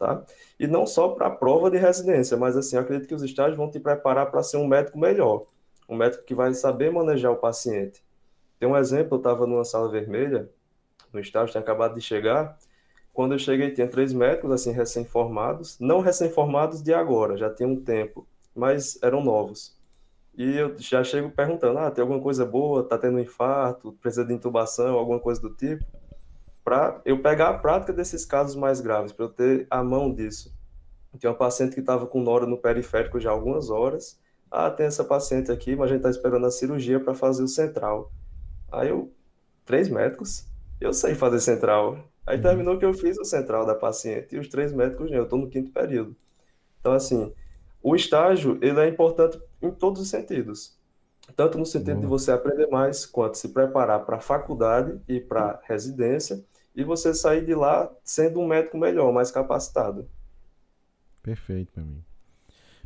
tá? 0.04 0.24
E 0.60 0.68
não 0.68 0.86
só 0.86 1.10
para 1.10 1.28
a 1.28 1.32
prova 1.32 1.72
de 1.72 1.78
residência, 1.78 2.36
mas 2.36 2.58
assim, 2.58 2.76
acredito 2.76 3.08
que 3.08 3.16
os 3.16 3.24
estágios 3.24 3.58
vão 3.58 3.72
te 3.72 3.80
preparar 3.80 4.30
para 4.30 4.44
ser 4.44 4.58
um 4.58 4.68
médico 4.68 5.00
melhor, 5.00 5.46
um 5.88 5.96
médico 5.96 6.26
que 6.26 6.36
vai 6.36 6.54
saber 6.54 6.92
manejar 6.92 7.32
o 7.32 7.38
paciente. 7.38 8.04
Tem 8.60 8.68
um 8.68 8.76
exemplo, 8.76 9.16
eu 9.16 9.18
estava 9.18 9.48
numa 9.48 9.64
sala 9.64 9.90
vermelha, 9.90 10.50
no 11.14 11.20
estágio, 11.20 11.52
tinha 11.52 11.62
acabado 11.62 11.96
de 11.96 12.02
chegar, 12.02 12.58
quando 13.14 13.34
eu 13.34 13.40
cheguei, 13.40 13.72
tinha 13.72 13.88
três 13.88 14.12
médicos, 14.12 14.52
assim, 14.52 14.72
recém-formados, 14.72 15.80
não 15.80 16.02
recém-formados 16.02 16.82
de 16.82 16.94
agora, 16.94 17.38
já 17.38 17.50
tinha 17.50 17.70
um 17.70 17.80
tempo, 17.80 18.28
mas 18.56 19.00
eram 19.02 19.24
novos. 19.24 19.78
E 20.36 20.58
eu 20.58 20.76
já 20.80 21.04
chego 21.04 21.30
perguntando: 21.30 21.78
ah, 21.78 21.92
tem 21.92 22.02
alguma 22.02 22.20
coisa 22.20 22.44
boa? 22.44 22.84
Tá 22.84 22.98
tendo 22.98 23.18
um 23.18 23.20
infarto? 23.20 23.94
Precisa 24.02 24.26
de 24.26 24.34
intubação? 24.34 24.98
Alguma 24.98 25.20
coisa 25.20 25.40
do 25.40 25.52
tipo? 25.52 25.86
Para 26.64 27.02
eu 27.04 27.22
pegar 27.22 27.50
a 27.50 27.58
prática 27.58 27.92
desses 27.92 28.26
casos 28.26 28.56
mais 28.56 28.80
graves, 28.80 29.12
para 29.12 29.26
eu 29.26 29.30
ter 29.30 29.68
a 29.70 29.84
mão 29.84 30.14
disso. 30.14 30.54
Tinha 31.20 31.32
uma 31.32 31.38
paciente 31.38 31.74
que 31.74 31.80
estava 31.80 32.08
com 32.08 32.22
nora 32.22 32.46
no 32.46 32.58
periférico 32.58 33.20
já 33.20 33.30
há 33.30 33.34
algumas 33.34 33.70
horas. 33.70 34.20
Ah, 34.50 34.70
tem 34.70 34.86
essa 34.86 35.04
paciente 35.04 35.52
aqui, 35.52 35.76
mas 35.76 35.86
a 35.86 35.94
gente 35.94 35.98
está 35.98 36.10
esperando 36.10 36.46
a 36.46 36.52
cirurgia 36.52 37.00
para 37.00 37.14
fazer 37.14 37.44
o 37.44 37.48
central. 37.48 38.12
Aí 38.72 38.90
eu, 38.90 39.12
três 39.66 39.90
médicos, 39.90 40.46
eu 40.80 40.94
sei 40.94 41.16
fazer 41.16 41.40
central. 41.40 41.98
Aí 42.26 42.38
uhum. 42.38 42.44
terminou 42.44 42.78
que 42.80 42.86
eu 42.86 42.94
fiz 42.94 43.18
o 43.18 43.26
central 43.26 43.66
da 43.66 43.76
paciente 43.76 44.36
e 44.36 44.40
os 44.40 44.48
três 44.48 44.72
médicos 44.74 45.12
não, 45.12 45.18
eu 45.18 45.24
estou 45.24 45.38
no 45.38 45.50
quinto 45.50 45.72
período. 45.72 46.16
Então, 46.80 46.94
assim, 46.94 47.34
o 47.82 47.96
estágio, 47.96 48.58
ele 48.62 48.80
é 48.80 48.88
importante 48.88 49.40
em 49.62 49.72
todos 49.72 50.02
os 50.02 50.10
sentidos. 50.10 50.78
Tanto 51.36 51.58
no 51.58 51.66
sentido 51.66 51.96
uhum. 51.96 52.02
de 52.02 52.08
você 52.08 52.32
aprender 52.32 52.68
mais, 52.68 53.06
quanto 53.06 53.38
se 53.38 53.50
preparar 53.50 54.06
para 54.06 54.18
a 54.18 54.22
faculdade 54.22 55.00
e 55.08 55.20
para 55.20 55.42
a 55.42 55.60
residência, 55.64 56.44
e 56.76 56.84
você 56.84 57.14
sair 57.14 57.46
de 57.46 57.54
lá 57.54 57.92
sendo 58.04 58.40
um 58.40 58.48
médico 58.48 58.78
melhor, 58.78 59.12
mais 59.14 59.32
capacitado. 59.32 60.08
Perfeito 61.22 61.72
para 61.72 61.84
mim. 61.84 62.04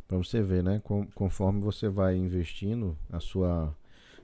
Para 0.06 0.18
você 0.18 0.40
ver, 0.40 0.62
né? 0.62 0.80
Conforme 1.14 1.60
você 1.60 1.88
vai 1.88 2.16
investindo 2.16 2.96
a 3.12 3.20
sua, 3.20 3.74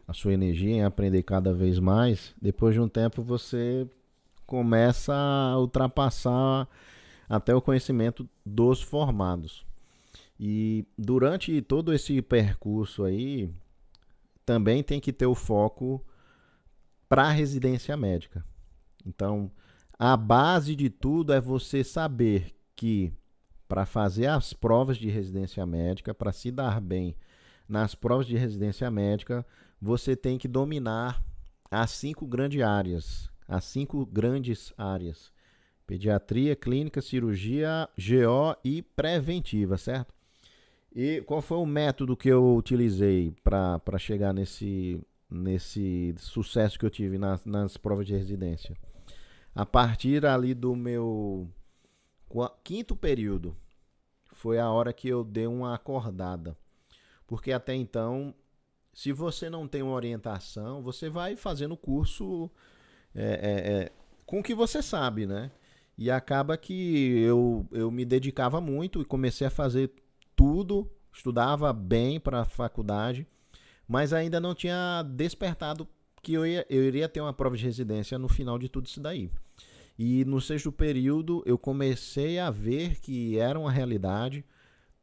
a 0.07 0.13
sua 0.13 0.33
energia 0.33 0.71
em 0.71 0.85
aprender 0.85 1.23
cada 1.23 1.53
vez 1.53 1.79
mais, 1.79 2.35
depois 2.41 2.75
de 2.75 2.81
um 2.81 2.89
tempo 2.89 3.23
você 3.23 3.87
começa 4.47 5.15
a 5.15 5.59
ultrapassar 5.59 6.69
até 7.29 7.55
o 7.55 7.61
conhecimento 7.61 8.29
dos 8.45 8.81
formados. 8.81 9.65
E 10.39 10.85
durante 10.97 11.61
todo 11.63 11.93
esse 11.93 12.21
percurso 12.23 13.05
aí, 13.05 13.51
também 14.45 14.83
tem 14.83 15.01
que 15.01 15.13
ter 15.13 15.27
o 15.27 15.35
foco 15.35 16.05
para 17.09 17.25
a 17.25 17.31
residência 17.31 17.97
médica. 17.97 18.45
Então, 19.05 19.51
a 19.99 20.17
base 20.17 20.75
de 20.75 20.91
tudo 20.91 21.33
é 21.33 21.41
você 21.41 21.85
saber 21.85 22.55
que 22.75 23.13
para 23.69 23.87
fazer 23.87 24.27
as 24.27 24.53
provas 24.53 24.97
de 24.97 25.09
residência 25.09 25.65
médica, 25.65 26.15
para 26.15 26.33
se 26.33 26.51
dar 26.51 26.81
bem 26.81 27.17
nas 27.69 27.95
provas 27.95 28.27
de 28.27 28.37
residência 28.37 28.91
médica, 28.91 29.45
você 29.81 30.15
tem 30.15 30.39
que 30.39 30.49
dominar 30.49 31.23
as 31.71 31.91
cinco 31.91 32.27
grandes 32.27 32.63
áreas, 32.63 33.31
as 33.49 33.65
cinco 33.65 34.05
grandes 34.07 34.73
áreas: 34.77 35.33
pediatria, 35.87 36.55
clínica, 36.55 37.01
cirurgia, 37.01 37.89
GO 37.99 38.57
e 38.65 38.83
preventiva, 38.83 39.77
certo? 39.77 40.15
E 40.95 41.23
qual 41.23 41.43
foi 41.43 41.59
o 41.59 41.67
método 41.67 42.17
que 42.17 42.29
eu 42.29 42.55
utilizei 42.57 43.35
para 43.43 43.99
chegar 43.99 44.33
nesse, 44.33 45.01
nesse 45.29 46.15
sucesso 46.19 46.79
que 46.79 46.87
eu 46.87 46.91
tive 46.91 47.19
nas, 47.19 47.45
nas 47.45 47.77
provas 47.77 48.07
de 48.07 48.13
residência? 48.13 48.77
A 49.55 49.65
partir 49.65 50.27
ali 50.27 50.53
do 50.53 50.75
meu 50.75 51.49
quinto 52.65 52.97
período, 52.97 53.57
foi 54.33 54.59
a 54.59 54.69
hora 54.71 54.93
que 54.93 55.09
eu 55.09 55.23
dei 55.23 55.47
uma 55.47 55.75
acordada. 55.75 56.57
Porque 57.27 57.53
até 57.53 57.75
então, 57.75 58.35
se 58.93 59.13
você 59.13 59.49
não 59.49 59.69
tem 59.69 59.83
uma 59.83 59.95
orientação, 59.95 60.83
você 60.83 61.09
vai 61.09 61.37
fazendo 61.37 61.77
curso 61.77 62.51
é, 63.15 63.23
é, 63.23 63.73
é, 63.73 63.93
com 64.27 64.41
o 64.41 64.43
que 64.43 64.55
você 64.55 64.83
sabe, 64.83 65.27
né? 65.27 65.51
E 65.97 66.11
acaba 66.11 66.57
que 66.57 67.21
eu, 67.21 67.67
eu 67.71 67.91
me 67.91 68.05
dedicava 68.05 68.61
muito 68.61 69.01
e 69.01 69.05
comecei 69.05 69.47
a 69.47 69.51
fazer 69.51 69.93
tudo, 70.35 70.91
estudava 71.13 71.73
bem 71.73 72.19
para 72.19 72.41
a 72.41 72.45
faculdade, 72.45 73.27
mas 73.87 74.13
ainda 74.13 74.41
não 74.41 74.55
tinha 74.55 75.05
despertado 75.05 75.89
que 76.21 76.33
eu, 76.33 76.45
ia, 76.45 76.67
eu 76.69 76.83
iria 76.83 77.09
ter 77.09 77.21
uma 77.21 77.33
prova 77.33 77.57
de 77.57 77.65
residência 77.65 78.19
no 78.19 78.29
final 78.29 78.59
de 78.59 78.69
tudo 78.69 78.87
isso 78.87 79.01
daí. 79.01 79.31
E 79.99 80.25
no 80.25 80.41
sexto 80.41 80.73
período 80.73 81.43
eu 81.47 81.57
comecei 81.57 82.39
a 82.39 82.51
ver 82.51 83.01
que 83.01 83.39
era 83.39 83.59
uma 83.59 83.71
realidade, 83.71 84.45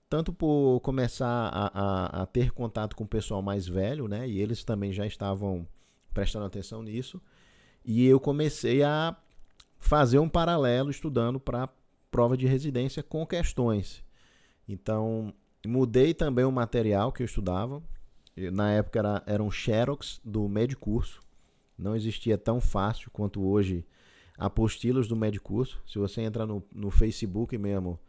tanto 0.09 0.33
por 0.33 0.81
começar 0.81 1.27
a, 1.27 1.67
a, 1.67 2.21
a, 2.23 2.25
ter 2.25 2.51
contato 2.51 2.95
com 2.95 3.05
o 3.05 3.07
pessoal 3.07 3.41
mais 3.41 3.67
velho, 3.67 4.07
né? 4.07 4.27
E 4.27 4.39
eles 4.39 4.63
também 4.63 4.91
já 4.91 5.05
estavam 5.05 5.65
prestando 6.13 6.45
atenção 6.45 6.83
nisso. 6.83 7.21
E 7.85 8.05
eu 8.05 8.19
comecei 8.19 8.83
a 8.83 9.15
fazer 9.79 10.19
um 10.19 10.27
paralelo 10.27 10.91
estudando 10.91 11.39
para 11.39 11.69
prova 12.11 12.35
de 12.35 12.45
residência 12.45 13.01
com 13.01 13.25
questões. 13.25 14.03
Então, 14.67 15.33
mudei 15.65 16.13
também 16.13 16.43
o 16.43 16.51
material 16.51 17.11
que 17.13 17.23
eu 17.23 17.25
estudava. 17.25 17.81
Na 18.51 18.71
época 18.71 18.99
era, 18.99 19.23
era 19.25 19.43
um 19.43 19.49
Xerox 19.49 20.19
do 20.23 20.47
Medicurso. 20.49 21.21
Não 21.77 21.95
existia 21.95 22.37
tão 22.37 22.59
fácil 22.59 23.09
quanto 23.11 23.41
hoje 23.41 23.85
apostilas 24.41 25.07
do 25.07 25.15
Medicurso. 25.15 25.79
Se 25.85 25.99
você 25.99 26.21
entrar 26.21 26.47
no, 26.47 26.63
no 26.73 26.89
Facebook 26.89 27.55
mesmo, 27.59 27.99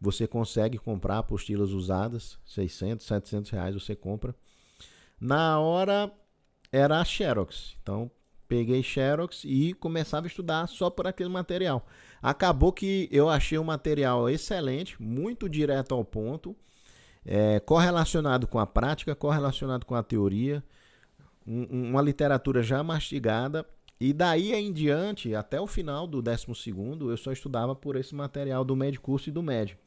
você 0.00 0.26
consegue 0.26 0.78
comprar 0.78 1.18
apostilas 1.18 1.70
usadas, 1.70 2.38
600, 2.46 3.04
700 3.04 3.50
reais 3.50 3.74
você 3.74 3.94
compra. 3.94 4.34
Na 5.20 5.60
hora 5.60 6.10
era 6.72 6.98
a 6.98 7.04
Xerox, 7.04 7.76
então 7.82 8.10
peguei 8.48 8.82
Xerox 8.82 9.44
e 9.44 9.74
começava 9.74 10.26
a 10.26 10.28
estudar 10.28 10.66
só 10.66 10.88
por 10.88 11.06
aquele 11.06 11.28
material. 11.28 11.86
Acabou 12.22 12.72
que 12.72 13.06
eu 13.12 13.28
achei 13.28 13.58
o 13.58 13.64
material 13.64 14.30
excelente, 14.30 15.00
muito 15.00 15.46
direto 15.46 15.94
ao 15.94 16.02
ponto, 16.02 16.56
é, 17.24 17.60
correlacionado 17.60 18.46
com 18.46 18.58
a 18.58 18.66
prática, 18.66 19.14
correlacionado 19.14 19.84
com 19.84 19.94
a 19.94 20.02
teoria, 20.02 20.64
um, 21.46 21.90
uma 21.90 22.00
literatura 22.00 22.62
já 22.62 22.82
mastigada. 22.82 23.66
E 24.04 24.12
daí 24.12 24.52
em 24.52 24.72
diante, 24.72 25.32
até 25.32 25.60
o 25.60 25.66
final 25.68 26.08
do 26.08 26.20
12 26.20 26.46
eu 27.08 27.16
só 27.16 27.30
estudava 27.30 27.72
por 27.72 27.94
esse 27.94 28.12
material 28.16 28.64
do 28.64 28.74
médio 28.74 29.00
curso 29.00 29.28
e 29.28 29.32
do 29.32 29.44
médio. 29.44 29.78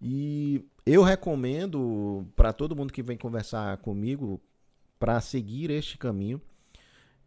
E 0.00 0.64
eu 0.86 1.02
recomendo 1.02 2.24
para 2.36 2.52
todo 2.52 2.76
mundo 2.76 2.92
que 2.92 3.02
vem 3.02 3.16
conversar 3.16 3.76
comigo 3.78 4.40
para 5.00 5.20
seguir 5.20 5.68
este 5.68 5.98
caminho. 5.98 6.40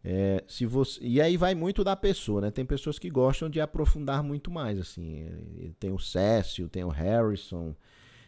É, 0.01 0.41
se 0.47 0.65
você 0.65 0.97
e 1.03 1.19
aí 1.19 1.35
vai 1.35 1.53
muito 1.53 1.83
da 1.83 1.97
pessoa, 1.97 2.39
né? 2.39 2.51
Tem 2.51 2.65
pessoas 2.65 2.97
que 2.97 3.09
gostam 3.09 3.49
de 3.49 3.59
aprofundar 3.59 4.23
muito 4.23 4.49
mais, 4.49 4.79
assim. 4.79 5.73
Tem 5.77 5.91
o 5.91 5.99
Cécio, 5.99 6.69
tem 6.69 6.85
o 6.85 6.89
Harrison. 6.89 7.75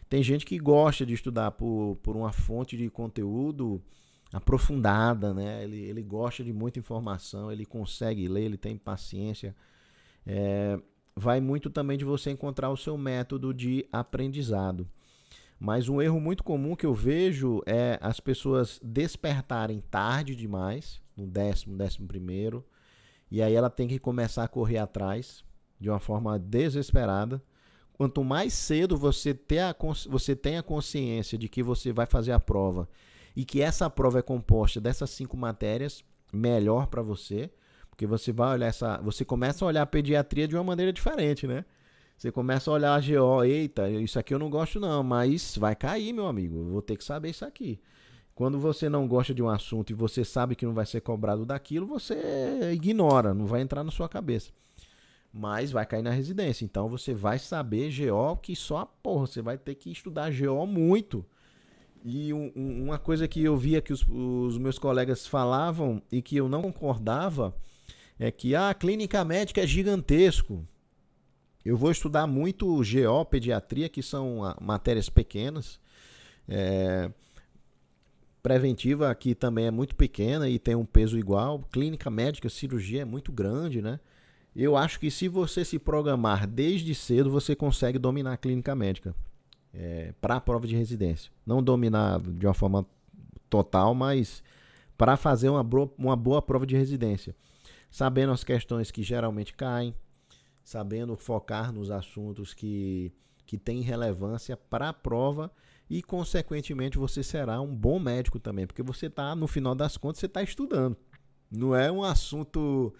Tem 0.06 0.22
gente 0.22 0.44
que 0.44 0.58
gosta 0.58 1.06
de 1.06 1.14
estudar 1.14 1.52
por, 1.52 1.96
por 2.02 2.14
uma 2.14 2.30
fonte 2.30 2.76
de 2.76 2.90
conteúdo 2.90 3.82
aprofundada, 4.34 5.32
né? 5.32 5.62
Ele, 5.62 5.78
ele 5.78 6.02
gosta 6.02 6.42
de 6.42 6.52
muita 6.52 6.80
informação, 6.80 7.52
ele 7.52 7.64
consegue 7.64 8.26
ler, 8.26 8.42
ele 8.42 8.56
tem 8.56 8.76
paciência. 8.76 9.54
É, 10.26 10.76
vai 11.14 11.40
muito 11.40 11.70
também 11.70 11.96
de 11.96 12.04
você 12.04 12.32
encontrar 12.32 12.68
o 12.70 12.76
seu 12.76 12.98
método 12.98 13.54
de 13.54 13.86
aprendizado. 13.92 14.88
Mas 15.58 15.88
um 15.88 16.02
erro 16.02 16.20
muito 16.20 16.42
comum 16.42 16.74
que 16.74 16.84
eu 16.84 16.92
vejo 16.92 17.62
é 17.64 17.96
as 18.02 18.18
pessoas 18.18 18.80
despertarem 18.82 19.80
tarde 19.88 20.34
demais, 20.34 21.00
no 21.16 21.28
décimo, 21.28 21.76
décimo 21.76 22.08
primeiro, 22.08 22.64
e 23.30 23.40
aí 23.40 23.54
ela 23.54 23.70
tem 23.70 23.86
que 23.86 24.00
começar 24.00 24.42
a 24.42 24.48
correr 24.48 24.78
atrás 24.78 25.44
de 25.78 25.88
uma 25.88 26.00
forma 26.00 26.40
desesperada. 26.40 27.40
Quanto 27.92 28.24
mais 28.24 28.52
cedo 28.52 28.96
você, 28.96 29.32
ter 29.32 29.60
a, 29.60 29.76
você 30.08 30.34
tem 30.34 30.58
a 30.58 30.62
consciência 30.62 31.38
de 31.38 31.48
que 31.48 31.62
você 31.62 31.92
vai 31.92 32.06
fazer 32.06 32.32
a 32.32 32.40
prova 32.40 32.88
e 33.36 33.44
que 33.44 33.60
essa 33.60 33.90
prova 33.90 34.18
é 34.18 34.22
composta 34.22 34.80
dessas 34.80 35.10
cinco 35.10 35.36
matérias, 35.36 36.04
melhor 36.32 36.86
para 36.86 37.02
você. 37.02 37.50
Porque 37.90 38.06
você 38.06 38.32
vai 38.32 38.54
olhar 38.54 38.66
essa. 38.66 38.98
Você 39.02 39.24
começa 39.24 39.64
a 39.64 39.68
olhar 39.68 39.82
a 39.82 39.86
pediatria 39.86 40.48
de 40.48 40.56
uma 40.56 40.64
maneira 40.64 40.92
diferente, 40.92 41.46
né? 41.46 41.64
Você 42.16 42.30
começa 42.30 42.70
a 42.70 42.74
olhar 42.74 42.94
a 42.94 43.00
GO, 43.00 43.44
eita, 43.44 43.90
isso 43.90 44.18
aqui 44.18 44.32
eu 44.32 44.38
não 44.38 44.48
gosto 44.48 44.78
não, 44.78 45.02
mas 45.02 45.56
vai 45.56 45.74
cair, 45.74 46.12
meu 46.12 46.26
amigo. 46.26 46.58
Eu 46.58 46.64
vou 46.66 46.82
ter 46.82 46.96
que 46.96 47.04
saber 47.04 47.30
isso 47.30 47.44
aqui. 47.44 47.80
Quando 48.34 48.58
você 48.58 48.88
não 48.88 49.06
gosta 49.06 49.32
de 49.32 49.42
um 49.42 49.48
assunto 49.48 49.90
e 49.90 49.94
você 49.94 50.24
sabe 50.24 50.56
que 50.56 50.66
não 50.66 50.74
vai 50.74 50.86
ser 50.86 51.00
cobrado 51.00 51.46
daquilo, 51.46 51.86
você 51.86 52.72
ignora, 52.72 53.32
não 53.32 53.46
vai 53.46 53.60
entrar 53.60 53.84
na 53.84 53.90
sua 53.90 54.08
cabeça. 54.08 54.50
Mas 55.32 55.70
vai 55.70 55.84
cair 55.86 56.02
na 56.02 56.10
residência. 56.10 56.64
Então 56.64 56.88
você 56.88 57.12
vai 57.14 57.38
saber 57.38 57.92
GO 57.92 58.36
que 58.36 58.54
só 58.56 58.84
porra. 59.02 59.26
Você 59.26 59.42
vai 59.42 59.58
ter 59.58 59.74
que 59.74 59.90
estudar 59.90 60.32
GO 60.32 60.66
muito. 60.66 61.24
E 62.04 62.34
um, 62.34 62.52
uma 62.54 62.98
coisa 62.98 63.26
que 63.26 63.42
eu 63.42 63.56
via 63.56 63.80
que 63.80 63.92
os, 63.92 64.04
os 64.06 64.58
meus 64.58 64.78
colegas 64.78 65.26
falavam 65.26 66.02
e 66.12 66.20
que 66.20 66.36
eu 66.36 66.50
não 66.50 66.60
concordava 66.60 67.56
é 68.18 68.30
que 68.30 68.54
ah, 68.54 68.68
a 68.68 68.74
clínica 68.74 69.24
médica 69.24 69.62
é 69.62 69.66
gigantesco. 69.66 70.68
Eu 71.64 71.78
vou 71.78 71.90
estudar 71.90 72.26
muito 72.26 72.66
GO, 72.76 73.24
pediatria, 73.24 73.88
que 73.88 74.02
são 74.02 74.44
ah, 74.44 74.54
matérias 74.60 75.08
pequenas. 75.08 75.80
É, 76.46 77.10
preventiva 78.42 79.10
aqui 79.10 79.34
também 79.34 79.64
é 79.64 79.70
muito 79.70 79.96
pequena 79.96 80.46
e 80.46 80.58
tem 80.58 80.74
um 80.74 80.84
peso 80.84 81.18
igual. 81.18 81.60
Clínica 81.72 82.10
médica, 82.10 82.50
cirurgia 82.50 83.00
é 83.00 83.06
muito 83.06 83.32
grande, 83.32 83.80
né? 83.80 83.98
Eu 84.54 84.76
acho 84.76 85.00
que 85.00 85.10
se 85.10 85.26
você 85.26 85.64
se 85.64 85.78
programar 85.78 86.46
desde 86.46 86.94
cedo, 86.94 87.30
você 87.30 87.56
consegue 87.56 87.98
dominar 87.98 88.34
a 88.34 88.36
clínica 88.36 88.74
médica 88.74 89.16
é, 89.74 90.14
para 90.20 90.36
a 90.36 90.40
prova 90.40 90.66
de 90.66 90.76
residência. 90.76 91.32
Não 91.44 91.62
dominar 91.62 92.20
de 92.20 92.46
uma 92.46 92.54
forma 92.54 92.86
total, 93.50 93.94
mas 93.94 94.42
para 94.96 95.16
fazer 95.16 95.48
uma, 95.48 95.66
uma 95.98 96.16
boa 96.16 96.40
prova 96.40 96.66
de 96.66 96.76
residência 96.76 97.34
sabendo 97.94 98.32
as 98.32 98.42
questões 98.42 98.90
que 98.90 99.04
geralmente 99.04 99.54
caem, 99.54 99.94
sabendo 100.64 101.16
focar 101.16 101.72
nos 101.72 101.92
assuntos 101.92 102.52
que, 102.52 103.12
que 103.46 103.56
têm 103.56 103.82
relevância 103.82 104.56
para 104.56 104.88
a 104.88 104.92
prova 104.92 105.48
e, 105.88 106.02
consequentemente, 106.02 106.98
você 106.98 107.22
será 107.22 107.60
um 107.60 107.72
bom 107.72 108.00
médico 108.00 108.40
também, 108.40 108.66
porque 108.66 108.82
você 108.82 109.06
está, 109.06 109.36
no 109.36 109.46
final 109.46 109.76
das 109.76 109.96
contas, 109.96 110.18
você 110.18 110.26
está 110.26 110.42
estudando. 110.42 110.96
Não 111.48 111.72
é 111.72 111.88
um 111.92 112.02
assunto 112.02 112.92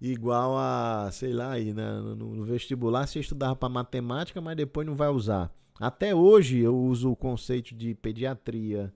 igual 0.00 0.56
a, 0.56 1.10
sei 1.12 1.34
lá, 1.34 1.50
aí, 1.50 1.74
né? 1.74 2.00
no, 2.00 2.42
vestibular 2.42 3.06
você 3.06 3.20
estudava 3.20 3.54
para 3.54 3.68
matemática, 3.68 4.40
mas 4.40 4.56
depois 4.56 4.86
não 4.86 4.94
vai 4.94 5.10
usar. 5.10 5.54
Até 5.80 6.14
hoje 6.14 6.58
eu 6.58 6.76
uso 6.76 7.12
o 7.12 7.16
conceito 7.16 7.74
de 7.74 7.94
pediatria, 7.94 8.92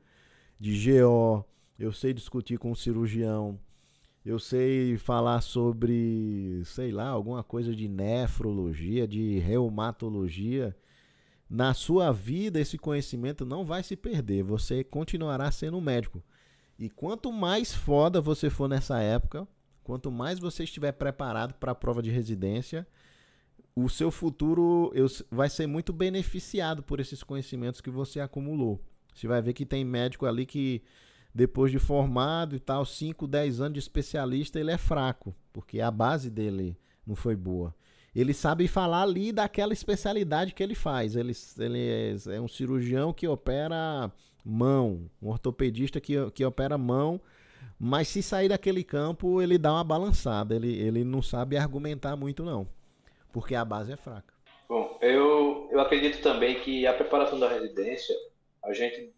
de 0.58 0.72
GO, 1.00 1.44
eu 1.78 1.92
sei 1.92 2.12
discutir 2.12 2.58
com 2.58 2.72
um 2.72 2.74
cirurgião, 2.74 3.58
eu 4.24 4.38
sei 4.38 4.96
falar 4.96 5.40
sobre, 5.40 6.62
sei 6.64 6.92
lá, 6.92 7.08
alguma 7.08 7.42
coisa 7.42 7.74
de 7.74 7.88
nefrologia, 7.88 9.06
de 9.06 9.38
reumatologia. 9.38 10.76
Na 11.50 11.74
sua 11.74 12.12
vida, 12.12 12.60
esse 12.60 12.78
conhecimento 12.78 13.44
não 13.44 13.64
vai 13.64 13.82
se 13.82 13.96
perder. 13.96 14.42
Você 14.44 14.84
continuará 14.84 15.50
sendo 15.50 15.76
um 15.76 15.80
médico. 15.80 16.22
E 16.78 16.88
quanto 16.88 17.32
mais 17.32 17.74
foda 17.74 18.20
você 18.20 18.48
for 18.48 18.68
nessa 18.68 19.00
época, 19.00 19.46
quanto 19.84 20.10
mais 20.10 20.38
você 20.38 20.64
estiver 20.64 20.92
preparado 20.92 21.54
para 21.54 21.72
a 21.72 21.74
prova 21.74 22.00
de 22.00 22.10
residência, 22.10 22.86
o 23.74 23.88
seu 23.88 24.10
futuro 24.10 24.92
vai 25.30 25.48
ser 25.48 25.66
muito 25.66 25.92
beneficiado 25.92 26.82
por 26.82 27.00
esses 27.00 27.22
conhecimentos 27.22 27.80
que 27.80 27.90
você 27.90 28.20
acumulou. 28.20 28.80
Você 29.14 29.26
vai 29.26 29.40
ver 29.40 29.52
que 29.52 29.66
tem 29.66 29.84
médico 29.84 30.26
ali 30.26 30.46
que 30.46 30.82
depois 31.34 31.72
de 31.72 31.78
formado 31.78 32.54
e 32.54 32.60
tal, 32.60 32.84
5, 32.84 33.26
10 33.26 33.60
anos 33.60 33.74
de 33.74 33.78
especialista, 33.78 34.60
ele 34.60 34.70
é 34.70 34.76
fraco, 34.76 35.34
porque 35.52 35.80
a 35.80 35.90
base 35.90 36.28
dele 36.28 36.76
não 37.06 37.16
foi 37.16 37.34
boa. 37.34 37.74
Ele 38.14 38.34
sabe 38.34 38.68
falar 38.68 39.02
ali 39.02 39.32
daquela 39.32 39.72
especialidade 39.72 40.52
que 40.52 40.62
ele 40.62 40.74
faz. 40.74 41.16
Ele, 41.16 41.32
ele 41.58 41.78
é, 41.78 42.16
é 42.36 42.40
um 42.40 42.48
cirurgião 42.48 43.12
que 43.12 43.26
opera 43.26 44.12
mão, 44.44 45.10
um 45.22 45.28
ortopedista 45.28 45.98
que, 45.98 46.30
que 46.32 46.44
opera 46.44 46.76
mão, 46.76 47.18
mas 47.78 48.08
se 48.08 48.22
sair 48.22 48.50
daquele 48.50 48.84
campo, 48.84 49.40
ele 49.40 49.56
dá 49.56 49.72
uma 49.72 49.84
balançada. 49.84 50.54
Ele, 50.54 50.74
ele 50.74 51.04
não 51.04 51.22
sabe 51.22 51.56
argumentar 51.56 52.14
muito, 52.14 52.44
não, 52.44 52.68
porque 53.32 53.54
a 53.54 53.64
base 53.64 53.92
é 53.92 53.96
fraca. 53.96 54.32
Bom, 54.68 54.98
eu, 55.02 55.68
eu 55.70 55.80
acredito 55.80 56.22
também 56.22 56.60
que 56.60 56.86
a 56.86 56.94
preparação 56.94 57.38
da 57.38 57.48
residência, 57.48 58.14
a 58.64 58.72
gente 58.72 59.12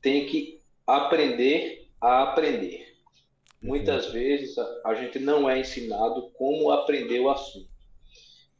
tem 0.00 0.26
que 0.26 0.60
aprender 0.86 1.88
a 2.00 2.24
aprender. 2.24 2.96
Muitas 3.62 4.06
vezes 4.06 4.58
a, 4.58 4.80
a 4.86 4.94
gente 4.94 5.18
não 5.18 5.48
é 5.48 5.60
ensinado 5.60 6.30
como 6.32 6.70
aprender 6.70 7.20
o 7.20 7.30
assunto. 7.30 7.70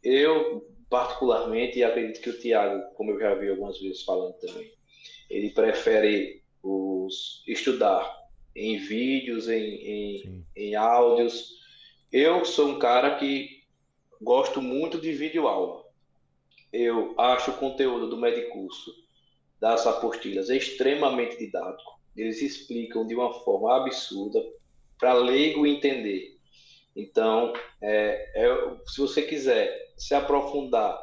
Eu, 0.02 0.68
particularmente, 0.88 1.78
e 1.78 1.84
acredito 1.84 2.20
que 2.20 2.30
o 2.30 2.38
Tiago, 2.38 2.82
como 2.94 3.10
eu 3.12 3.20
já 3.20 3.34
vi 3.34 3.50
algumas 3.50 3.80
vezes 3.80 4.02
falando 4.02 4.34
também, 4.34 4.72
ele 5.28 5.50
prefere 5.50 6.42
os, 6.62 7.42
estudar 7.46 8.22
em 8.54 8.78
vídeos, 8.78 9.48
em, 9.48 9.74
em, 9.74 10.46
em 10.54 10.74
áudios. 10.74 11.52
Eu 12.12 12.44
sou 12.44 12.68
um 12.68 12.78
cara 12.78 13.16
que 13.16 13.61
gosto 14.22 14.62
muito 14.62 15.00
de 15.00 15.12
vídeo 15.12 15.48
aula. 15.48 15.84
Eu 16.72 17.14
acho 17.18 17.50
o 17.50 17.56
conteúdo 17.56 18.08
do 18.08 18.16
Medicurso, 18.16 18.92
das 19.60 19.86
apostilas, 19.86 20.48
extremamente 20.48 21.36
didático. 21.36 22.00
Eles 22.16 22.40
explicam 22.40 23.06
de 23.06 23.14
uma 23.14 23.32
forma 23.40 23.76
absurda 23.76 24.42
para 24.98 25.12
leigo 25.12 25.66
entender. 25.66 26.38
Então, 26.94 27.52
é, 27.80 28.30
é, 28.34 28.76
se 28.86 29.00
você 29.00 29.22
quiser 29.22 29.92
se 29.96 30.14
aprofundar, 30.14 30.98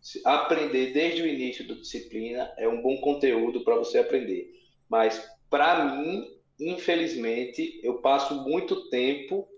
se 0.00 0.20
aprender 0.24 0.92
desde 0.92 1.22
o 1.22 1.26
início 1.26 1.66
da 1.66 1.74
disciplina, 1.74 2.52
é 2.58 2.68
um 2.68 2.82
bom 2.82 2.98
conteúdo 3.00 3.64
para 3.64 3.76
você 3.76 3.98
aprender. 3.98 4.52
Mas, 4.88 5.22
para 5.48 5.84
mim, 5.84 6.38
infelizmente, 6.60 7.80
eu 7.82 8.00
passo 8.00 8.34
muito 8.42 8.88
tempo 8.88 9.48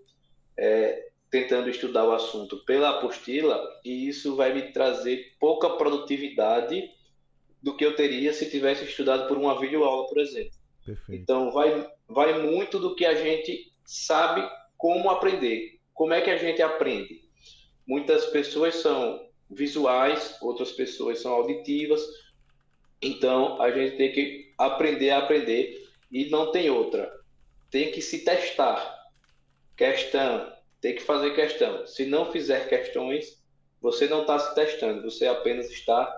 é, 0.57 1.10
tentando 1.31 1.69
estudar 1.69 2.03
o 2.03 2.11
assunto 2.11 2.57
pela 2.65 2.89
apostila 2.89 3.59
e 3.85 4.09
isso 4.09 4.35
vai 4.35 4.53
me 4.53 4.73
trazer 4.73 5.33
pouca 5.39 5.69
produtividade 5.69 6.91
do 7.63 7.75
que 7.75 7.85
eu 7.85 7.95
teria 7.95 8.33
se 8.33 8.51
tivesse 8.51 8.83
estudado 8.83 9.27
por 9.27 9.37
uma 9.37 9.57
videoaula, 9.57 10.07
por 10.07 10.19
exemplo. 10.19 10.51
Perfeito. 10.85 11.21
Então, 11.21 11.51
vai, 11.51 11.89
vai 12.07 12.41
muito 12.41 12.77
do 12.77 12.95
que 12.95 13.05
a 13.05 13.15
gente 13.15 13.71
sabe 13.85 14.47
como 14.77 15.09
aprender. 15.09 15.79
Como 15.93 16.13
é 16.13 16.19
que 16.19 16.29
a 16.29 16.37
gente 16.37 16.61
aprende? 16.61 17.21
Muitas 17.87 18.25
pessoas 18.25 18.75
são 18.75 19.25
visuais, 19.49 20.37
outras 20.41 20.71
pessoas 20.71 21.19
são 21.19 21.31
auditivas. 21.31 22.01
Então, 23.01 23.61
a 23.61 23.71
gente 23.71 23.95
tem 23.95 24.11
que 24.11 24.53
aprender 24.57 25.11
a 25.11 25.19
aprender 25.19 25.87
e 26.11 26.25
não 26.29 26.51
tem 26.51 26.69
outra. 26.69 27.09
Tem 27.69 27.91
que 27.91 28.01
se 28.01 28.25
testar. 28.25 28.99
Questão, 29.77 30.50
tem 30.81 30.95
que 30.95 31.03
fazer 31.03 31.35
questão. 31.35 31.85
Se 31.85 32.05
não 32.05 32.31
fizer 32.31 32.67
questões, 32.67 33.41
você 33.79 34.07
não 34.07 34.21
está 34.21 34.37
se 34.39 34.53
testando, 34.55 35.03
você 35.03 35.27
apenas 35.27 35.69
está 35.69 36.11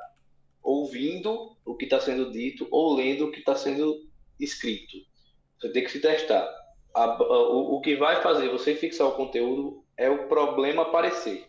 ouvindo 0.64 1.56
o 1.66 1.76
que 1.76 1.84
está 1.84 2.00
sendo 2.00 2.32
dito 2.32 2.68
ou 2.72 2.96
lendo 2.96 3.26
o 3.26 3.32
que 3.32 3.40
está 3.40 3.56
sendo 3.56 3.96
escrito. 4.40 4.98
Você 5.60 5.70
tem 5.72 5.84
que 5.84 5.92
se 5.92 6.00
testar. 6.00 6.50
A, 6.96 7.04
a, 7.04 7.24
o, 7.24 7.76
o 7.76 7.82
que 7.82 7.96
vai 7.96 8.22
fazer 8.22 8.50
você 8.50 8.74
fixar 8.74 9.08
o 9.08 9.16
conteúdo 9.16 9.84
é 9.98 10.10
o 10.10 10.28
problema 10.28 10.84
aparecer. 10.84 11.46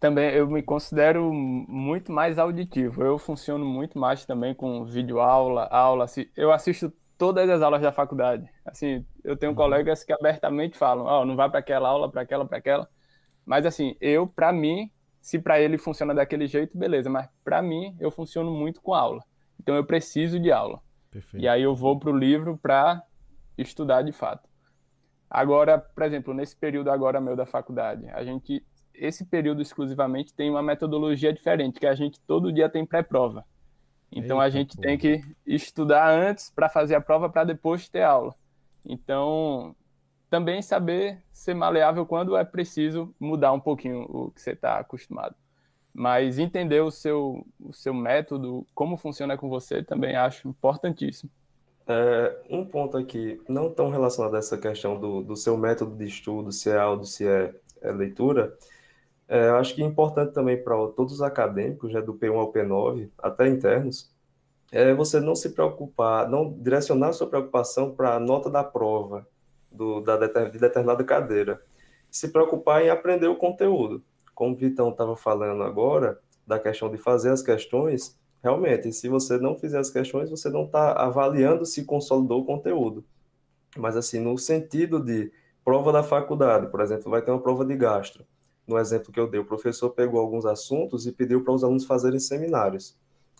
Também 0.00 0.32
eu 0.32 0.48
me 0.48 0.62
considero 0.62 1.32
muito 1.32 2.12
mais 2.12 2.38
auditivo. 2.38 3.02
Eu 3.02 3.18
funciono 3.18 3.64
muito 3.64 3.98
mais 3.98 4.24
também 4.24 4.54
com 4.54 4.84
vídeo 4.84 5.20
aula, 5.20 5.66
aula. 5.66 6.06
Eu 6.36 6.52
assisto 6.52 6.92
todas 7.18 7.50
as 7.50 7.60
aulas 7.60 7.82
da 7.82 7.92
faculdade. 7.92 8.48
Assim, 8.64 9.04
eu 9.24 9.36
tenho 9.36 9.50
uhum. 9.50 9.56
colegas 9.56 10.04
que 10.04 10.12
abertamente 10.12 10.78
falam, 10.78 11.04
ó, 11.04 11.20
oh, 11.20 11.24
não 11.24 11.34
vai 11.36 11.50
para 11.50 11.58
aquela 11.58 11.88
aula, 11.88 12.10
para 12.10 12.22
aquela, 12.22 12.46
para 12.46 12.58
aquela. 12.58 12.88
Mas 13.44 13.66
assim, 13.66 13.96
eu 14.00 14.26
para 14.26 14.52
mim, 14.52 14.90
se 15.20 15.38
para 15.38 15.60
ele 15.60 15.76
funciona 15.76 16.14
daquele 16.14 16.46
jeito, 16.46 16.78
beleza, 16.78 17.10
mas 17.10 17.28
para 17.44 17.60
mim 17.60 17.96
eu 17.98 18.10
funciono 18.10 18.52
muito 18.52 18.80
com 18.80 18.94
aula. 18.94 19.22
Então 19.60 19.74
eu 19.74 19.84
preciso 19.84 20.38
de 20.38 20.52
aula. 20.52 20.80
Perfeito. 21.10 21.42
E 21.42 21.48
aí 21.48 21.62
eu 21.62 21.74
vou 21.74 21.98
para 21.98 22.10
o 22.10 22.16
livro 22.16 22.56
para 22.56 23.02
estudar 23.56 24.02
de 24.02 24.12
fato. 24.12 24.48
Agora, 25.28 25.78
por 25.78 26.04
exemplo, 26.04 26.32
nesse 26.32 26.56
período 26.56 26.90
agora 26.90 27.20
meu 27.20 27.34
da 27.34 27.44
faculdade, 27.44 28.08
a 28.10 28.22
gente 28.22 28.64
esse 28.94 29.24
período 29.24 29.62
exclusivamente 29.62 30.34
tem 30.34 30.50
uma 30.50 30.62
metodologia 30.62 31.32
diferente, 31.32 31.78
que 31.78 31.86
a 31.86 31.94
gente 31.94 32.20
todo 32.20 32.52
dia 32.52 32.68
tem 32.68 32.84
pré-prova. 32.84 33.44
Então 34.10 34.42
Eita, 34.42 34.46
a 34.46 34.50
gente 34.50 34.76
pô. 34.76 34.82
tem 34.82 34.96
que 34.96 35.22
estudar 35.46 36.10
antes 36.10 36.50
para 36.50 36.68
fazer 36.68 36.94
a 36.94 37.00
prova 37.00 37.28
para 37.28 37.44
depois 37.44 37.88
ter 37.88 38.02
aula. 38.02 38.34
Então, 38.84 39.76
também 40.30 40.62
saber 40.62 41.22
ser 41.32 41.54
maleável 41.54 42.06
quando 42.06 42.36
é 42.36 42.44
preciso 42.44 43.14
mudar 43.18 43.52
um 43.52 43.60
pouquinho 43.60 44.02
o 44.08 44.30
que 44.30 44.40
você 44.40 44.52
está 44.52 44.78
acostumado. 44.78 45.34
Mas 45.92 46.38
entender 46.38 46.80
o 46.80 46.90
seu, 46.90 47.44
o 47.60 47.72
seu 47.72 47.92
método, 47.92 48.66
como 48.74 48.96
funciona 48.96 49.36
com 49.36 49.48
você, 49.48 49.82
também 49.82 50.16
acho 50.16 50.48
importantíssimo. 50.48 51.30
É, 51.86 52.36
um 52.50 52.64
ponto 52.64 52.96
aqui, 52.98 53.40
não 53.48 53.70
tão 53.72 53.90
relacionado 53.90 54.34
a 54.36 54.38
essa 54.38 54.58
questão 54.58 55.00
do, 55.00 55.22
do 55.22 55.34
seu 55.34 55.56
método 55.56 55.96
de 55.96 56.04
estudo, 56.04 56.52
se 56.52 56.70
é 56.70 56.76
áudio, 56.76 57.06
se 57.06 57.26
é, 57.26 57.54
é 57.80 57.90
leitura, 57.90 58.56
é, 59.28 59.50
acho 59.50 59.74
que 59.74 59.82
é 59.82 59.84
importante 59.84 60.32
também 60.32 60.62
para 60.62 60.74
todos 60.88 61.12
os 61.12 61.22
acadêmicos, 61.22 61.92
né, 61.92 62.00
do 62.00 62.14
P1 62.14 62.34
ao 62.34 62.52
P9, 62.52 63.10
até 63.18 63.46
internos, 63.46 64.10
é 64.72 64.94
você 64.94 65.20
não 65.20 65.34
se 65.34 65.50
preocupar, 65.50 66.28
não 66.28 66.52
direcionar 66.52 67.12
sua 67.12 67.26
preocupação 67.26 67.94
para 67.94 68.14
a 68.14 68.20
nota 68.20 68.50
da 68.50 68.64
prova 68.64 69.26
do, 69.70 70.00
da, 70.00 70.16
de 70.16 70.58
determinada 70.58 71.04
cadeira. 71.04 71.62
Se 72.10 72.28
preocupar 72.28 72.82
em 72.82 72.90
aprender 72.90 73.28
o 73.28 73.36
conteúdo. 73.36 74.02
Como 74.34 74.54
o 74.54 74.56
Vitão 74.56 74.90
estava 74.90 75.16
falando 75.16 75.62
agora, 75.62 76.18
da 76.46 76.58
questão 76.58 76.90
de 76.90 76.96
fazer 76.96 77.30
as 77.30 77.42
questões, 77.42 78.18
realmente, 78.42 78.92
se 78.92 79.08
você 79.08 79.36
não 79.38 79.56
fizer 79.56 79.78
as 79.78 79.90
questões, 79.90 80.30
você 80.30 80.48
não 80.48 80.64
está 80.64 80.92
avaliando 80.92 81.66
se 81.66 81.84
consolidou 81.84 82.42
o 82.42 82.44
conteúdo. 82.44 83.04
Mas, 83.76 83.96
assim, 83.96 84.20
no 84.20 84.38
sentido 84.38 85.00
de 85.00 85.30
prova 85.64 85.92
da 85.92 86.02
faculdade, 86.02 86.70
por 86.70 86.80
exemplo, 86.80 87.10
vai 87.10 87.20
ter 87.20 87.30
uma 87.30 87.42
prova 87.42 87.64
de 87.64 87.76
gastro. 87.76 88.24
No 88.68 88.78
exemplo 88.78 89.10
que 89.10 89.18
eu 89.18 89.26
dei, 89.26 89.40
o 89.40 89.46
professor 89.46 89.88
pegou 89.88 90.20
alguns 90.20 90.44
assuntos 90.44 91.06
e 91.06 91.12
pediu 91.12 91.42
para 91.42 91.54
os 91.54 91.64
alunos 91.64 91.86
fazerem 91.86 92.20
seminários. 92.20 92.94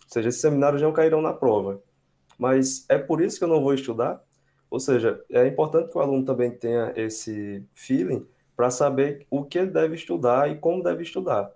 Ou 0.05 0.09
seja, 0.11 0.29
esses 0.29 0.41
seminários 0.41 0.81
não 0.81 0.91
cairão 0.91 1.21
na 1.21 1.31
prova. 1.31 1.79
Mas 2.35 2.83
é 2.89 2.97
por 2.97 3.21
isso 3.21 3.37
que 3.37 3.43
eu 3.43 3.47
não 3.47 3.61
vou 3.61 3.75
estudar? 3.75 4.23
Ou 4.71 4.79
seja, 4.79 5.23
é 5.29 5.45
importante 5.45 5.91
que 5.91 5.97
o 5.97 6.01
aluno 6.01 6.25
também 6.25 6.49
tenha 6.49 6.91
esse 6.95 7.63
feeling 7.75 8.25
para 8.55 8.71
saber 8.71 9.27
o 9.29 9.43
que 9.45 9.59
ele 9.59 9.69
deve 9.69 9.93
estudar 9.93 10.49
e 10.49 10.57
como 10.57 10.81
deve 10.81 11.03
estudar. 11.03 11.51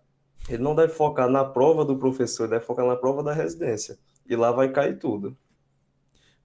Ele 0.48 0.62
não 0.62 0.76
deve 0.76 0.94
focar 0.94 1.28
na 1.28 1.44
prova 1.44 1.84
do 1.84 1.98
professor, 1.98 2.44
ele 2.44 2.52
deve 2.52 2.66
focar 2.66 2.86
na 2.86 2.96
prova 2.96 3.24
da 3.24 3.34
residência. 3.34 3.98
E 4.30 4.36
lá 4.36 4.52
vai 4.52 4.72
cair 4.72 5.00
tudo. 5.00 5.36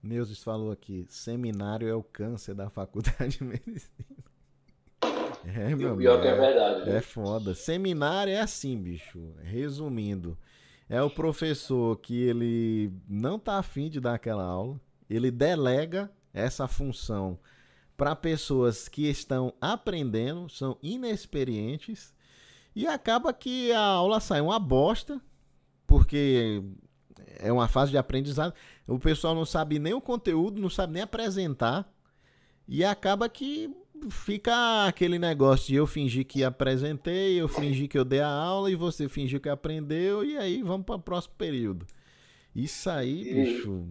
Neuses 0.03 0.43
falou 0.43 0.71
aqui, 0.71 1.05
seminário 1.11 1.89
é 1.89 1.95
o 1.95 2.03
câncer 2.03 2.55
da 2.55 2.71
faculdade 2.71 3.39
de 3.39 3.45
medicina. 3.45 4.19
É, 5.45 5.75
meu 5.75 5.93
amigo, 5.93 5.97
pior 5.97 6.21
que 6.21 6.29
é 6.29 6.35
verdade. 6.35 6.91
É, 6.91 6.97
é 6.97 7.01
foda. 7.01 7.55
Seminário 7.55 8.33
é 8.33 8.41
assim, 8.41 8.77
bicho. 8.77 9.35
Resumindo, 9.43 10.37
é 10.89 11.03
o 11.03 11.11
professor 11.11 11.97
que 11.99 12.23
ele 12.23 12.93
não 13.09 13.39
tá 13.39 13.59
afim 13.59 13.89
de 13.89 14.01
dar 14.01 14.15
aquela 14.15 14.45
aula, 14.45 14.81
ele 15.09 15.31
delega 15.31 16.11
essa 16.33 16.67
função 16.67 17.39
para 17.97 18.15
pessoas 18.15 18.89
que 18.89 19.09
estão 19.09 19.53
aprendendo, 19.61 20.49
são 20.49 20.79
inexperientes 20.83 22.15
e 22.75 22.87
acaba 22.87 23.33
que 23.33 23.73
a 23.73 23.81
aula 23.81 24.21
sai 24.21 24.41
uma 24.41 24.59
bosta, 24.59 25.21
porque 25.85 26.63
é 27.39 27.53
uma 27.53 27.67
fase 27.67 27.91
de 27.91 27.99
aprendizado. 27.99 28.55
O 28.87 28.99
pessoal 28.99 29.35
não 29.35 29.45
sabe 29.45 29.79
nem 29.79 29.95
o 29.95 30.01
conteúdo, 30.01 30.61
não 30.61 30.71
sabe 30.71 30.93
nem 30.93 31.03
apresentar. 31.03 31.93
E 32.69 32.85
acaba 32.85 33.29
que 33.29 33.75
fica 34.11 34.87
aquele 34.87 35.19
negócio 35.19 35.69
de 35.69 35.77
eu 35.77 35.87
fingir 35.87 36.25
que 36.27 36.45
apresentei, 36.45 37.41
eu 37.41 37.49
fingir 37.49 37.89
que 37.89 37.99
eu 37.99 38.05
dei 38.05 38.21
a 38.21 38.29
aula 38.29 38.71
e 38.71 38.75
você 38.75 39.09
fingir 39.09 39.41
que 39.41 39.49
aprendeu, 39.49 40.25
e 40.25 40.37
aí 40.37 40.63
vamos 40.63 40.87
para 40.87 40.97
o 40.97 41.01
próximo 41.01 41.35
período. 41.37 41.87
Isso 42.55 42.89
aí, 42.91 43.23
e, 43.23 43.35
bicho. 43.35 43.85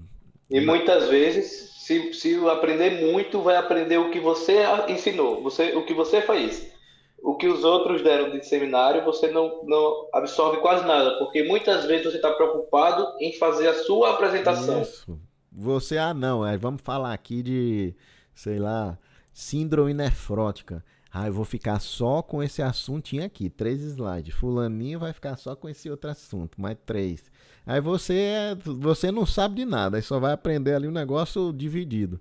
E 0.50 0.60
muitas 0.62 1.10
vezes, 1.10 1.74
se, 1.78 2.14
se 2.14 2.36
aprender 2.48 3.06
muito, 3.06 3.42
vai 3.42 3.56
aprender 3.56 3.98
o 3.98 4.10
que 4.10 4.20
você 4.20 4.64
ensinou, 4.88 5.42
você, 5.44 5.76
o 5.76 5.86
que 5.86 5.94
você 5.94 6.22
fez 6.22 6.76
o 7.22 7.36
que 7.36 7.48
os 7.48 7.64
outros 7.64 8.02
deram 8.02 8.32
de 8.32 8.46
seminário, 8.46 9.04
você 9.04 9.30
não, 9.30 9.64
não 9.66 10.08
absorve 10.14 10.58
quase 10.58 10.86
nada, 10.86 11.18
porque 11.18 11.44
muitas 11.44 11.86
vezes 11.86 12.06
você 12.06 12.18
está 12.18 12.32
preocupado 12.32 13.06
em 13.20 13.34
fazer 13.34 13.68
a 13.68 13.74
sua 13.74 14.12
apresentação. 14.12 14.82
Isso. 14.82 15.20
você, 15.52 15.98
ah, 15.98 16.14
não, 16.14 16.46
é, 16.46 16.58
vamos 16.58 16.82
falar 16.82 17.14
aqui 17.14 17.42
de, 17.42 17.96
sei 18.34 18.60
lá, 18.60 18.98
síndrome 19.38 19.94
nefrótica. 19.94 20.84
Ah, 21.14 21.28
eu 21.28 21.34
vou 21.34 21.46
ficar 21.46 21.80
só 21.80 22.24
com 22.24 22.42
esse 22.42 22.60
assuntinho 22.60 23.24
aqui, 23.24 23.52
três 23.52 23.82
slides. 23.82 24.34
Fulaninho 24.34 25.00
vai 25.00 25.14
ficar 25.14 25.38
só 25.38 25.56
com 25.56 25.70
esse 25.70 25.88
outro 25.92 26.10
assunto, 26.10 26.60
mais 26.60 26.76
três. 26.88 27.24
Aí 27.64 27.80
você, 27.80 28.16
é, 28.16 28.56
você 28.56 29.12
não 29.12 29.28
sabe 29.28 29.58
de 29.58 29.66
nada, 29.66 29.98
aí 29.98 30.02
só 30.02 30.20
vai 30.20 30.34
aprender 30.34 30.74
ali 30.74 30.88
um 30.88 30.92
negócio 30.92 31.54
dividido. 31.54 32.20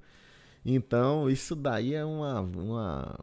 Então, 0.62 1.30
isso 1.30 1.56
daí 1.56 1.94
é 1.94 2.04
uma, 2.04 2.42
uma, 2.42 3.18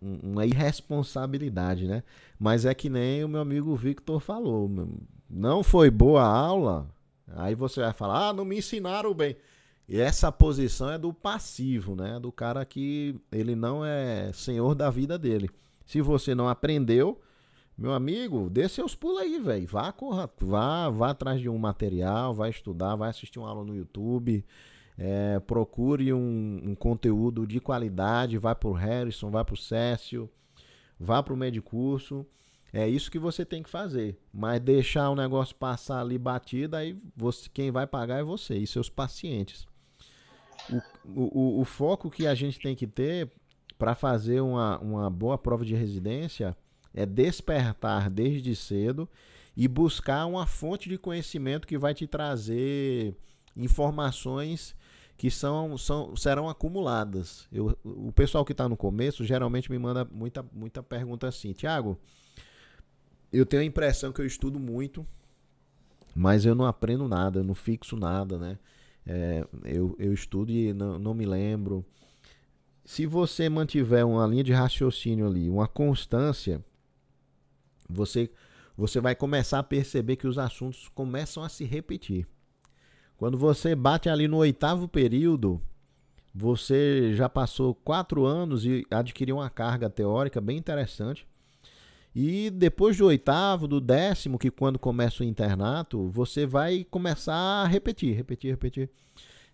uma 0.00 0.46
irresponsabilidade, 0.46 1.86
né? 1.86 2.02
Mas 2.38 2.64
é 2.64 2.72
que 2.72 2.88
nem 2.88 3.22
o 3.22 3.28
meu 3.28 3.42
amigo 3.42 3.76
Victor 3.76 4.18
falou. 4.18 4.70
Não 5.28 5.62
foi 5.62 5.90
boa 5.90 6.22
a 6.22 6.26
aula, 6.26 6.88
aí 7.28 7.54
você 7.54 7.80
vai 7.80 7.92
falar, 7.92 8.28
ah, 8.28 8.32
não 8.32 8.46
me 8.46 8.56
ensinaram 8.56 9.12
bem. 9.12 9.36
E 9.88 10.00
essa 10.00 10.32
posição 10.32 10.90
é 10.90 10.98
do 10.98 11.12
passivo, 11.12 11.94
né? 11.94 12.18
Do 12.18 12.32
cara 12.32 12.64
que 12.64 13.14
ele 13.30 13.54
não 13.54 13.84
é 13.84 14.32
senhor 14.32 14.74
da 14.74 14.90
vida 14.90 15.18
dele. 15.18 15.48
Se 15.84 16.00
você 16.00 16.34
não 16.34 16.48
aprendeu, 16.48 17.20
meu 17.78 17.92
amigo, 17.92 18.50
dê 18.50 18.68
seus 18.68 18.94
pulos 18.94 19.20
aí, 19.20 19.38
velho. 19.38 19.66
Vá, 19.68 19.92
corra, 19.92 20.28
vá, 20.40 20.90
vá 20.90 21.10
atrás 21.10 21.40
de 21.40 21.48
um 21.48 21.58
material, 21.58 22.34
vai 22.34 22.50
estudar, 22.50 22.96
vai 22.96 23.10
assistir 23.10 23.38
uma 23.38 23.48
aula 23.48 23.64
no 23.64 23.76
YouTube 23.76 24.44
é, 24.98 25.38
procure 25.40 26.12
um, 26.12 26.60
um, 26.64 26.74
conteúdo 26.74 27.46
de 27.46 27.60
qualidade, 27.60 28.38
vá 28.38 28.54
para 28.54 28.68
o 28.68 28.72
Harrison, 28.72 29.30
vá 29.30 29.44
para 29.44 29.54
o 29.54 29.58
Cécio, 29.58 30.28
vá 30.98 31.22
para 31.22 31.34
o 31.34 31.36
Medicurso. 31.36 32.26
É 32.72 32.88
isso 32.88 33.10
que 33.10 33.18
você 33.18 33.44
tem 33.44 33.62
que 33.62 33.70
fazer. 33.70 34.18
Mas 34.32 34.60
deixar 34.60 35.10
o 35.10 35.16
negócio 35.16 35.54
passar 35.54 36.00
ali 36.00 36.18
batido, 36.18 36.76
aí 36.76 36.98
você, 37.14 37.48
quem 37.52 37.70
vai 37.70 37.86
pagar 37.86 38.18
é 38.18 38.22
você 38.22 38.56
e 38.56 38.66
seus 38.66 38.88
pacientes. 38.88 39.66
O, 40.70 41.22
o, 41.22 41.60
o 41.60 41.64
foco 41.64 42.10
que 42.10 42.26
a 42.26 42.34
gente 42.34 42.58
tem 42.58 42.74
que 42.74 42.86
ter 42.86 43.30
para 43.78 43.94
fazer 43.94 44.40
uma, 44.40 44.78
uma 44.78 45.10
boa 45.10 45.36
prova 45.36 45.64
de 45.64 45.74
residência 45.74 46.56
é 46.94 47.04
despertar 47.04 48.08
desde 48.10 48.56
cedo 48.56 49.08
e 49.56 49.68
buscar 49.68 50.26
uma 50.26 50.46
fonte 50.46 50.88
de 50.88 50.98
conhecimento 50.98 51.66
que 51.66 51.78
vai 51.78 51.94
te 51.94 52.06
trazer 52.06 53.14
informações 53.56 54.74
que 55.16 55.30
são, 55.30 55.78
são 55.78 56.14
serão 56.14 56.48
acumuladas. 56.48 57.48
Eu, 57.50 57.76
o 57.82 58.12
pessoal 58.12 58.44
que 58.44 58.52
está 58.52 58.68
no 58.68 58.76
começo 58.76 59.24
geralmente 59.24 59.70
me 59.70 59.78
manda 59.78 60.04
muita, 60.04 60.44
muita 60.52 60.82
pergunta 60.82 61.26
assim, 61.26 61.52
Tiago, 61.52 61.98
eu 63.32 63.46
tenho 63.46 63.62
a 63.62 63.66
impressão 63.66 64.12
que 64.12 64.20
eu 64.20 64.26
estudo 64.26 64.58
muito, 64.58 65.06
mas 66.14 66.44
eu 66.44 66.54
não 66.54 66.66
aprendo 66.66 67.08
nada, 67.08 67.40
eu 67.40 67.44
não 67.44 67.54
fixo 67.54 67.96
nada, 67.96 68.38
né? 68.38 68.58
É, 69.06 69.46
eu, 69.64 69.94
eu 69.98 70.12
estudo 70.12 70.50
e 70.50 70.72
não, 70.72 70.98
não 70.98 71.14
me 71.14 71.24
lembro. 71.24 71.84
Se 72.84 73.06
você 73.06 73.48
mantiver 73.48 74.06
uma 74.06 74.26
linha 74.26 74.44
de 74.44 74.52
raciocínio 74.52 75.26
ali, 75.26 75.48
uma 75.48 75.68
constância, 75.68 76.64
você, 77.88 78.30
você 78.76 79.00
vai 79.00 79.14
começar 79.14 79.58
a 79.58 79.62
perceber 79.62 80.16
que 80.16 80.26
os 80.26 80.38
assuntos 80.38 80.88
começam 80.88 81.42
a 81.42 81.48
se 81.48 81.64
repetir. 81.64 82.26
Quando 83.16 83.38
você 83.38 83.74
bate 83.74 84.08
ali 84.08 84.28
no 84.28 84.36
oitavo 84.36 84.86
período, 84.86 85.60
você 86.34 87.14
já 87.14 87.28
passou 87.28 87.74
quatro 87.74 88.24
anos 88.26 88.66
e 88.66 88.86
adquiriu 88.90 89.36
uma 89.36 89.48
carga 89.48 89.88
teórica 89.88 90.40
bem 90.40 90.58
interessante. 90.58 91.26
E 92.18 92.48
depois 92.48 92.96
do 92.96 93.04
oitavo, 93.04 93.68
do 93.68 93.78
décimo, 93.78 94.38
que 94.38 94.50
quando 94.50 94.78
começa 94.78 95.22
o 95.22 95.26
internato, 95.26 96.08
você 96.08 96.46
vai 96.46 96.82
começar 96.82 97.34
a 97.34 97.66
repetir, 97.66 98.16
repetir, 98.16 98.50
repetir. 98.52 98.88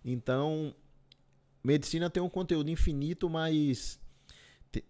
Então, 0.05 0.73
medicina 1.61 2.09
tem 2.09 2.23
um 2.23 2.29
conteúdo 2.29 2.71
infinito, 2.71 3.29
mas 3.29 3.99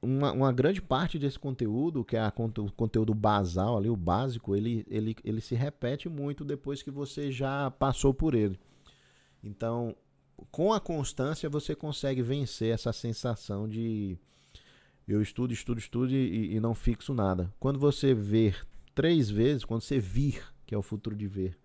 uma, 0.03 0.31
uma 0.33 0.51
grande 0.53 0.83
parte 0.83 1.17
desse 1.17 1.39
conteúdo, 1.39 2.05
que 2.05 2.15
é 2.15 2.19
a, 2.19 2.31
o 2.59 2.71
conteúdo 2.73 3.11
basal 3.15 3.75
ali, 3.75 3.89
o 3.89 3.95
básico, 3.95 4.55
ele, 4.55 4.85
ele, 4.87 5.15
ele 5.23 5.41
se 5.41 5.55
repete 5.55 6.07
muito 6.07 6.45
depois 6.45 6.83
que 6.83 6.91
você 6.91 7.31
já 7.31 7.71
passou 7.71 8.13
por 8.13 8.35
ele. 8.35 8.59
Então, 9.43 9.95
com 10.51 10.71
a 10.71 10.79
constância, 10.79 11.49
você 11.49 11.73
consegue 11.73 12.21
vencer 12.21 12.71
essa 12.71 12.93
sensação 12.93 13.67
de 13.67 14.15
eu 15.07 15.21
estudo, 15.21 15.53
estudo, 15.53 15.79
estudo 15.79 16.11
e, 16.13 16.55
e 16.55 16.59
não 16.59 16.73
fixo 16.73 17.13
nada. 17.13 17.53
Quando 17.59 17.79
você 17.79 18.13
ver 18.13 18.65
três 18.95 19.29
vezes, 19.29 19.65
quando 19.65 19.81
você 19.81 19.99
vir, 19.99 20.43
que 20.65 20.73
é 20.73 20.77
o 20.77 20.81
futuro 20.81 21.15
de 21.15 21.27
ver, 21.27 21.57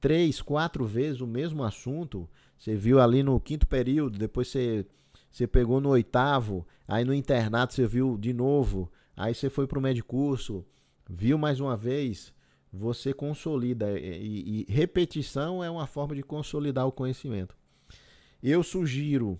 três, 0.00 0.42
quatro 0.42 0.84
vezes 0.84 1.20
o 1.20 1.26
mesmo 1.26 1.64
assunto, 1.64 2.28
você 2.58 2.74
viu 2.74 3.00
ali 3.00 3.22
no 3.22 3.40
quinto 3.40 3.66
período, 3.66 4.18
depois 4.18 4.48
você 4.48 4.86
você 5.30 5.46
pegou 5.46 5.82
no 5.82 5.90
oitavo, 5.90 6.66
aí 6.88 7.04
no 7.04 7.12
internato 7.12 7.74
você 7.74 7.86
viu 7.86 8.16
de 8.16 8.32
novo, 8.32 8.90
aí 9.14 9.34
você 9.34 9.50
foi 9.50 9.66
para 9.66 9.78
o 9.78 9.82
médio 9.82 10.02
curso, 10.02 10.64
viu 11.06 11.36
mais 11.36 11.60
uma 11.60 11.76
vez, 11.76 12.32
você 12.72 13.12
consolida. 13.12 13.98
E, 13.98 14.64
e, 14.66 14.72
repetição 14.72 15.62
é 15.62 15.70
uma 15.70 15.86
forma 15.86 16.14
de 16.14 16.22
consolidar 16.22 16.86
o 16.86 16.92
conhecimento. 16.92 17.54
Eu 18.42 18.62
sugiro 18.62 19.38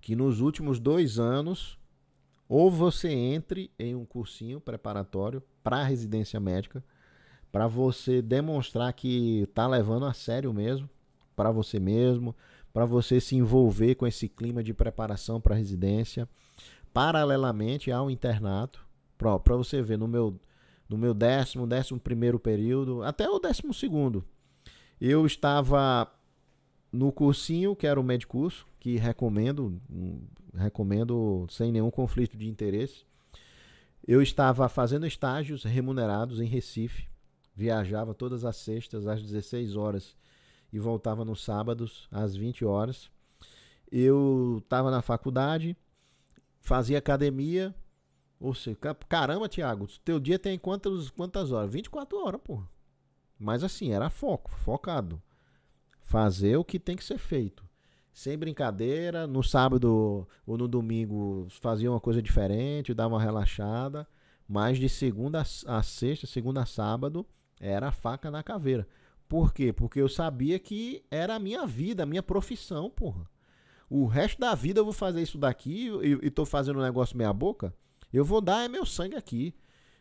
que 0.00 0.16
nos 0.16 0.40
últimos 0.40 0.80
dois 0.80 1.18
anos, 1.18 1.77
ou 2.48 2.70
você 2.70 3.10
entre 3.10 3.70
em 3.78 3.94
um 3.94 4.04
cursinho 4.04 4.60
preparatório 4.60 5.42
para 5.62 5.82
residência 5.82 6.40
médica, 6.40 6.82
para 7.52 7.66
você 7.66 8.22
demonstrar 8.22 8.92
que 8.92 9.42
está 9.42 9.66
levando 9.66 10.06
a 10.06 10.14
sério 10.14 10.52
mesmo, 10.52 10.88
para 11.36 11.50
você 11.50 11.78
mesmo, 11.78 12.34
para 12.72 12.84
você 12.84 13.20
se 13.20 13.36
envolver 13.36 13.94
com 13.94 14.06
esse 14.06 14.28
clima 14.28 14.62
de 14.62 14.72
preparação 14.72 15.40
para 15.40 15.54
residência, 15.54 16.28
paralelamente 16.92 17.90
ao 17.90 18.10
internato, 18.10 18.86
para 19.16 19.56
você 19.56 19.82
ver 19.82 19.98
no 19.98 20.08
meu 20.08 20.38
no 20.88 20.96
meu 20.96 21.12
décimo, 21.12 21.66
décimo 21.66 22.00
primeiro 22.00 22.38
período, 22.38 23.02
até 23.02 23.28
o 23.28 23.38
décimo 23.38 23.74
segundo, 23.74 24.24
eu 24.98 25.26
estava 25.26 26.10
no 26.90 27.12
cursinho, 27.12 27.76
que 27.76 27.86
era 27.86 28.00
o 28.00 28.02
Medicurso, 28.02 28.66
que 28.80 28.96
recomendo, 28.96 29.78
recomendo 30.54 31.46
sem 31.50 31.72
nenhum 31.72 31.90
conflito 31.90 32.36
de 32.36 32.48
interesse. 32.48 33.04
Eu 34.06 34.22
estava 34.22 34.68
fazendo 34.68 35.06
estágios 35.06 35.64
remunerados 35.64 36.40
em 36.40 36.46
Recife, 36.46 37.08
viajava 37.54 38.14
todas 38.14 38.44
as 38.44 38.56
sextas 38.56 39.06
às 39.06 39.22
16 39.22 39.76
horas 39.76 40.16
e 40.72 40.78
voltava 40.78 41.24
nos 41.24 41.42
sábados 41.42 42.08
às 42.10 42.34
20 42.36 42.64
horas. 42.64 43.10
Eu 43.90 44.60
estava 44.62 44.90
na 44.90 45.02
faculdade, 45.02 45.76
fazia 46.60 46.98
academia. 46.98 47.74
Ou 48.40 48.54
seja, 48.54 48.76
caramba, 49.08 49.48
Thiago, 49.48 49.86
teu 50.04 50.20
dia 50.20 50.38
tem 50.38 50.58
quantas, 50.58 51.10
quantas 51.10 51.50
horas? 51.50 51.72
24 51.72 52.16
horas, 52.18 52.40
pô. 52.42 52.62
Mas 53.38 53.64
assim, 53.64 53.92
era 53.92 54.08
foco, 54.10 54.50
focado. 54.50 55.20
Fazer 56.00 56.56
o 56.56 56.64
que 56.64 56.78
tem 56.78 56.96
que 56.96 57.04
ser 57.04 57.18
feito. 57.18 57.67
Sem 58.18 58.36
brincadeira, 58.36 59.28
no 59.28 59.44
sábado 59.44 60.26
ou 60.44 60.58
no 60.58 60.66
domingo 60.66 61.46
fazia 61.60 61.88
uma 61.88 62.00
coisa 62.00 62.20
diferente, 62.20 62.92
dava 62.92 63.14
uma 63.14 63.22
relaxada. 63.22 64.08
Mas 64.48 64.76
de 64.76 64.88
segunda 64.88 65.40
a 65.40 65.82
sexta, 65.84 66.26
segunda 66.26 66.62
a 66.62 66.66
sábado, 66.66 67.24
era 67.60 67.92
faca 67.92 68.28
na 68.28 68.42
caveira. 68.42 68.88
Por 69.28 69.54
quê? 69.54 69.72
Porque 69.72 70.00
eu 70.00 70.08
sabia 70.08 70.58
que 70.58 71.04
era 71.12 71.36
a 71.36 71.38
minha 71.38 71.64
vida, 71.64 72.02
a 72.02 72.06
minha 72.06 72.20
profissão, 72.20 72.90
porra. 72.90 73.24
O 73.88 74.04
resto 74.06 74.40
da 74.40 74.52
vida 74.52 74.80
eu 74.80 74.84
vou 74.84 74.92
fazer 74.92 75.22
isso 75.22 75.38
daqui 75.38 75.88
e, 76.02 76.26
e 76.26 76.28
tô 76.28 76.44
fazendo 76.44 76.80
um 76.80 76.82
negócio 76.82 77.16
meia 77.16 77.32
boca. 77.32 77.72
Eu 78.12 78.24
vou 78.24 78.40
dar 78.40 78.64
é 78.64 78.68
meu 78.68 78.84
sangue 78.84 79.14
aqui. 79.14 79.54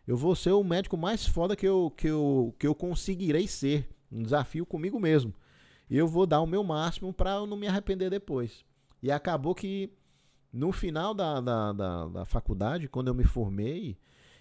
Eu 0.07 0.17
vou 0.17 0.35
ser 0.35 0.53
o 0.53 0.63
médico 0.63 0.97
mais 0.97 1.27
foda 1.27 1.55
que 1.55 1.67
eu, 1.67 1.93
que 1.95 2.07
eu, 2.07 2.55
que 2.57 2.65
eu 2.65 2.73
conseguirei 2.73 3.47
ser. 3.47 3.87
Um 4.11 4.23
desafio 4.23 4.65
comigo 4.65 4.99
mesmo. 4.99 5.35
E 5.89 5.97
eu 5.97 6.07
vou 6.07 6.25
dar 6.25 6.41
o 6.41 6.47
meu 6.47 6.63
máximo 6.63 7.13
para 7.13 7.35
eu 7.35 7.47
não 7.47 7.57
me 7.57 7.67
arrepender 7.67 8.09
depois. 8.09 8.65
E 9.01 9.11
acabou 9.11 9.55
que 9.55 9.89
no 10.51 10.71
final 10.71 11.13
da, 11.13 11.39
da, 11.39 11.73
da, 11.73 12.07
da 12.07 12.25
faculdade, 12.25 12.87
quando 12.87 13.07
eu 13.07 13.13
me 13.13 13.23
formei, 13.23 13.97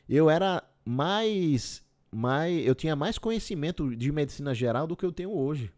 eu 0.09 0.30
era 0.30 0.62
mais 0.84 1.84
mais, 2.11 2.64
eu 2.64 2.74
tinha 2.74 2.97
mais 2.97 3.18
conhecimento 3.18 3.94
de 3.94 4.11
medicina 4.11 4.55
geral 4.55 4.86
do 4.86 4.97
que 4.97 5.05
eu 5.05 5.12
tenho 5.12 5.36
hoje. 5.36 5.70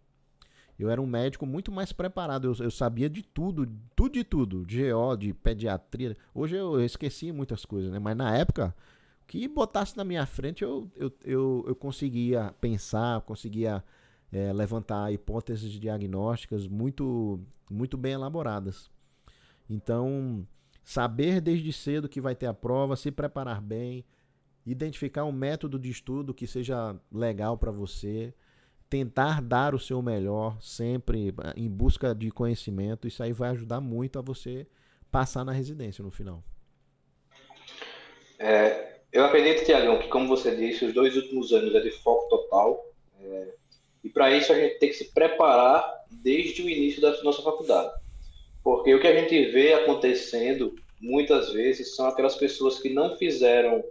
Eu 0.78 0.88
era 0.88 1.02
um 1.02 1.06
médico 1.06 1.44
muito 1.44 1.72
mais 1.72 1.92
preparado, 1.92 2.46
eu, 2.46 2.64
eu 2.64 2.70
sabia 2.70 3.10
de 3.10 3.22
tudo, 3.22 3.68
tudo 3.96 4.12
de 4.12 4.22
tudo, 4.22 4.64
de 4.64 4.92
GO, 4.92 5.16
de 5.16 5.34
pediatria. 5.34 6.16
Hoje 6.32 6.54
eu 6.54 6.80
esqueci 6.80 7.32
muitas 7.32 7.64
coisas, 7.64 7.90
né? 7.90 7.98
Mas 7.98 8.16
na 8.16 8.36
época, 8.36 8.72
o 9.22 9.26
que 9.26 9.48
botasse 9.48 9.96
na 9.96 10.04
minha 10.04 10.24
frente, 10.24 10.62
eu, 10.62 10.88
eu, 10.94 11.12
eu, 11.24 11.64
eu 11.66 11.74
conseguia 11.74 12.54
pensar, 12.60 13.20
conseguia 13.22 13.82
é, 14.32 14.52
levantar 14.52 15.12
hipóteses 15.12 15.72
diagnósticas 15.72 16.66
muito, 16.66 17.40
muito 17.70 17.96
bem 17.96 18.12
elaboradas. 18.12 18.90
Então, 19.68 20.46
saber 20.84 21.40
desde 21.40 21.72
cedo 21.72 22.08
que 22.08 22.20
vai 22.20 22.34
ter 22.34 22.46
a 22.46 22.54
prova, 22.54 22.96
se 22.96 23.10
preparar 23.10 23.60
bem, 23.60 24.04
identificar 24.64 25.24
um 25.24 25.32
método 25.32 25.78
de 25.78 25.90
estudo 25.90 26.34
que 26.34 26.46
seja 26.46 26.96
legal 27.12 27.56
para 27.56 27.70
você, 27.70 28.32
tentar 28.88 29.42
dar 29.42 29.74
o 29.74 29.78
seu 29.78 30.00
melhor 30.00 30.60
sempre 30.60 31.34
ah, 31.38 31.52
em 31.56 31.68
busca 31.68 32.14
de 32.14 32.30
conhecimento. 32.30 33.06
Isso 33.06 33.22
aí 33.22 33.32
vai 33.32 33.50
ajudar 33.50 33.80
muito 33.80 34.18
a 34.18 34.22
você 34.22 34.66
passar 35.10 35.44
na 35.44 35.52
residência 35.52 36.02
no 36.02 36.10
final. 36.10 36.42
É, 38.38 39.00
eu 39.12 39.24
acredito, 39.24 39.64
Tiagão, 39.64 39.98
que 39.98 40.08
como 40.08 40.28
você 40.28 40.54
disse, 40.54 40.84
os 40.84 40.94
dois 40.94 41.16
últimos 41.16 41.52
anos 41.52 41.74
é 41.74 41.80
de 41.80 41.90
foco 41.90 42.28
total. 42.28 42.84
É, 43.20 43.54
e 44.02 44.08
para 44.08 44.30
isso 44.30 44.52
a 44.52 44.58
gente 44.58 44.78
tem 44.78 44.88
que 44.88 44.96
se 44.96 45.12
preparar 45.12 46.04
desde 46.10 46.62
o 46.62 46.68
início 46.68 47.00
da 47.00 47.22
nossa 47.22 47.42
faculdade. 47.42 47.92
Porque 48.62 48.94
o 48.94 49.00
que 49.00 49.06
a 49.06 49.20
gente 49.20 49.50
vê 49.50 49.72
acontecendo 49.74 50.74
muitas 51.00 51.52
vezes 51.52 51.94
são 51.94 52.06
aquelas 52.06 52.36
pessoas 52.36 52.78
que 52.78 52.88
não 52.88 53.16
fizeram 53.16 53.82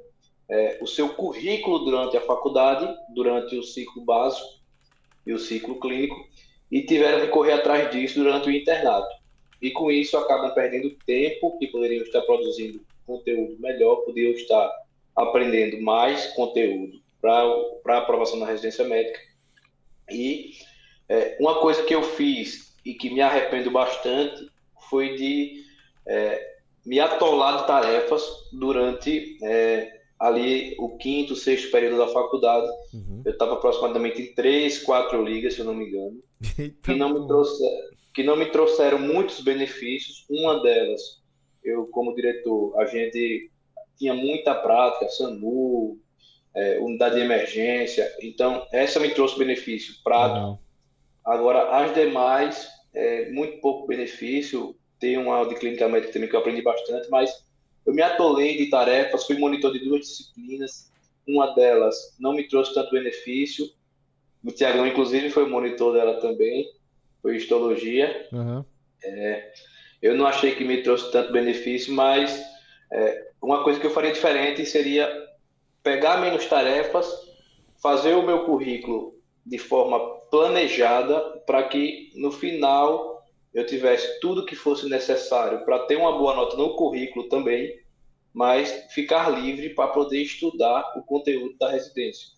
é, 0.49 0.77
o 0.81 0.87
seu 0.87 1.09
currículo 1.09 1.79
durante 1.79 2.17
a 2.17 2.21
faculdade, 2.21 2.87
durante 3.13 3.55
o 3.57 3.63
ciclo 3.63 4.03
básico 4.03 4.47
e 5.25 5.33
o 5.33 5.39
ciclo 5.39 5.79
clínico, 5.79 6.15
e 6.71 6.81
tiveram 6.83 7.21
que 7.21 7.27
correr 7.27 7.53
atrás 7.53 7.91
disso 7.91 8.19
durante 8.19 8.49
o 8.49 8.51
internato. 8.51 9.07
E 9.61 9.71
com 9.71 9.91
isso 9.91 10.17
acabam 10.17 10.53
perdendo 10.53 10.95
tempo 11.05 11.57
que 11.57 11.67
poderiam 11.67 12.03
estar 12.03 12.21
produzindo 12.21 12.81
conteúdo 13.05 13.57
melhor, 13.59 13.97
poderiam 13.97 14.33
estar 14.33 14.69
aprendendo 15.15 15.81
mais 15.81 16.27
conteúdo 16.33 17.01
para 17.19 17.95
a 17.95 17.97
aprovação 17.97 18.37
na 18.37 18.45
residência 18.45 18.85
médica. 18.85 19.19
E 20.09 20.51
é, 21.09 21.37
uma 21.39 21.59
coisa 21.59 21.83
que 21.83 21.93
eu 21.93 22.03
fiz 22.03 22.73
e 22.85 22.93
que 22.93 23.09
me 23.09 23.21
arrependo 23.21 23.71
bastante 23.71 24.49
foi 24.89 25.15
de 25.15 25.63
é, 26.05 26.57
me 26.85 26.99
atolar 26.99 27.61
de 27.61 27.67
tarefas 27.67 28.23
durante 28.53 29.37
é, 29.43 29.97
ali 30.19 30.75
o 30.79 30.97
quinto, 30.97 31.35
sexto 31.35 31.69
período 31.71 31.97
da 31.97 32.07
faculdade. 32.07 32.67
Uhum. 32.93 33.21
Eu 33.25 33.33
estava 33.33 33.53
aproximadamente 33.53 34.21
em 34.21 34.33
três, 34.33 34.79
quatro 34.83 35.23
ligas, 35.23 35.53
se 35.53 35.59
eu 35.59 35.65
não 35.65 35.75
me 35.75 35.87
engano, 35.87 36.23
que 36.81 36.95
não 36.95 37.09
me 37.09 37.27
trouxeram, 37.27 37.89
que 38.13 38.23
não 38.23 38.35
me 38.35 38.45
trouxeram 38.47 38.99
muitos 38.99 39.41
benefícios. 39.41 40.25
Uma 40.29 40.61
delas, 40.61 41.21
eu 41.63 41.87
como 41.87 42.15
diretor, 42.15 42.79
a 42.79 42.85
gente 42.85 43.51
tinha 43.97 44.13
muita 44.13 44.55
prática, 44.55 45.09
SAMU, 45.09 45.99
é, 46.57 46.79
unidade 46.79 47.15
de 47.15 47.21
emergência. 47.21 48.11
Então, 48.19 48.65
essa 48.71 48.99
me 48.99 49.09
trouxe 49.11 49.37
benefício 49.37 49.93
prático. 50.03 50.47
Uhum. 50.47 50.57
Agora, 51.23 51.69
as 51.69 51.93
demais, 51.93 52.67
é, 52.95 53.29
muito 53.29 53.61
pouco 53.61 53.85
benefício. 53.85 54.75
Tem 54.99 55.17
uma 55.17 55.35
aula 55.35 55.49
de 55.49 55.55
clínica 55.55 55.87
médica 55.87 56.13
também 56.13 56.27
que 56.27 56.35
eu 56.35 56.39
aprendi 56.39 56.63
bastante, 56.63 57.07
mas 57.11 57.45
eu 57.85 57.93
me 57.93 58.01
atolei 58.01 58.57
de 58.57 58.71
tarefas, 58.71 59.27
fui 59.27 59.37
monitor 59.37 59.71
de 59.71 59.85
duas 59.85 60.01
disciplinas. 60.01 60.91
Uma 61.27 61.53
delas 61.53 62.15
não 62.19 62.33
me 62.33 62.47
trouxe 62.47 62.73
tanto 62.73 62.91
benefício. 62.91 63.69
O 64.43 64.51
Tiagão, 64.51 64.87
inclusive, 64.87 65.29
foi 65.29 65.47
monitor 65.47 65.93
dela 65.93 66.15
também, 66.19 66.65
foi 67.21 67.35
histologia. 67.35 68.27
Uhum. 68.31 68.65
É, 69.03 69.51
eu 70.01 70.15
não 70.15 70.25
achei 70.25 70.55
que 70.55 70.63
me 70.63 70.81
trouxe 70.81 71.11
tanto 71.11 71.31
benefício, 71.31 71.93
mas 71.93 72.43
é, 72.91 73.27
uma 73.39 73.63
coisa 73.63 73.79
que 73.79 73.85
eu 73.85 73.91
faria 73.91 74.11
diferente 74.11 74.65
seria 74.65 75.26
pegar 75.87 76.17
menos 76.17 76.45
tarefas, 76.47 77.07
fazer 77.81 78.13
o 78.13 78.21
meu 78.21 78.43
currículo 78.43 79.15
de 79.45 79.57
forma 79.57 79.97
planejada 80.29 81.17
para 81.47 81.63
que 81.63 82.11
no 82.13 82.29
final 82.29 83.25
eu 83.53 83.65
tivesse 83.65 84.19
tudo 84.19 84.45
que 84.45 84.53
fosse 84.53 84.89
necessário 84.89 85.63
para 85.63 85.85
ter 85.85 85.95
uma 85.95 86.17
boa 86.17 86.35
nota 86.35 86.57
no 86.57 86.75
currículo 86.75 87.29
também, 87.29 87.79
mas 88.33 88.69
ficar 88.89 89.29
livre 89.29 89.69
para 89.69 89.87
poder 89.87 90.23
estudar 90.23 90.93
o 90.97 91.03
conteúdo 91.03 91.57
da 91.57 91.71
residência. 91.71 92.35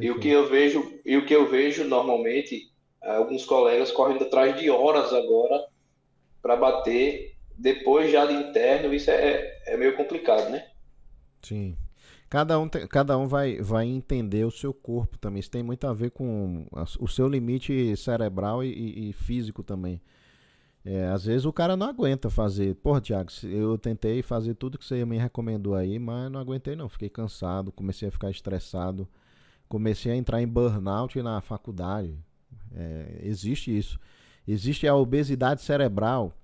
E 0.00 0.10
o 0.10 0.18
que 0.18 0.30
eu 0.30 0.48
vejo, 0.48 0.98
e 1.04 1.18
o 1.18 1.26
que 1.26 1.34
eu 1.34 1.46
vejo 1.46 1.84
normalmente, 1.84 2.72
alguns 3.02 3.44
colegas 3.44 3.92
correndo 3.92 4.24
atrás 4.24 4.58
de 4.58 4.70
horas 4.70 5.12
agora 5.12 5.62
para 6.40 6.56
bater 6.56 7.36
depois 7.54 8.10
já 8.10 8.24
de 8.24 8.32
interno, 8.32 8.94
isso 8.94 9.10
é, 9.10 9.60
é 9.66 9.76
meio 9.76 9.94
complicado, 9.94 10.48
né? 10.48 10.66
Sim. 11.42 11.76
Cada 12.28 12.58
um, 12.58 12.68
cada 12.68 13.16
um 13.18 13.28
vai, 13.28 13.60
vai 13.60 13.86
entender 13.86 14.44
o 14.44 14.50
seu 14.50 14.74
corpo 14.74 15.16
também. 15.18 15.40
Isso 15.40 15.50
tem 15.50 15.62
muito 15.62 15.86
a 15.86 15.92
ver 15.92 16.10
com 16.10 16.66
a, 16.72 16.84
o 16.98 17.06
seu 17.06 17.28
limite 17.28 17.96
cerebral 17.96 18.64
e, 18.64 19.10
e 19.10 19.12
físico 19.12 19.62
também. 19.62 20.00
É, 20.84 21.06
às 21.06 21.24
vezes 21.24 21.46
o 21.46 21.52
cara 21.52 21.76
não 21.76 21.86
aguenta 21.86 22.28
fazer. 22.28 22.74
Porra, 22.76 23.00
Thiago, 23.00 23.30
eu 23.44 23.78
tentei 23.78 24.20
fazer 24.20 24.54
tudo 24.54 24.76
que 24.76 24.84
você 24.84 25.04
me 25.04 25.16
recomendou 25.16 25.74
aí, 25.74 25.98
mas 25.98 26.30
não 26.30 26.38
aguentei 26.38 26.76
não. 26.76 26.88
Fiquei 26.88 27.08
cansado, 27.08 27.72
comecei 27.72 28.08
a 28.08 28.12
ficar 28.12 28.30
estressado, 28.30 29.08
comecei 29.68 30.12
a 30.12 30.16
entrar 30.16 30.42
em 30.42 30.46
burnout 30.46 31.20
na 31.22 31.40
faculdade. 31.40 32.18
É, 32.74 33.20
existe 33.22 33.76
isso. 33.76 33.98
Existe 34.46 34.86
a 34.86 34.94
obesidade 34.94 35.62
cerebral. 35.62 36.36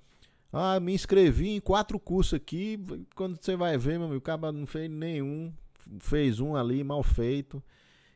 Ah, 0.53 0.81
me 0.81 0.95
inscrevi 0.95 1.51
em 1.51 1.61
quatro 1.61 1.99
cursos 1.99 2.35
aqui. 2.35 2.83
Quando 3.15 3.39
você 3.41 3.55
vai 3.57 3.77
ver, 3.77 3.99
meu 3.99 4.07
amigo, 4.07 4.19
o 4.19 4.23
cara 4.23 4.51
não 4.51 4.67
fez 4.67 4.91
nenhum 4.91 5.53
fez 5.99 6.41
um 6.41 6.55
ali 6.55 6.83
mal 6.85 7.03
feito. 7.03 7.63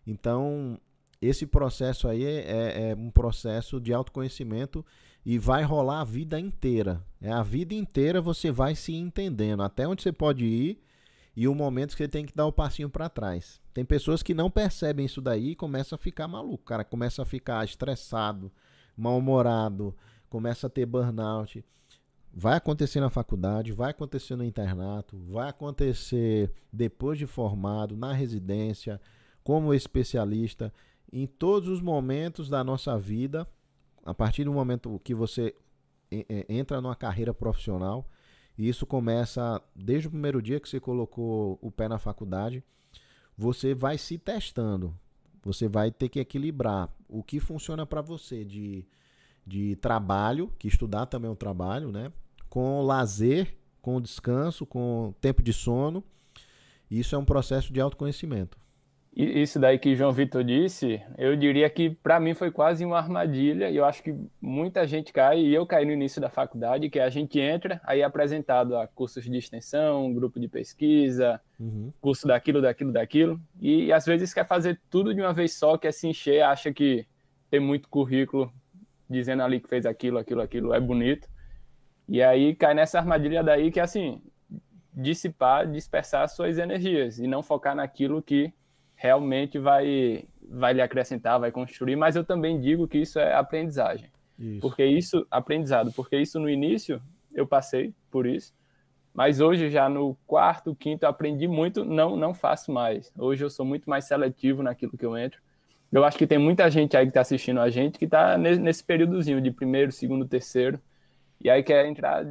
Então, 0.07 0.79
esse 1.21 1.47
processo 1.47 2.07
aí 2.09 2.25
é, 2.25 2.41
é, 2.41 2.91
é, 2.91 2.95
um 2.95 3.11
processo 3.11 3.81
de 3.81 3.93
autoconhecimento 3.93 4.85
e 5.25 5.39
vai 5.39 5.63
rolar 5.63 6.01
a 6.01 6.05
vida 6.05 6.39
inteira. 6.39 7.03
É 7.21 7.33
a 7.33 7.43
vida 7.43 7.75
inteira 7.75 8.21
você 8.21 8.51
vai 8.51 8.75
se 8.75 8.95
entendendo 8.95 9.63
até 9.63 9.89
onde 9.89 10.03
você 10.03 10.13
pode 10.13 10.45
ir 10.45 10.83
e 11.37 11.49
o 11.49 11.55
momento 11.55 11.93
que 11.93 12.03
você 12.03 12.09
tem 12.09 12.27
que 12.27 12.35
dar 12.35 12.47
o 12.47 12.53
passinho 12.53 12.91
para 12.91 13.09
trás. 13.09 13.61
Tem 13.73 13.85
pessoas 13.85 14.23
que 14.23 14.35
não 14.35 14.51
percebem 14.51 15.07
isso 15.07 15.21
daí 15.21 15.51
e 15.51 15.57
começam 15.57 15.97
a 15.97 15.99
ficar 15.99 16.29
maluco, 16.29 16.65
cara 16.65 16.85
começa 16.85 17.23
a 17.23 17.27
ficar 17.27 17.65
estressado, 17.65 18.53
mal-humorado, 18.97 19.97
começa 20.29 20.67
a 20.67 20.71
ter 20.71 20.87
burnout. 20.87 21.65
Vai 22.37 22.57
acontecer 22.57 22.99
na 22.99 23.09
faculdade, 23.09 23.71
vai 23.71 23.93
acontecer 23.93 24.35
no 24.35 24.45
internato, 24.45 25.17
vai 25.17 25.49
acontecer 25.49 26.53
depois 26.73 27.17
de 27.17 27.27
formado, 27.27 27.97
na 27.97 28.13
residência, 28.13 29.01
como 29.45 29.73
especialista, 29.73 30.75
em 31.13 31.29
todos 31.29 31.69
os 31.69 31.81
momentos 31.81 32.49
da 32.49 32.65
nossa 32.65 32.99
vida, 32.99 33.47
a 34.05 34.13
partir 34.13 34.43
do 34.43 34.53
momento 34.53 35.01
que 35.05 35.15
você 35.15 35.55
entra 36.49 36.81
numa 36.81 36.97
carreira 36.97 37.33
profissional, 37.33 38.09
e 38.59 38.69
isso 38.69 38.85
começa 38.85 39.63
desde 39.75 40.09
o 40.09 40.11
primeiro 40.11 40.43
dia 40.43 40.59
que 40.59 40.69
você 40.69 40.81
colocou 40.81 41.57
o 41.63 41.71
pé 41.71 41.89
na 41.89 42.01
faculdade, 42.01 42.65
você 43.37 43.75
vai 43.75 43.97
se 43.97 44.19
testando. 44.19 44.93
Você 45.45 45.69
vai 45.69 45.93
ter 45.93 46.09
que 46.09 46.19
equilibrar 46.19 46.89
o 47.09 47.23
que 47.23 47.39
funciona 47.39 47.87
para 47.87 48.01
você 48.01 48.45
de, 48.45 48.85
de 49.47 49.77
trabalho, 49.77 50.53
que 50.59 50.67
estudar 50.67 51.07
também 51.07 51.29
é 51.29 51.33
um 51.33 51.37
trabalho, 51.37 51.93
né? 51.93 52.13
Com 52.55 52.83
lazer, 52.83 53.53
com 53.83 54.01
descanso, 54.01 54.65
com 54.65 55.13
tempo 55.21 55.43
de 55.43 55.53
sono. 55.53 56.05
Isso 56.89 57.17
é 57.17 57.19
um 57.19 57.25
processo 57.25 57.73
de 57.73 57.81
autoconhecimento. 57.81 58.57
Isso 59.17 59.59
daí 59.59 59.77
que 59.77 59.97
João 59.97 60.13
Vitor 60.13 60.45
disse, 60.45 61.03
eu 61.19 61.35
diria 61.35 61.69
que 61.69 61.91
para 61.91 62.21
mim 62.21 62.33
foi 62.33 62.53
quase 62.53 62.85
uma 62.85 62.97
armadilha 62.97 63.71
e 63.71 63.77
eu 63.77 63.85
acho 63.85 64.05
que 64.05 64.15
muita 64.41 64.87
gente 64.87 65.13
cai, 65.13 65.41
e 65.41 65.53
eu 65.53 65.67
caí 65.67 65.85
no 65.85 65.91
início 65.91 66.21
da 66.21 66.29
faculdade, 66.29 66.89
que 66.89 67.01
a 67.01 67.11
gente 67.11 67.41
entra, 67.41 67.81
aí 67.85 68.03
é 68.03 68.05
apresentado 68.05 68.77
a 68.77 68.87
cursos 68.87 69.25
de 69.25 69.37
extensão, 69.37 70.15
grupo 70.15 70.39
de 70.39 70.47
pesquisa, 70.47 71.41
uhum. 71.59 71.93
curso 72.01 72.29
daquilo, 72.29 72.63
daquilo, 72.63 72.93
daquilo, 72.93 73.41
e, 73.61 73.87
e 73.87 73.93
às 73.93 74.07
vezes 74.07 74.33
quer 74.33 74.47
fazer 74.47 74.81
tudo 74.89 75.13
de 75.13 75.21
uma 75.21 75.33
vez 75.33 75.55
só, 75.55 75.77
quer 75.77 75.93
se 75.93 76.07
encher, 76.07 76.43
acha 76.43 76.73
que 76.73 77.05
tem 77.51 77.59
muito 77.59 77.89
currículo 77.89 78.53
dizendo 79.11 79.43
ali 79.43 79.61
que 79.61 79.69
fez 79.69 79.87
aquilo, 79.87 80.19
aquilo, 80.19 80.41
aquilo, 80.41 80.73
é 80.73 80.81
bonito, 80.81 81.29
e 82.09 82.23
aí 82.23 82.55
cai 82.55 82.75
nessa 82.75 82.99
armadilha 82.99 83.43
daí 83.43 83.71
que 83.71 83.81
é 83.81 83.83
assim, 83.83 84.21
dissipar, 84.93 85.67
dispersar 85.71 86.29
suas 86.29 86.59
energias 86.59 87.19
e 87.19 87.27
não 87.27 87.43
focar 87.43 87.75
naquilo 87.75 88.23
que 88.23 88.53
realmente 88.95 89.59
vai 89.59 90.25
vai 90.47 90.75
lhe 90.75 90.83
acrescentar, 90.83 91.41
vai 91.41 91.51
construir, 91.51 91.97
mas 91.97 92.17
eu 92.17 92.25
também 92.25 92.61
digo 92.61 92.87
que 92.87 92.99
isso 92.99 93.19
é 93.19 93.35
aprendizagem. 93.35 94.11
Isso. 94.39 94.61
Porque 94.61 94.85
isso, 94.85 95.27
aprendizado, 95.31 95.91
porque 95.93 96.19
isso 96.19 96.39
no 96.39 96.51
início 96.51 97.01
eu 97.33 97.47
passei 97.47 97.95
por 98.11 98.27
isso, 98.27 98.53
mas 99.13 99.41
hoje 99.41 99.71
já 99.71 99.89
no 99.89 100.17
quarto, 100.27 100.75
quinto 100.75 101.07
aprendi 101.07 101.49
muito, 101.49 101.85
não 101.85 102.17
não 102.17 102.35
faço 102.35 102.71
mais. 102.71 103.11
Hoje 103.17 103.45
eu 103.45 103.51
sou 103.51 103.65
muito 103.65 103.89
mais 103.89 104.05
seletivo 104.07 104.63
naquilo 104.63 104.99
que 104.99 105.07
eu 105.07 105.17
entro. 105.17 105.41
Eu 105.91 106.05
acho 106.05 106.19
que 106.19 106.27
tem 106.27 106.39
muita 106.39 106.69
gente 106.69 106.97
aí 106.97 107.05
que 107.05 107.11
está 107.11 107.21
assistindo 107.21 107.61
a 107.61 107.71
gente 107.71 107.99
que 107.99 108.05
está 108.05 108.37
nesse 108.37 108.83
períodozinho 108.83 109.41
de 109.41 109.51
primeiro, 109.51 109.93
segundo, 109.93 110.27
terceiro, 110.27 110.81
e 111.45 111.51
aí 111.51 111.63
quer 111.63 111.85
entrar 111.85 112.25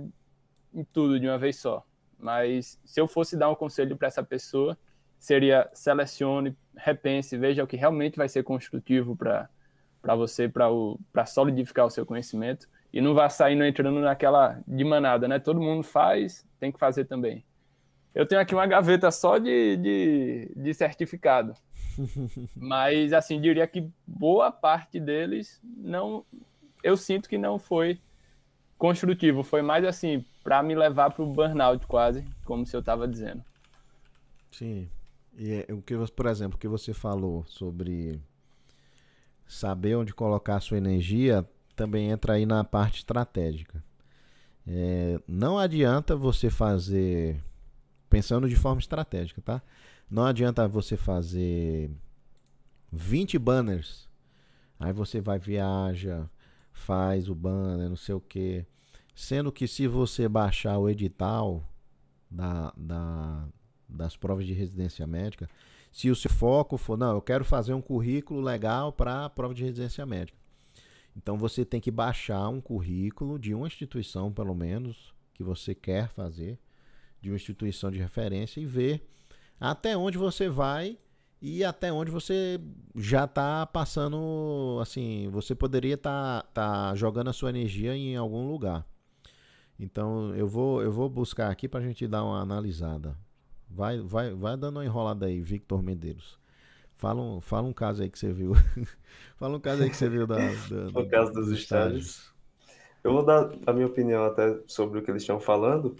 em 0.74 0.84
tudo 0.92 1.20
de 1.20 1.28
uma 1.28 1.38
vez 1.38 1.58
só. 1.58 1.86
Mas 2.18 2.80
se 2.84 3.00
eu 3.00 3.08
fosse 3.08 3.38
dar 3.38 3.50
um 3.50 3.56
conselho 3.56 3.96
para 3.96 4.08
essa 4.08 4.24
pessoa, 4.24 4.76
seria 5.20 5.70
selecione, 5.72 6.58
repense, 6.76 7.38
veja 7.38 7.64
o 7.64 7.68
que 7.68 7.78
realmente 7.78 8.18
vai 8.18 8.28
ser 8.28 8.44
construtivo 8.44 9.16
para 9.16 10.16
você, 10.16 10.50
para 10.50 11.26
solidificar 11.28 11.86
o 11.86 11.92
seu 11.92 12.06
conhecimento. 12.06 12.68
E 12.92 13.00
não 13.02 13.14
vá 13.14 13.30
saindo 13.30 13.64
entrando 13.64 14.00
naquela 14.00 14.60
de 14.68 14.84
manada, 14.84 15.28
né? 15.28 15.38
Todo 15.38 15.62
mundo 15.62 15.84
faz, 15.84 16.46
tem 16.60 16.72
que 16.72 16.80
fazer 16.80 17.06
também. 17.06 17.46
Eu 18.16 18.26
tenho 18.26 18.42
aqui 18.42 18.54
uma 18.54 18.68
gaveta 18.68 19.10
só 19.12 19.38
de, 19.38 19.78
de, 19.78 20.52
de 20.56 20.74
certificado. 20.74 21.54
Mas, 22.56 23.14
assim, 23.14 23.40
diria 23.40 23.68
que 23.68 23.90
boa 24.06 24.52
parte 24.52 25.00
deles 25.00 25.60
não. 25.64 26.26
Eu 26.84 26.98
sinto 26.98 27.30
que 27.30 27.38
não 27.38 27.58
foi 27.58 28.00
construtivo. 28.84 29.44
Foi 29.44 29.62
mais 29.62 29.86
assim, 29.86 30.26
para 30.44 30.62
me 30.62 30.76
levar 30.76 31.10
para 31.10 31.24
o 31.24 31.26
burnout, 31.26 31.88
quase, 31.88 32.26
como 32.44 32.66
se 32.66 32.76
eu 32.76 32.82
estava 32.82 33.08
dizendo. 33.08 33.42
Sim. 34.52 34.90
E 35.38 35.54
é, 35.54 35.74
o 35.74 35.82
que, 35.82 35.96
por 36.12 36.26
exemplo, 36.26 36.58
o 36.58 36.60
que 36.60 36.68
você 36.68 36.94
falou 36.94 37.46
sobre 37.48 38.20
saber 39.48 39.96
onde 39.96 40.14
colocar 40.14 40.58
a 40.58 40.60
sua 40.60 40.78
energia 40.78 41.48
também 41.78 42.10
entra 42.10 42.34
aí 42.34 42.46
na 42.46 42.62
parte 42.66 42.98
estratégica. 42.98 43.82
É, 44.68 45.18
não 45.26 45.58
adianta 45.58 46.14
você 46.14 46.50
fazer 46.50 47.42
pensando 48.10 48.50
de 48.50 48.56
forma 48.58 48.82
estratégica, 48.82 49.42
tá? 49.42 49.62
Não 50.12 50.26
adianta 50.26 50.68
você 50.68 50.98
fazer 50.98 51.90
20 52.92 53.40
banners. 53.40 54.10
Aí 54.78 54.92
você 54.92 55.22
vai 55.22 55.40
viaja, 55.40 56.30
faz 56.74 57.30
o 57.30 57.36
banner, 57.36 57.88
não 57.88 57.96
sei 57.96 58.16
o 58.16 58.20
que. 58.20 58.66
Sendo 59.16 59.52
que 59.52 59.68
se 59.68 59.88
você 59.88 60.28
baixar 60.28 60.78
o 60.80 60.90
edital 60.90 61.64
da, 62.30 62.74
da, 62.76 63.48
das 63.88 64.18
provas 64.18 64.46
de 64.46 64.54
residência 64.54 65.06
médica, 65.08 65.48
se 65.92 66.10
o 66.10 66.16
seu 66.16 66.32
foco 66.32 66.76
for, 66.76 66.98
não, 66.98 67.14
eu 67.14 67.22
quero 67.22 67.46
fazer 67.46 67.74
um 67.74 67.82
currículo 67.82 68.42
legal 68.42 68.92
para 68.92 69.26
a 69.26 69.30
prova 69.30 69.54
de 69.54 69.64
residência 69.64 70.04
médica. 70.06 70.38
Então 71.16 71.38
você 71.38 71.64
tem 71.64 71.80
que 71.80 71.92
baixar 71.92 72.50
um 72.50 72.60
currículo 72.60 73.38
de 73.38 73.54
uma 73.54 73.68
instituição, 73.68 74.34
pelo 74.34 74.56
menos, 74.56 75.14
que 75.36 75.44
você 75.44 75.76
quer 75.76 76.10
fazer, 76.10 76.58
de 77.22 77.30
uma 77.30 77.36
instituição 77.36 77.92
de 77.92 78.00
referência 78.00 78.60
e 78.60 78.66
ver 78.66 79.08
até 79.60 79.96
onde 79.96 80.18
você 80.18 80.50
vai 80.50 80.98
e 81.46 81.62
até 81.62 81.92
onde 81.92 82.10
você 82.10 82.58
já 82.96 83.26
está 83.26 83.66
passando, 83.66 84.80
assim, 84.82 85.28
você 85.30 85.54
poderia 85.54 85.96
estar 85.96 86.44
tá, 86.54 86.88
tá 86.90 86.96
jogando 86.96 87.30
a 87.30 87.34
sua 87.34 87.50
energia 87.50 87.94
em 87.94 88.16
algum 88.16 88.50
lugar. 88.50 88.88
Então 89.78 90.34
eu 90.36 90.48
vou 90.48 90.82
eu 90.82 90.90
vou 90.90 91.10
buscar 91.10 91.52
aqui 91.52 91.68
para 91.68 91.82
a 91.82 91.84
gente 91.84 92.08
dar 92.08 92.24
uma 92.24 92.40
analisada. 92.40 93.18
Vai 93.70 94.00
vai 94.00 94.34
vai 94.34 94.56
dando 94.56 94.78
uma 94.78 94.86
enrolada 94.86 95.26
aí, 95.26 95.42
Victor 95.42 95.84
Medeiros. 95.84 96.40
Fala 96.96 97.22
um, 97.22 97.42
fala 97.42 97.68
um 97.68 97.74
caso 97.74 98.04
aí 98.04 98.10
que 98.10 98.18
você 98.18 98.32
viu. 98.32 98.54
fala 99.36 99.58
um 99.58 99.60
caso 99.60 99.84
aí 99.84 99.90
que 99.90 99.98
você 99.98 100.08
viu 100.08 100.26
da, 100.26 100.38
da 100.38 100.46
o 100.98 101.10
caso 101.10 101.34
dos, 101.34 101.48
dos 101.48 101.60
estágios. 101.60 102.06
estágios. 102.08 102.34
Eu 103.04 103.12
vou 103.12 103.26
dar 103.26 103.52
a 103.68 103.74
minha 103.74 103.88
opinião 103.88 104.24
até 104.24 104.62
sobre 104.66 104.98
o 104.98 105.02
que 105.02 105.12
eles 105.12 105.24
estão 105.24 105.42
falando, 105.42 105.98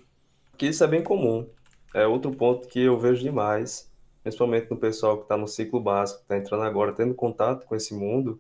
que 0.58 0.68
isso 0.68 0.86
é 0.86 0.88
bem 0.88 1.04
comum. 1.04 1.46
É 1.94 2.08
outro 2.08 2.32
ponto 2.32 2.66
que 2.70 2.80
eu 2.80 2.98
vejo 2.98 3.22
demais, 3.22 3.93
principalmente 4.24 4.72
no 4.72 4.78
pessoal 4.78 5.18
que 5.18 5.24
está 5.24 5.36
no 5.36 5.48
ciclo 5.48 5.80
básico, 5.80 6.22
está 6.22 6.38
entrando 6.38 6.64
agora, 6.64 6.94
tendo 6.94 7.14
contato 7.14 7.66
com 7.66 7.76
esse 7.76 7.94
mundo. 7.94 8.40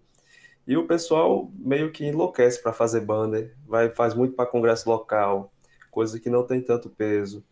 E 0.65 0.77
o 0.77 0.87
pessoal 0.87 1.51
meio 1.55 1.91
que 1.91 2.05
enlouquece 2.05 2.63
para 2.63 2.71
fazer 2.71 3.01
banner, 3.01 3.53
vai 3.67 3.89
faz 3.89 4.13
muito 4.13 4.33
para 4.33 4.49
congresso 4.49 4.89
local, 4.89 5.51
coisa 5.91 6.19
que 6.19 6.29
não 6.29 6.43
tem 6.43 6.61
tanto 6.61 6.89
peso. 6.89 7.43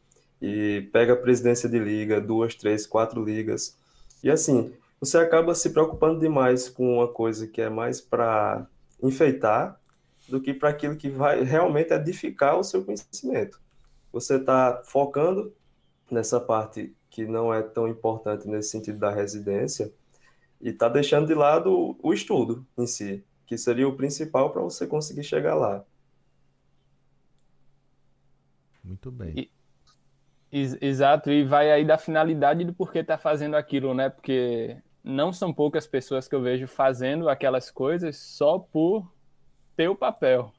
E 0.41 0.89
pega 0.93 1.13
a 1.13 1.17
presidência 1.17 1.69
de 1.69 1.77
liga, 1.77 2.21
duas, 2.21 2.55
três, 2.55 2.87
quatro 2.87 3.23
ligas. 3.23 3.77
E 4.23 4.31
assim, 4.31 4.73
você 4.99 5.17
acaba 5.17 5.53
se 5.53 5.69
preocupando 5.71 6.19
demais 6.19 6.69
com 6.69 6.95
uma 6.95 7.07
coisa 7.07 7.47
que 7.47 7.61
é 7.61 7.69
mais 7.69 7.99
para 7.99 8.65
enfeitar 9.03 9.79
do 10.29 10.39
que 10.39 10.53
para 10.53 10.69
aquilo 10.69 10.95
que 10.95 11.09
vai 11.09 11.43
realmente 11.43 11.91
edificar 11.91 12.57
o 12.57 12.63
seu 12.63 12.83
conhecimento. 12.85 13.59
Você 14.13 14.37
está 14.37 14.81
focando 14.85 15.53
nessa 16.09 16.39
parte 16.39 16.95
que 17.11 17.27
não 17.27 17.53
é 17.53 17.61
tão 17.61 17.87
importante 17.87 18.47
nesse 18.47 18.69
sentido 18.69 18.97
da 18.97 19.11
residência 19.11 19.93
e 20.61 20.69
está 20.69 20.87
deixando 20.87 21.27
de 21.27 21.33
lado 21.33 21.97
o 22.01 22.13
estudo 22.13 22.65
em 22.77 22.87
si, 22.87 23.23
que 23.45 23.57
seria 23.57 23.87
o 23.87 23.95
principal 23.95 24.49
para 24.49 24.61
você 24.61 24.87
conseguir 24.87 25.23
chegar 25.23 25.53
lá. 25.53 25.83
Muito 28.83 29.11
bem. 29.11 29.49
E, 30.51 30.77
exato, 30.81 31.29
e 31.29 31.43
vai 31.43 31.69
aí 31.69 31.85
da 31.85 31.97
finalidade 31.97 32.63
do 32.63 32.73
porquê 32.73 32.99
está 32.99 33.17
fazendo 33.17 33.55
aquilo, 33.55 33.93
né? 33.93 34.09
Porque 34.09 34.77
não 35.03 35.33
são 35.33 35.53
poucas 35.53 35.85
pessoas 35.85 36.27
que 36.27 36.35
eu 36.35 36.41
vejo 36.41 36.67
fazendo 36.67 37.27
aquelas 37.27 37.69
coisas 37.69 38.17
só 38.17 38.57
por 38.57 39.11
ter 39.75 39.89
o 39.89 39.95
papel. 39.95 40.53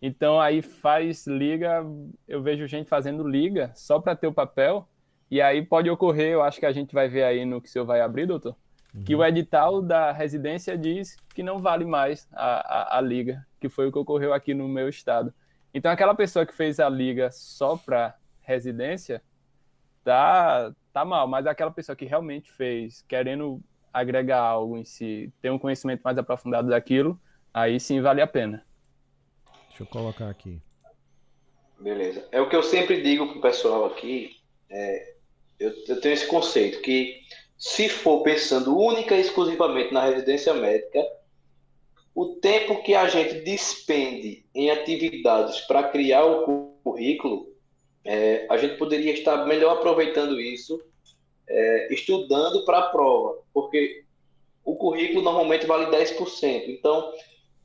Então 0.00 0.40
aí 0.40 0.62
faz 0.62 1.26
liga, 1.26 1.84
eu 2.26 2.42
vejo 2.42 2.66
gente 2.66 2.88
fazendo 2.88 3.26
liga 3.26 3.72
só 3.74 4.00
para 4.00 4.16
ter 4.16 4.26
o 4.26 4.32
papel, 4.32 4.88
e 5.32 5.40
aí 5.40 5.64
pode 5.64 5.88
ocorrer, 5.88 6.32
eu 6.32 6.42
acho 6.42 6.60
que 6.60 6.66
a 6.66 6.72
gente 6.72 6.92
vai 6.92 7.08
ver 7.08 7.22
aí 7.22 7.46
no 7.46 7.58
que 7.58 7.66
o 7.66 7.72
senhor 7.72 7.86
vai 7.86 8.02
abrir, 8.02 8.26
doutor, 8.26 8.54
uhum. 8.94 9.02
que 9.02 9.16
o 9.16 9.24
edital 9.24 9.80
da 9.80 10.12
residência 10.12 10.76
diz 10.76 11.16
que 11.34 11.42
não 11.42 11.58
vale 11.58 11.86
mais 11.86 12.28
a, 12.34 12.96
a, 12.96 12.98
a 12.98 13.00
liga, 13.00 13.42
que 13.58 13.70
foi 13.70 13.86
o 13.86 13.92
que 13.92 13.98
ocorreu 13.98 14.34
aqui 14.34 14.52
no 14.52 14.68
meu 14.68 14.90
estado. 14.90 15.32
Então 15.72 15.90
aquela 15.90 16.14
pessoa 16.14 16.44
que 16.44 16.52
fez 16.52 16.78
a 16.78 16.86
liga 16.86 17.30
só 17.30 17.78
para 17.78 18.14
residência, 18.42 19.22
tá, 20.04 20.70
tá 20.92 21.02
mal, 21.02 21.26
mas 21.26 21.46
aquela 21.46 21.70
pessoa 21.70 21.96
que 21.96 22.04
realmente 22.04 22.52
fez, 22.52 23.00
querendo 23.08 23.58
agregar 23.90 24.40
algo 24.40 24.76
em 24.76 24.84
si, 24.84 25.32
ter 25.40 25.48
um 25.48 25.58
conhecimento 25.58 26.02
mais 26.02 26.18
aprofundado 26.18 26.68
daquilo, 26.68 27.18
aí 27.54 27.80
sim 27.80 28.02
vale 28.02 28.20
a 28.20 28.26
pena. 28.26 28.62
Deixa 29.70 29.82
eu 29.82 29.86
colocar 29.86 30.28
aqui. 30.28 30.60
Beleza. 31.80 32.28
É 32.30 32.38
o 32.38 32.50
que 32.50 32.54
eu 32.54 32.62
sempre 32.62 33.00
digo 33.00 33.32
pro 33.32 33.40
pessoal 33.40 33.86
aqui, 33.86 34.36
é, 34.68 35.11
eu, 35.62 35.72
eu 35.88 36.00
tenho 36.00 36.14
esse 36.14 36.26
conceito 36.26 36.80
que 36.80 37.20
se 37.56 37.88
for 37.88 38.22
pensando 38.22 38.76
única 38.76 39.16
e 39.16 39.20
exclusivamente 39.20 39.94
na 39.94 40.04
residência 40.04 40.52
médica, 40.52 41.00
o 42.14 42.34
tempo 42.36 42.82
que 42.82 42.94
a 42.94 43.08
gente 43.08 43.40
despende 43.40 44.44
em 44.54 44.70
atividades 44.70 45.60
para 45.60 45.84
criar 45.84 46.24
o 46.24 46.76
currículo, 46.82 47.50
é, 48.04 48.46
a 48.50 48.56
gente 48.56 48.76
poderia 48.76 49.12
estar 49.12 49.46
melhor 49.46 49.78
aproveitando 49.78 50.40
isso 50.40 50.82
é, 51.48 51.94
estudando 51.94 52.64
para 52.64 52.78
a 52.78 52.88
prova, 52.88 53.38
porque 53.54 54.04
o 54.64 54.74
currículo 54.76 55.22
normalmente 55.22 55.66
vale 55.66 55.86
10%. 55.86 56.64
Então, 56.68 57.12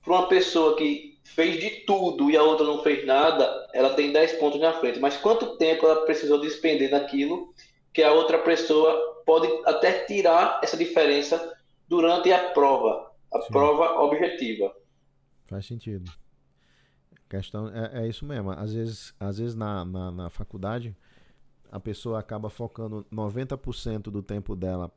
para 0.04 0.14
uma 0.14 0.28
pessoa 0.28 0.76
que 0.76 1.18
fez 1.24 1.60
de 1.60 1.70
tudo 1.82 2.30
e 2.32 2.38
a 2.38 2.44
outra 2.44 2.66
não 2.66 2.82
fez 2.84 3.06
nada, 3.06 3.68
ela 3.74 3.94
tem 3.94 4.12
10 4.12 4.34
pontos 4.34 4.60
na 4.60 4.74
frente. 4.74 5.00
Mas 5.00 5.18
quanto 5.18 5.58
tempo 5.58 5.86
ela 5.86 6.06
precisou 6.06 6.40
despender 6.40 6.92
naquilo 6.92 7.54
que 7.98 8.04
a 8.04 8.14
outra 8.14 8.38
pessoa 8.38 9.24
pode 9.26 9.48
até 9.66 10.06
tirar 10.06 10.60
essa 10.62 10.78
diferença 10.78 11.58
durante 11.90 12.32
a 12.32 12.52
prova, 12.52 13.12
a 13.34 13.42
Sim. 13.42 13.48
prova 13.48 14.04
objetiva. 14.04 14.72
Faz 15.48 15.66
sentido. 15.66 16.12
A 17.12 17.28
questão 17.28 17.68
é, 17.70 18.04
é, 18.04 18.08
isso 18.08 18.24
mesmo. 18.24 18.52
Às 18.52 18.72
vezes, 18.72 19.16
às 19.20 19.40
vezes 19.40 19.56
na, 19.56 19.84
na, 19.84 20.12
na 20.12 20.30
faculdade 20.30 20.96
a 21.72 21.80
pessoa 21.80 22.20
acaba 22.20 22.52
focando 22.52 23.04
90% 23.12 24.12
do 24.12 24.22
tempo 24.22 24.56
dela 24.56 24.92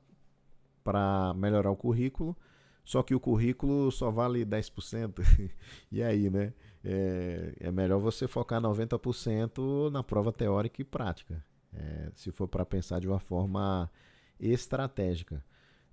para 0.84 1.32
melhorar 1.32 1.70
o 1.70 1.76
currículo, 1.76 2.36
só 2.84 3.02
que 3.02 3.14
o 3.14 3.20
currículo 3.20 3.90
só 3.90 4.10
vale 4.10 4.44
10%. 4.44 5.24
e 5.90 6.02
aí, 6.02 6.28
né? 6.28 6.52
É, 6.84 7.54
é, 7.60 7.72
melhor 7.72 7.98
você 7.98 8.28
focar 8.28 8.60
90% 8.60 9.90
na 9.90 10.02
prova 10.02 10.30
teórica 10.30 10.82
e 10.82 10.84
prática, 10.84 11.42
é, 11.74 12.10
se 12.14 12.30
for 12.30 12.48
para 12.48 12.64
pensar 12.64 13.00
de 13.00 13.08
uma 13.08 13.18
forma 13.18 13.90
estratégica. 14.38 15.44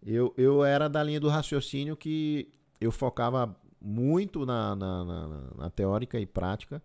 Eu, 0.02 0.34
eu 0.38 0.64
era 0.64 0.88
da 0.88 1.04
linha 1.04 1.20
do 1.20 1.30
raciocínio 1.30 1.96
que 1.96 2.52
eu 2.80 2.92
focava 2.92 3.56
muito 3.82 4.46
na, 4.46 4.76
na, 4.76 5.06
na, 5.06 5.28
na 5.58 5.70
teórica 5.70 6.20
e 6.20 6.26
prática 6.26 6.82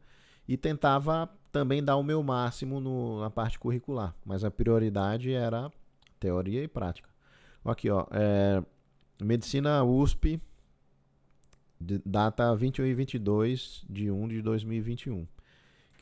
e 0.47 0.57
tentava 0.57 1.29
também 1.51 1.83
dar 1.83 1.97
o 1.97 2.03
meu 2.03 2.23
máximo 2.23 2.81
no, 2.81 3.21
na 3.21 3.31
parte 3.31 3.59
curricular, 3.59 4.15
mas 4.25 4.43
a 4.45 4.51
prioridade 4.51 5.33
era 5.33 5.71
teoria 6.19 6.63
e 6.63 6.69
prática. 6.69 7.09
Aqui, 7.65 7.91
ó, 7.91 8.07
é, 8.11 8.63
Medicina 9.23 9.85
USP, 9.85 10.41
data 12.05 12.55
21 12.55 12.87
e 12.87 12.95
22 12.95 13.85
de 13.89 14.11
1 14.11 14.29
de 14.29 14.43
2021. 14.43 15.27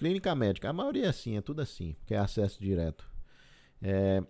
Clínica 0.01 0.35
médica, 0.35 0.71
a 0.71 0.73
maioria 0.73 1.05
é 1.05 1.09
assim, 1.09 1.37
é 1.37 1.43
tudo 1.43 1.61
assim, 1.61 1.93
porque 1.99 2.15
é 2.15 2.19
acesso 2.19 2.59
direto. 2.59 3.07
É, 3.83 4.25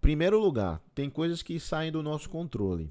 primeiro 0.00 0.40
lugar, 0.40 0.80
tem 0.94 1.10
coisas 1.10 1.42
que 1.42 1.60
saem 1.60 1.92
do 1.92 2.02
nosso 2.02 2.30
controle, 2.30 2.90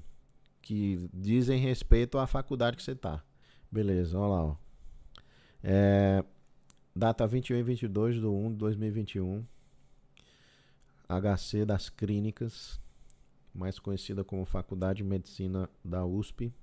que 0.62 1.10
dizem 1.12 1.58
respeito 1.58 2.16
à 2.16 2.24
faculdade 2.24 2.76
que 2.76 2.82
você 2.84 2.92
está. 2.92 3.24
Beleza, 3.68 4.16
olha 4.16 4.28
lá. 4.28 4.44
Ó. 4.44 4.56
É, 5.64 6.24
Data 6.94 7.26
21 7.26 7.56
e 7.56 7.62
22 7.64 8.14
de 8.20 8.24
1 8.24 8.52
de 8.52 8.56
2021. 8.56 9.44
HC 11.08 11.64
das 11.64 11.88
Clínicas, 11.88 12.80
mais 13.52 13.80
conhecida 13.80 14.22
como 14.22 14.44
Faculdade 14.44 14.98
de 14.98 15.04
Medicina 15.04 15.68
da 15.84 16.06
USP. 16.06 16.54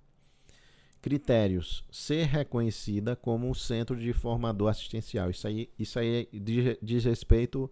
Critérios: 1.03 1.83
ser 1.91 2.27
reconhecida 2.27 3.13
como 3.13 3.49
um 3.49 3.53
centro 3.53 3.97
de 3.97 4.13
formador 4.13 4.69
assistencial. 4.69 5.29
Isso 5.29 5.45
aí, 5.45 5.69
isso 5.77 5.99
aí 5.99 6.29
diz, 6.31 6.77
diz 6.81 7.03
respeito 7.03 7.69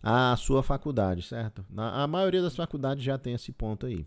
à 0.00 0.36
sua 0.36 0.62
faculdade, 0.62 1.22
certo? 1.22 1.66
Na, 1.68 2.04
a 2.04 2.06
maioria 2.06 2.40
das 2.40 2.54
faculdades 2.54 3.02
já 3.02 3.18
tem 3.18 3.34
esse 3.34 3.50
ponto 3.50 3.84
aí. 3.84 4.06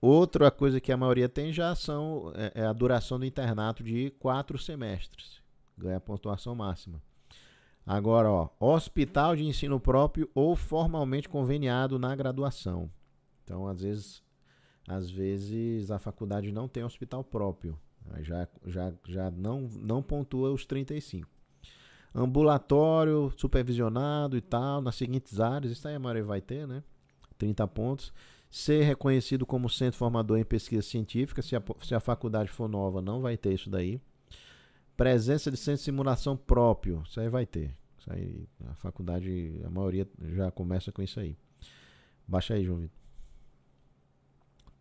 outra 0.00 0.50
coisa 0.50 0.80
que 0.80 0.90
a 0.90 0.96
maioria 0.96 1.28
tem 1.28 1.52
já 1.52 1.74
são 1.74 2.32
é, 2.34 2.62
é 2.62 2.66
a 2.66 2.72
duração 2.72 3.18
do 3.18 3.26
internato 3.26 3.84
de 3.84 4.10
quatro 4.18 4.56
semestres. 4.58 5.42
Ganha 5.76 6.00
pontuação 6.00 6.54
máxima. 6.54 7.02
Agora, 7.84 8.30
ó, 8.30 8.48
hospital 8.58 9.36
de 9.36 9.44
ensino 9.44 9.78
próprio 9.78 10.30
ou 10.34 10.56
formalmente 10.56 11.28
conveniado 11.28 11.98
na 11.98 12.16
graduação. 12.16 12.90
Então, 13.44 13.68
às 13.68 13.82
vezes, 13.82 14.22
às 14.88 15.10
vezes 15.10 15.90
a 15.90 15.98
faculdade 15.98 16.52
não 16.52 16.68
tem 16.68 16.84
hospital 16.84 17.24
próprio. 17.24 17.78
Já, 18.20 18.48
já, 18.64 18.92
já 19.04 19.30
não, 19.30 19.62
não 19.62 20.02
pontua 20.02 20.52
os 20.52 20.64
35. 20.64 21.28
Ambulatório, 22.14 23.32
supervisionado 23.36 24.36
e 24.36 24.40
tal, 24.40 24.80
nas 24.80 24.94
seguintes 24.94 25.40
áreas, 25.40 25.72
isso 25.72 25.86
aí 25.86 25.94
a 25.94 25.98
maioria 25.98 26.24
vai 26.24 26.40
ter, 26.40 26.66
né? 26.66 26.82
30 27.36 27.66
pontos. 27.68 28.12
Ser 28.48 28.84
reconhecido 28.84 29.44
como 29.44 29.68
centro 29.68 29.98
formador 29.98 30.38
em 30.38 30.44
pesquisa 30.44 30.82
científica, 30.82 31.42
se 31.42 31.56
a, 31.56 31.62
se 31.82 31.94
a 31.94 32.00
faculdade 32.00 32.48
for 32.48 32.68
nova, 32.68 33.02
não 33.02 33.20
vai 33.20 33.36
ter 33.36 33.52
isso 33.52 33.68
daí. 33.68 34.00
Presença 34.96 35.50
de 35.50 35.56
centro 35.56 35.80
de 35.80 35.84
simulação 35.84 36.36
próprio, 36.36 37.02
isso 37.06 37.20
aí 37.20 37.28
vai 37.28 37.44
ter. 37.44 37.74
Isso 37.98 38.10
aí, 38.10 38.48
a 38.66 38.74
faculdade, 38.74 39.60
a 39.64 39.68
maioria 39.68 40.08
já 40.32 40.50
começa 40.50 40.90
com 40.92 41.02
isso 41.02 41.20
aí. 41.20 41.36
Baixa 42.26 42.54
aí, 42.54 42.64
João 42.64 42.78
Vitor. 42.78 43.05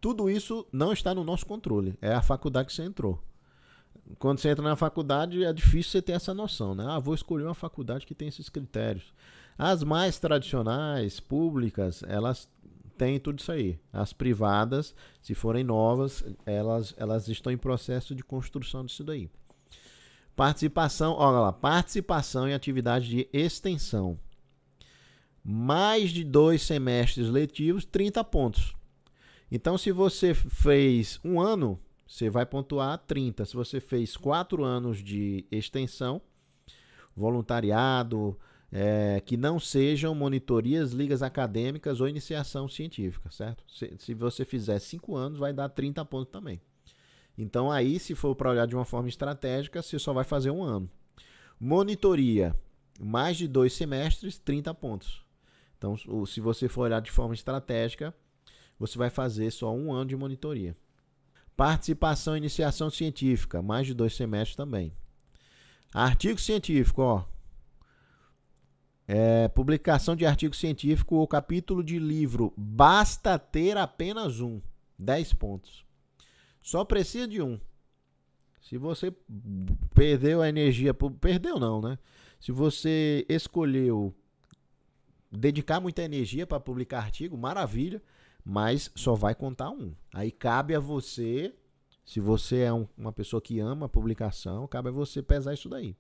Tudo 0.06 0.30
isso 0.30 0.68
não 0.72 0.94
está 0.94 1.16
no 1.16 1.24
nosso 1.24 1.48
controle. 1.48 1.98
É 2.00 2.14
a 2.14 2.22
faculdade 2.22 2.68
que 2.68 2.74
você 2.76 2.84
entrou. 2.84 3.20
Quando 4.20 4.38
você 4.38 4.50
entra 4.50 4.64
na 4.64 4.76
faculdade, 4.76 5.44
é 5.44 5.52
difícil 5.52 5.94
você 5.94 6.00
ter 6.00 6.12
essa 6.12 6.32
noção, 6.32 6.76
né? 6.76 6.86
Ah, 6.88 7.00
vou 7.00 7.16
escolher 7.16 7.44
uma 7.44 7.56
faculdade 7.56 8.06
que 8.06 8.14
tem 8.14 8.28
esses 8.28 8.48
critérios. 8.48 9.12
As 9.58 9.84
mais 9.84 10.20
tradicionais, 10.20 11.20
públicas, 11.20 12.04
elas 12.08 12.48
têm 12.96 13.20
tudo 13.20 13.40
isso 13.40 13.52
aí. 13.52 13.80
As 13.92 14.14
privadas, 14.14 14.94
se 15.24 15.34
forem 15.34 15.64
novas, 15.64 16.24
elas, 16.46 16.94
elas 16.98 17.28
estão 17.28 17.52
em 17.52 17.58
processo 17.58 18.14
de 18.14 18.24
construção 18.24 18.86
disso 18.86 19.04
daí. 19.04 19.28
Participação, 20.36 21.14
olha 21.14 21.40
lá, 21.40 21.52
participação 21.52 22.48
em 22.48 22.54
atividade 22.54 23.10
de 23.10 23.28
extensão. 23.34 24.20
Mais 25.44 26.12
de 26.12 26.24
dois 26.24 26.62
semestres 26.62 27.28
letivos, 27.28 27.86
30 27.86 28.24
pontos. 28.24 28.76
Então, 29.56 29.78
se 29.78 29.90
você 29.90 30.34
fez 30.34 31.18
um 31.24 31.40
ano, 31.40 31.80
você 32.06 32.30
vai 32.30 32.46
pontuar 32.46 32.98
30. 32.98 33.46
Se 33.46 33.56
você 33.56 33.80
fez 33.80 34.18
quatro 34.18 34.66
anos 34.66 34.98
de 34.98 35.46
extensão, 35.50 36.22
voluntariado, 37.16 38.38
é, 38.70 39.22
que 39.26 39.38
não 39.38 39.58
sejam 39.58 40.14
monitorias, 40.14 40.92
ligas 40.92 41.24
acadêmicas 41.24 42.02
ou 42.02 42.10
iniciação 42.10 42.68
científica, 42.68 43.32
certo? 43.32 43.64
Se, 43.70 43.96
se 43.98 44.14
você 44.14 44.44
fizer 44.44 44.78
cinco 44.80 45.16
anos, 45.16 45.40
vai 45.40 45.54
dar 45.54 45.70
30 45.70 46.04
pontos 46.04 46.34
também. 46.34 46.60
Então, 47.38 47.72
aí, 47.72 47.98
se 47.98 48.14
for 48.14 48.36
para 48.36 48.52
olhar 48.52 48.68
de 48.68 48.76
uma 48.76 48.84
forma 48.84 49.08
estratégica, 49.08 49.82
você 49.82 49.98
só 49.98 50.12
vai 50.12 50.26
fazer 50.26 50.52
um 50.52 50.64
ano. 50.64 50.92
Monitoria, 51.58 52.54
mais 53.00 53.38
de 53.38 53.48
dois 53.48 53.72
semestres, 53.72 54.38
30 54.38 54.74
pontos. 54.74 55.24
Então, 55.78 55.96
se 56.26 56.42
você 56.42 56.68
for 56.68 56.82
olhar 56.82 57.02
de 57.02 57.10
forma 57.10 57.34
estratégica, 57.34 58.14
você 58.80 58.98
vai 58.98 59.10
fazer 59.10 59.52
só 59.52 59.74
um 59.74 59.94
ano 59.94 60.10
de 60.10 60.16
monitoria. 60.16 60.76
Participação 61.56 62.36
e 62.36 62.40
iniciação 62.40 62.90
científica, 62.90 63.62
mais 63.62 63.88
de 63.88 63.94
dois 63.94 64.16
semestres 64.16 64.56
também. 64.56 64.92
Artigo 65.94 66.40
científico, 66.40 67.02
ó. 67.02 67.26
É, 69.08 69.48
publicação 69.48 70.16
de 70.16 70.26
artigo 70.26 70.56
científico 70.56 71.16
ou 71.16 71.28
capítulo 71.28 71.84
de 71.84 72.00
livro. 72.00 72.54
Basta 72.58 73.40
ter 73.40 73.78
apenas 73.78 74.42
um. 74.42 74.60
10 74.98 75.34
pontos. 75.34 75.86
Só 76.62 76.84
precisa 76.84 77.28
de 77.28 77.42
um. 77.42 77.60
Se 78.62 78.78
você 78.78 79.14
perdeu 79.94 80.42
a 80.42 80.50
energia. 80.50 80.94
Perdeu 80.94 81.60
não, 81.60 81.82
né? 81.82 82.00
Se 82.40 82.52
você 82.52 83.26
escolheu 83.30 84.14
dedicar 85.32 85.80
muita 85.80 86.02
energia 86.02 86.48
para 86.48 86.60
publicar 86.60 87.00
artigo, 87.00 87.38
maravilha 87.38 88.02
mas 88.46 88.92
só 88.94 89.16
vai 89.16 89.34
contar 89.34 89.72
um. 89.72 89.96
Aí 90.14 90.30
cabe 90.32 90.76
a 90.76 90.80
você, 90.80 91.56
se 92.06 92.20
você 92.20 92.60
é 92.60 92.72
um, 92.72 92.88
uma 92.96 93.12
pessoa 93.12 93.42
que 93.42 93.60
ama 93.60 93.88
a 93.88 93.90
publicação, 93.90 94.68
cabe 94.68 94.90
a 94.90 94.92
você 94.92 95.24
pesar 95.24 95.56
isso 95.56 95.68
daí. 95.68 95.98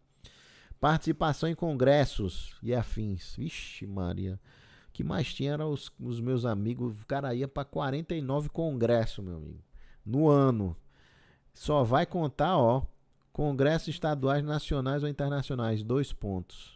Participação 0.80 1.50
em 1.50 1.56
congressos 1.56 2.56
e 2.62 2.76
afins. 2.76 3.36
Vixe, 3.36 3.88
Maria. 3.88 4.40
O 4.88 4.92
que 4.92 5.04
mais 5.04 5.34
tinha 5.34 5.54
eram 5.54 5.72
os, 5.72 5.92
os 6.00 6.22
meus 6.22 6.46
amigos. 6.46 7.02
O 7.02 7.06
cara 7.08 7.34
ia 7.34 7.48
para 7.48 7.66
49 7.66 8.50
congressos, 8.50 9.26
meu 9.26 9.38
amigo. 9.38 9.64
No 10.06 10.30
ano. 10.30 10.78
Só 11.54 11.84
vai 11.84 12.06
contar, 12.06 12.58
ó. 12.58 12.86
Congressos 13.34 13.88
estaduais, 13.88 14.44
nacionais 14.44 15.02
ou 15.02 15.10
internacionais. 15.10 15.84
Dois 15.84 16.14
pontos. 16.14 16.75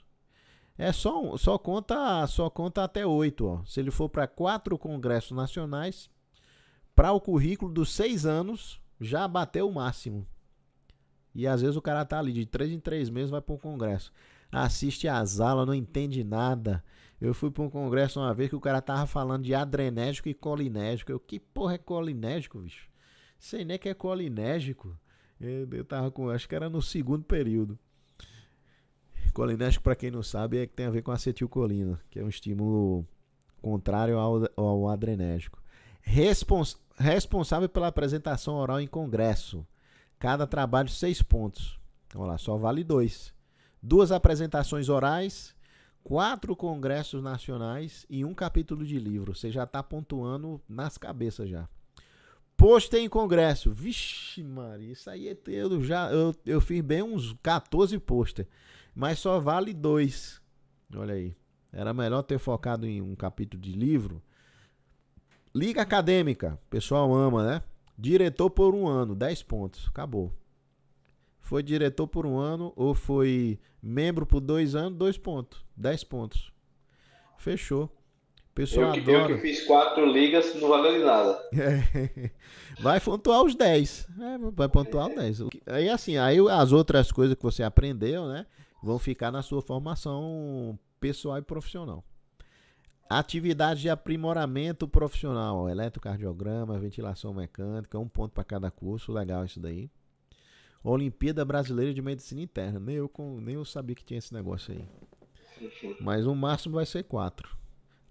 É 0.82 0.93
só, 0.93 1.36
só 1.36 1.57
conta 1.57 2.25
só 2.25 2.49
conta 2.49 2.86
até 2.86 3.05
oito. 3.05 3.45
Ó. 3.45 3.65
Se 3.65 3.82
ele 3.82 3.91
for 3.91 4.07
para 4.07 4.25
quatro 4.25 4.77
congressos 4.77 5.36
nacionais, 5.36 6.09
para 6.95 7.11
o 7.11 7.19
currículo 7.19 7.69
dos 7.69 7.91
seis 7.91 8.25
anos, 8.25 8.82
já 8.97 9.27
bateu 9.27 9.67
o 9.67 9.73
máximo. 9.73 10.25
E 11.36 11.45
às 11.45 11.61
vezes 11.61 11.75
o 11.75 11.82
cara 11.82 12.05
tá 12.05 12.17
ali 12.17 12.32
de 12.32 12.45
três 12.45 12.71
em 12.71 12.80
três 12.80 13.09
meses 13.09 13.30
vai 13.30 13.41
para 13.41 13.53
um 13.53 13.57
congresso. 13.57 14.13
Assiste 14.49 15.05
às 15.05 15.41
aulas, 15.41 15.67
não 15.67 15.73
entende 15.73 16.23
nada. 16.23 16.82
Eu 17.19 17.34
fui 17.34 17.51
para 17.51 17.63
um 17.63 17.69
congresso 17.69 18.21
uma 18.21 18.34
vez 18.34 18.49
que 18.49 18.55
o 18.55 18.61
cara 18.61 18.82
tava 18.82 19.05
falando 19.05 19.43
de 19.43 19.53
adrenérgico 19.53 20.30
e 20.30 20.34
colinérgico. 20.34 21.11
Eu, 21.11 21.19
que 21.19 21.41
porra 21.41 21.73
é 21.73 21.77
colinérgico, 21.77 22.57
bicho? 22.57 22.89
Sei 23.38 23.65
nem 23.65 23.77
que 23.77 23.89
é 23.89 23.93
colinérgico. 23.93 24.97
Eu, 25.41 25.67
eu 25.73 25.84
tava 25.84 26.09
com, 26.09 26.30
acho 26.30 26.47
que 26.47 26.55
era 26.55 26.69
no 26.69 26.82
segundo 26.82 27.25
período. 27.25 27.77
Colinérgico, 29.34 29.84
para 29.84 29.95
quem 29.95 30.11
não 30.11 30.23
sabe, 30.23 30.59
é 30.59 30.67
que 30.67 30.73
tem 30.73 30.86
a 30.86 30.91
ver 30.91 31.01
com 31.01 31.11
acetilcolina, 31.11 31.99
que 32.09 32.19
é 32.19 32.23
um 32.23 32.30
estímulo 32.30 33.05
contrário 33.61 34.17
ao, 34.17 34.41
ao 34.55 34.89
adrenérgico. 34.89 35.61
Respons, 36.01 36.77
responsável 36.97 37.69
pela 37.69 37.88
apresentação 37.88 38.55
oral 38.55 38.80
em 38.80 38.88
congresso. 38.88 39.65
Cada 40.17 40.47
trabalho, 40.47 40.89
seis 40.89 41.21
pontos. 41.21 41.80
Vamos 42.13 42.30
lá, 42.30 42.38
só 42.38 42.57
vale 42.57 42.84
dois. 42.84 43.34
Duas 43.82 44.11
apresentações 44.11 44.89
orais, 44.89 45.55
quatro 46.03 46.55
congressos 46.55 47.21
nacionais 47.21 48.05
e 48.09 48.25
um 48.25 48.34
capítulo 48.34 48.86
de 48.86 48.99
livro. 48.99 49.36
Você 49.36 49.51
já 49.51 49.63
está 49.63 49.82
pontuando 49.82 50.61
nas 50.67 50.97
cabeças 50.97 51.49
já. 51.49 51.69
Pôster 52.57 52.99
em 52.99 53.07
congresso. 53.07 53.71
Vixe, 53.71 54.43
Maria, 54.43 54.91
isso 54.91 55.09
aí 55.09 55.30
é 55.30 55.38
eu 55.47 55.82
eu, 56.11 56.36
eu 56.45 56.59
fiz 56.59 56.82
bem 56.82 57.01
uns 57.01 57.34
14 57.41 57.97
pôster 57.99 58.45
mas 58.99 59.17
só 59.19 59.39
vale 59.39 59.73
dois. 59.73 60.41
Olha 60.93 61.13
aí. 61.13 61.33
Era 61.71 61.93
melhor 61.93 62.21
ter 62.21 62.37
focado 62.37 62.85
em 62.85 63.01
um 63.01 63.15
capítulo 63.15 63.61
de 63.61 63.71
livro. 63.71 64.21
Liga 65.55 65.81
Acadêmica. 65.81 66.59
O 66.65 66.69
pessoal 66.69 67.13
ama, 67.15 67.45
né? 67.45 67.61
Diretor 67.97 68.49
por 68.49 68.75
um 68.75 68.85
ano, 68.87 69.15
10 69.15 69.43
pontos. 69.43 69.87
Acabou. 69.87 70.33
Foi 71.39 71.63
diretor 71.63 72.07
por 72.07 72.25
um 72.25 72.37
ano 72.37 72.73
ou 72.75 72.93
foi 72.93 73.57
membro 73.81 74.25
por 74.25 74.41
dois 74.41 74.75
anos, 74.75 74.99
dois 74.99 75.17
pontos. 75.17 75.65
10 75.77 76.03
pontos. 76.03 76.51
Fechou. 77.37 77.89
Pessoal 78.53 78.87
eu, 78.87 78.91
que, 78.91 78.99
adora. 78.99 79.31
eu 79.31 79.35
que 79.37 79.41
fiz 79.41 79.65
quatro 79.65 80.05
ligas, 80.11 80.53
não 80.55 80.67
valeu 80.67 80.99
de 80.99 81.05
nada. 81.05 81.41
É. 81.53 82.31
Vai 82.81 82.99
pontuar 82.99 83.43
os 83.43 83.55
10. 83.55 84.07
É, 84.19 84.37
vai 84.51 84.67
pontuar 84.67 85.07
os 85.07 85.15
10. 85.15 85.39
Aí 85.67 85.87
assim, 85.87 86.17
aí 86.17 86.37
as 86.49 86.73
outras 86.73 87.13
coisas 87.13 87.37
que 87.37 87.43
você 87.43 87.63
aprendeu, 87.63 88.27
né? 88.27 88.45
Vão 88.82 88.99
ficar 88.99 89.32
na 89.32 89.41
sua 89.41 89.61
formação 89.61 90.77
pessoal 90.99 91.38
e 91.38 91.41
profissional. 91.41 92.03
Atividade 93.09 93.82
de 93.82 93.89
aprimoramento 93.89 94.88
profissional, 94.88 95.67
eletrocardiograma, 95.67 96.77
ventilação 96.77 97.34
mecânica, 97.34 97.97
um 97.97 98.07
ponto 98.07 98.34
para 98.34 98.43
cada 98.43 98.69
curso, 98.69 99.11
legal 99.11 99.43
isso 99.43 99.59
daí. 99.59 99.89
Olimpíada 100.84 101.43
Brasileira 101.43 101.93
de 101.93 102.01
Medicina 102.01 102.41
Interna, 102.41 102.80
nem 102.80 102.95
eu, 102.95 103.11
nem 103.41 103.55
eu 103.55 103.65
sabia 103.65 103.95
que 103.95 104.05
tinha 104.05 104.19
esse 104.19 104.34
negócio 104.34 104.73
aí. 104.73 104.88
Mas 105.99 106.25
o 106.25 106.36
máximo 106.36 106.75
vai 106.75 106.86
ser 106.86 107.03
quatro. 107.03 107.57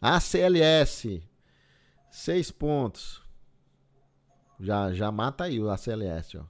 ACLS, 0.03 1.23
seis 2.11 2.51
pontos. 2.51 3.23
Já, 4.61 4.93
já 4.93 5.11
mata 5.11 5.45
aí 5.45 5.61
o 5.61 5.71
ACLS, 5.71 6.39
ó. 6.39 6.45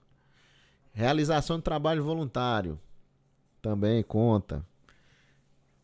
Realização 0.93 1.59
de 1.59 1.63
trabalho 1.63 2.03
voluntário, 2.03 2.81
também 3.61 4.03
conta. 4.03 4.65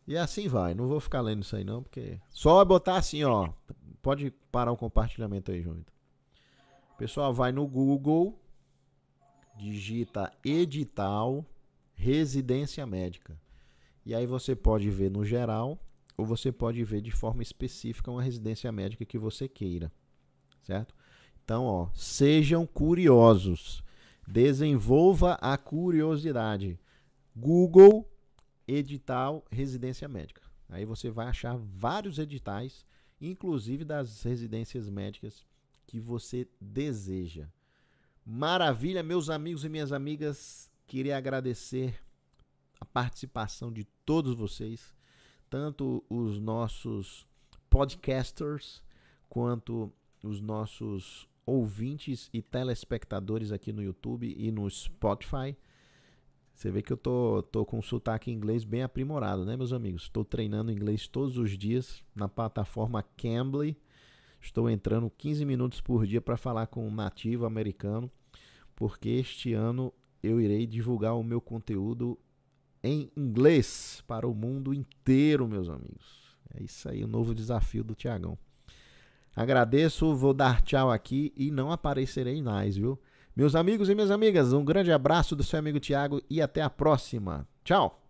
E 0.07 0.17
assim 0.17 0.47
vai. 0.47 0.73
Não 0.73 0.87
vou 0.87 0.99
ficar 0.99 1.21
lendo 1.21 1.41
isso 1.41 1.55
aí 1.55 1.63
não, 1.63 1.81
porque 1.81 2.19
só 2.29 2.63
botar 2.63 2.97
assim, 2.97 3.23
ó. 3.23 3.49
Pode 4.01 4.31
parar 4.51 4.71
o 4.71 4.77
compartilhamento 4.77 5.51
aí, 5.51 5.61
João. 5.61 5.83
Pessoal, 6.97 7.33
vai 7.33 7.51
no 7.51 7.67
Google, 7.67 8.39
digita 9.57 10.31
edital 10.43 11.45
residência 11.95 12.85
médica. 12.85 13.39
E 14.05 14.13
aí 14.13 14.27
você 14.27 14.55
pode 14.55 14.89
ver 14.89 15.09
no 15.09 15.25
geral 15.25 15.79
ou 16.17 16.25
você 16.25 16.51
pode 16.51 16.83
ver 16.83 17.01
de 17.01 17.11
forma 17.11 17.41
específica 17.41 18.11
uma 18.11 18.21
residência 18.21 18.71
médica 18.71 19.05
que 19.05 19.17
você 19.17 19.47
queira, 19.47 19.91
certo? 20.61 20.93
Então, 21.43 21.65
ó, 21.65 21.89
sejam 21.93 22.65
curiosos. 22.65 23.83
Desenvolva 24.27 25.33
a 25.35 25.57
curiosidade. 25.57 26.79
Google 27.35 28.09
edital 28.67 29.45
residência 29.51 30.07
médica. 30.07 30.41
Aí 30.69 30.85
você 30.85 31.09
vai 31.09 31.27
achar 31.27 31.57
vários 31.57 32.17
editais, 32.17 32.85
inclusive 33.19 33.83
das 33.83 34.23
residências 34.23 34.89
médicas 34.89 35.45
que 35.85 35.99
você 35.99 36.47
deseja. 36.59 37.47
Maravilha, 38.25 39.03
meus 39.03 39.29
amigos 39.29 39.63
e 39.63 39.69
minhas 39.69 39.91
amigas. 39.91 40.71
Queria 40.87 41.17
agradecer 41.17 41.99
a 42.79 42.85
participação 42.85 43.71
de 43.71 43.83
todos 44.05 44.33
vocês, 44.33 44.93
tanto 45.49 46.03
os 46.09 46.39
nossos 46.39 47.27
podcasters 47.69 48.83
quanto 49.29 49.91
os 50.23 50.41
nossos 50.41 51.27
ouvintes 51.45 52.29
e 52.33 52.41
telespectadores 52.41 53.51
aqui 53.51 53.71
no 53.71 53.83
YouTube 53.83 54.33
e 54.37 54.51
no 54.51 54.69
Spotify. 54.69 55.55
Você 56.55 56.71
vê 56.71 56.81
que 56.81 56.93
eu 56.93 56.97
tô, 56.97 57.43
tô 57.51 57.65
com 57.65 57.79
um 57.79 57.81
sotaque 57.81 58.31
inglês 58.31 58.63
bem 58.63 58.81
aprimorado, 58.81 59.45
né, 59.45 59.57
meus 59.57 59.73
amigos? 59.73 60.03
Estou 60.03 60.23
treinando 60.23 60.71
inglês 60.71 61.05
todos 61.05 61.37
os 61.37 61.57
dias 61.57 62.01
na 62.15 62.29
plataforma 62.29 63.03
Cambly. 63.17 63.77
Estou 64.41 64.69
entrando 64.69 65.11
15 65.17 65.43
minutos 65.43 65.81
por 65.81 66.07
dia 66.07 66.21
para 66.21 66.37
falar 66.37 66.67
com 66.67 66.87
um 66.87 66.93
nativo 66.93 67.45
americano, 67.45 68.09
porque 68.73 69.09
este 69.09 69.53
ano 69.53 69.93
eu 70.23 70.39
irei 70.39 70.65
divulgar 70.65 71.15
o 71.15 71.23
meu 71.23 71.41
conteúdo 71.41 72.17
em 72.81 73.11
inglês 73.17 74.01
para 74.07 74.27
o 74.27 74.33
mundo 74.33 74.73
inteiro, 74.73 75.47
meus 75.47 75.67
amigos. 75.67 76.37
É 76.53 76.63
isso 76.63 76.87
aí, 76.87 77.03
o 77.03 77.07
novo 77.07 77.35
desafio 77.35 77.83
do 77.83 77.95
Tiagão. 77.95 78.37
Agradeço, 79.35 80.15
vou 80.15 80.33
dar 80.33 80.61
tchau 80.61 80.89
aqui 80.89 81.33
e 81.35 81.51
não 81.51 81.69
aparecerei 81.69 82.41
mais, 82.41 82.77
viu? 82.77 82.97
Meus 83.35 83.53
amigos 83.53 83.89
e 83.89 83.95
minhas 83.95 84.11
amigas, 84.11 84.53
um 84.53 84.63
grande 84.63 84.93
abraço 84.93 85.35
do 85.35 85.43
seu 85.43 85.59
amigo 85.59 85.77
Tiago 85.77 86.21
e 86.29 86.41
até 86.41 86.61
a 86.61 86.69
próxima. 86.69 87.45
Tchau. 87.65 88.01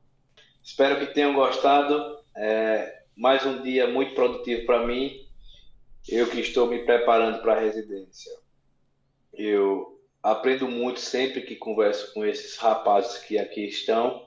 Espero 0.61 0.99
que 0.99 1.15
tenham 1.15 1.33
gostado. 1.33 2.19
É, 2.37 3.01
mais 3.17 3.43
um 3.43 3.63
dia 3.63 3.87
muito 3.87 4.13
produtivo 4.13 4.67
para 4.67 4.85
mim. 4.85 5.25
Eu 6.07 6.29
que 6.29 6.39
estou 6.41 6.67
me 6.67 6.85
preparando 6.85 7.41
para 7.41 7.53
a 7.53 7.59
residência. 7.59 8.31
Eu 9.33 9.99
aprendo 10.21 10.67
muito 10.67 10.99
sempre 10.99 11.41
que 11.41 11.55
converso 11.55 12.13
com 12.13 12.23
esses 12.23 12.55
rapazes 12.57 13.17
que 13.17 13.39
aqui 13.39 13.65
estão. 13.65 14.23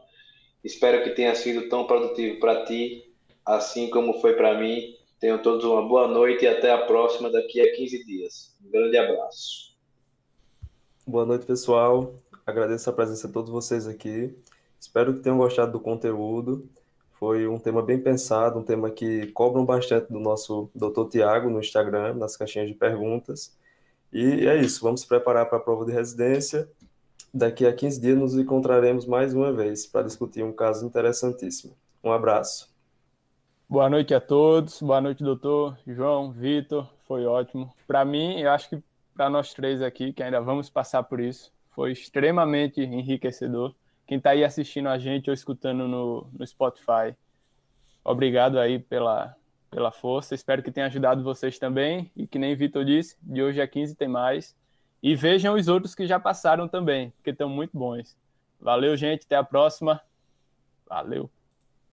Espero 0.64 1.04
que 1.04 1.10
tenha 1.10 1.36
sido 1.36 1.68
tão 1.68 1.86
produtivo 1.86 2.40
para 2.40 2.64
ti, 2.64 3.04
assim 3.46 3.88
como 3.88 4.20
foi 4.20 4.32
para 4.32 4.58
mim. 4.58 4.96
Tenham 5.20 5.38
todos 5.38 5.64
uma 5.64 5.86
boa 5.86 6.08
noite 6.08 6.44
e 6.44 6.48
até 6.48 6.72
a 6.72 6.86
próxima 6.86 7.30
daqui 7.30 7.60
a 7.60 7.76
15 7.76 8.04
dias. 8.04 8.56
Um 8.66 8.68
grande 8.68 8.98
abraço. 8.98 9.67
Boa 11.08 11.24
noite, 11.24 11.46
pessoal. 11.46 12.12
Agradeço 12.44 12.90
a 12.90 12.92
presença 12.92 13.26
de 13.26 13.32
todos 13.32 13.50
vocês 13.50 13.86
aqui. 13.86 14.36
Espero 14.78 15.14
que 15.14 15.20
tenham 15.20 15.38
gostado 15.38 15.72
do 15.72 15.80
conteúdo. 15.80 16.68
Foi 17.12 17.48
um 17.48 17.58
tema 17.58 17.80
bem 17.80 17.98
pensado, 17.98 18.58
um 18.58 18.62
tema 18.62 18.90
que 18.90 19.28
cobram 19.28 19.64
bastante 19.64 20.12
do 20.12 20.20
nosso 20.20 20.68
Dr. 20.74 21.08
Tiago 21.08 21.48
no 21.48 21.60
Instagram, 21.60 22.12
nas 22.12 22.36
caixinhas 22.36 22.68
de 22.68 22.74
perguntas. 22.74 23.56
E 24.12 24.46
é 24.46 24.60
isso, 24.60 24.82
vamos 24.82 25.00
se 25.00 25.08
preparar 25.08 25.46
para 25.46 25.56
a 25.56 25.60
prova 25.62 25.86
de 25.86 25.92
residência. 25.92 26.68
Daqui 27.32 27.64
a 27.64 27.72
15 27.72 27.98
dias 27.98 28.18
nos 28.18 28.34
encontraremos 28.36 29.06
mais 29.06 29.32
uma 29.32 29.50
vez 29.50 29.86
para 29.86 30.04
discutir 30.04 30.44
um 30.44 30.52
caso 30.52 30.84
interessantíssimo. 30.84 31.74
Um 32.04 32.12
abraço. 32.12 32.70
Boa 33.66 33.88
noite 33.88 34.12
a 34.12 34.20
todos. 34.20 34.82
Boa 34.82 35.00
noite, 35.00 35.24
doutor 35.24 35.74
João, 35.86 36.32
Vitor. 36.32 36.86
Foi 37.06 37.24
ótimo. 37.24 37.72
Para 37.86 38.04
mim, 38.04 38.40
eu 38.40 38.50
acho 38.50 38.68
que 38.68 38.82
para 39.18 39.28
nós 39.28 39.52
três 39.52 39.82
aqui, 39.82 40.12
que 40.12 40.22
ainda 40.22 40.40
vamos 40.40 40.70
passar 40.70 41.02
por 41.02 41.18
isso. 41.18 41.52
Foi 41.70 41.90
extremamente 41.90 42.80
enriquecedor. 42.80 43.74
Quem 44.06 44.18
está 44.18 44.30
aí 44.30 44.44
assistindo 44.44 44.88
a 44.88 44.96
gente 44.96 45.28
ou 45.28 45.34
escutando 45.34 45.88
no, 45.88 46.30
no 46.32 46.46
Spotify, 46.46 47.16
obrigado 48.04 48.60
aí 48.60 48.78
pela, 48.78 49.34
pela 49.72 49.90
força. 49.90 50.36
Espero 50.36 50.62
que 50.62 50.70
tenha 50.70 50.86
ajudado 50.86 51.24
vocês 51.24 51.58
também. 51.58 52.12
E 52.16 52.28
que 52.28 52.38
nem 52.38 52.54
Vitor 52.54 52.84
disse, 52.84 53.16
de 53.20 53.42
hoje 53.42 53.60
a 53.60 53.66
15 53.66 53.96
tem 53.96 54.06
mais. 54.06 54.56
E 55.02 55.16
vejam 55.16 55.56
os 55.56 55.66
outros 55.66 55.96
que 55.96 56.06
já 56.06 56.20
passaram 56.20 56.68
também, 56.68 57.10
porque 57.10 57.30
estão 57.30 57.48
muito 57.48 57.76
bons. 57.76 58.16
Valeu, 58.60 58.96
gente. 58.96 59.24
Até 59.24 59.34
a 59.34 59.42
próxima. 59.42 60.00
Valeu. 60.88 61.28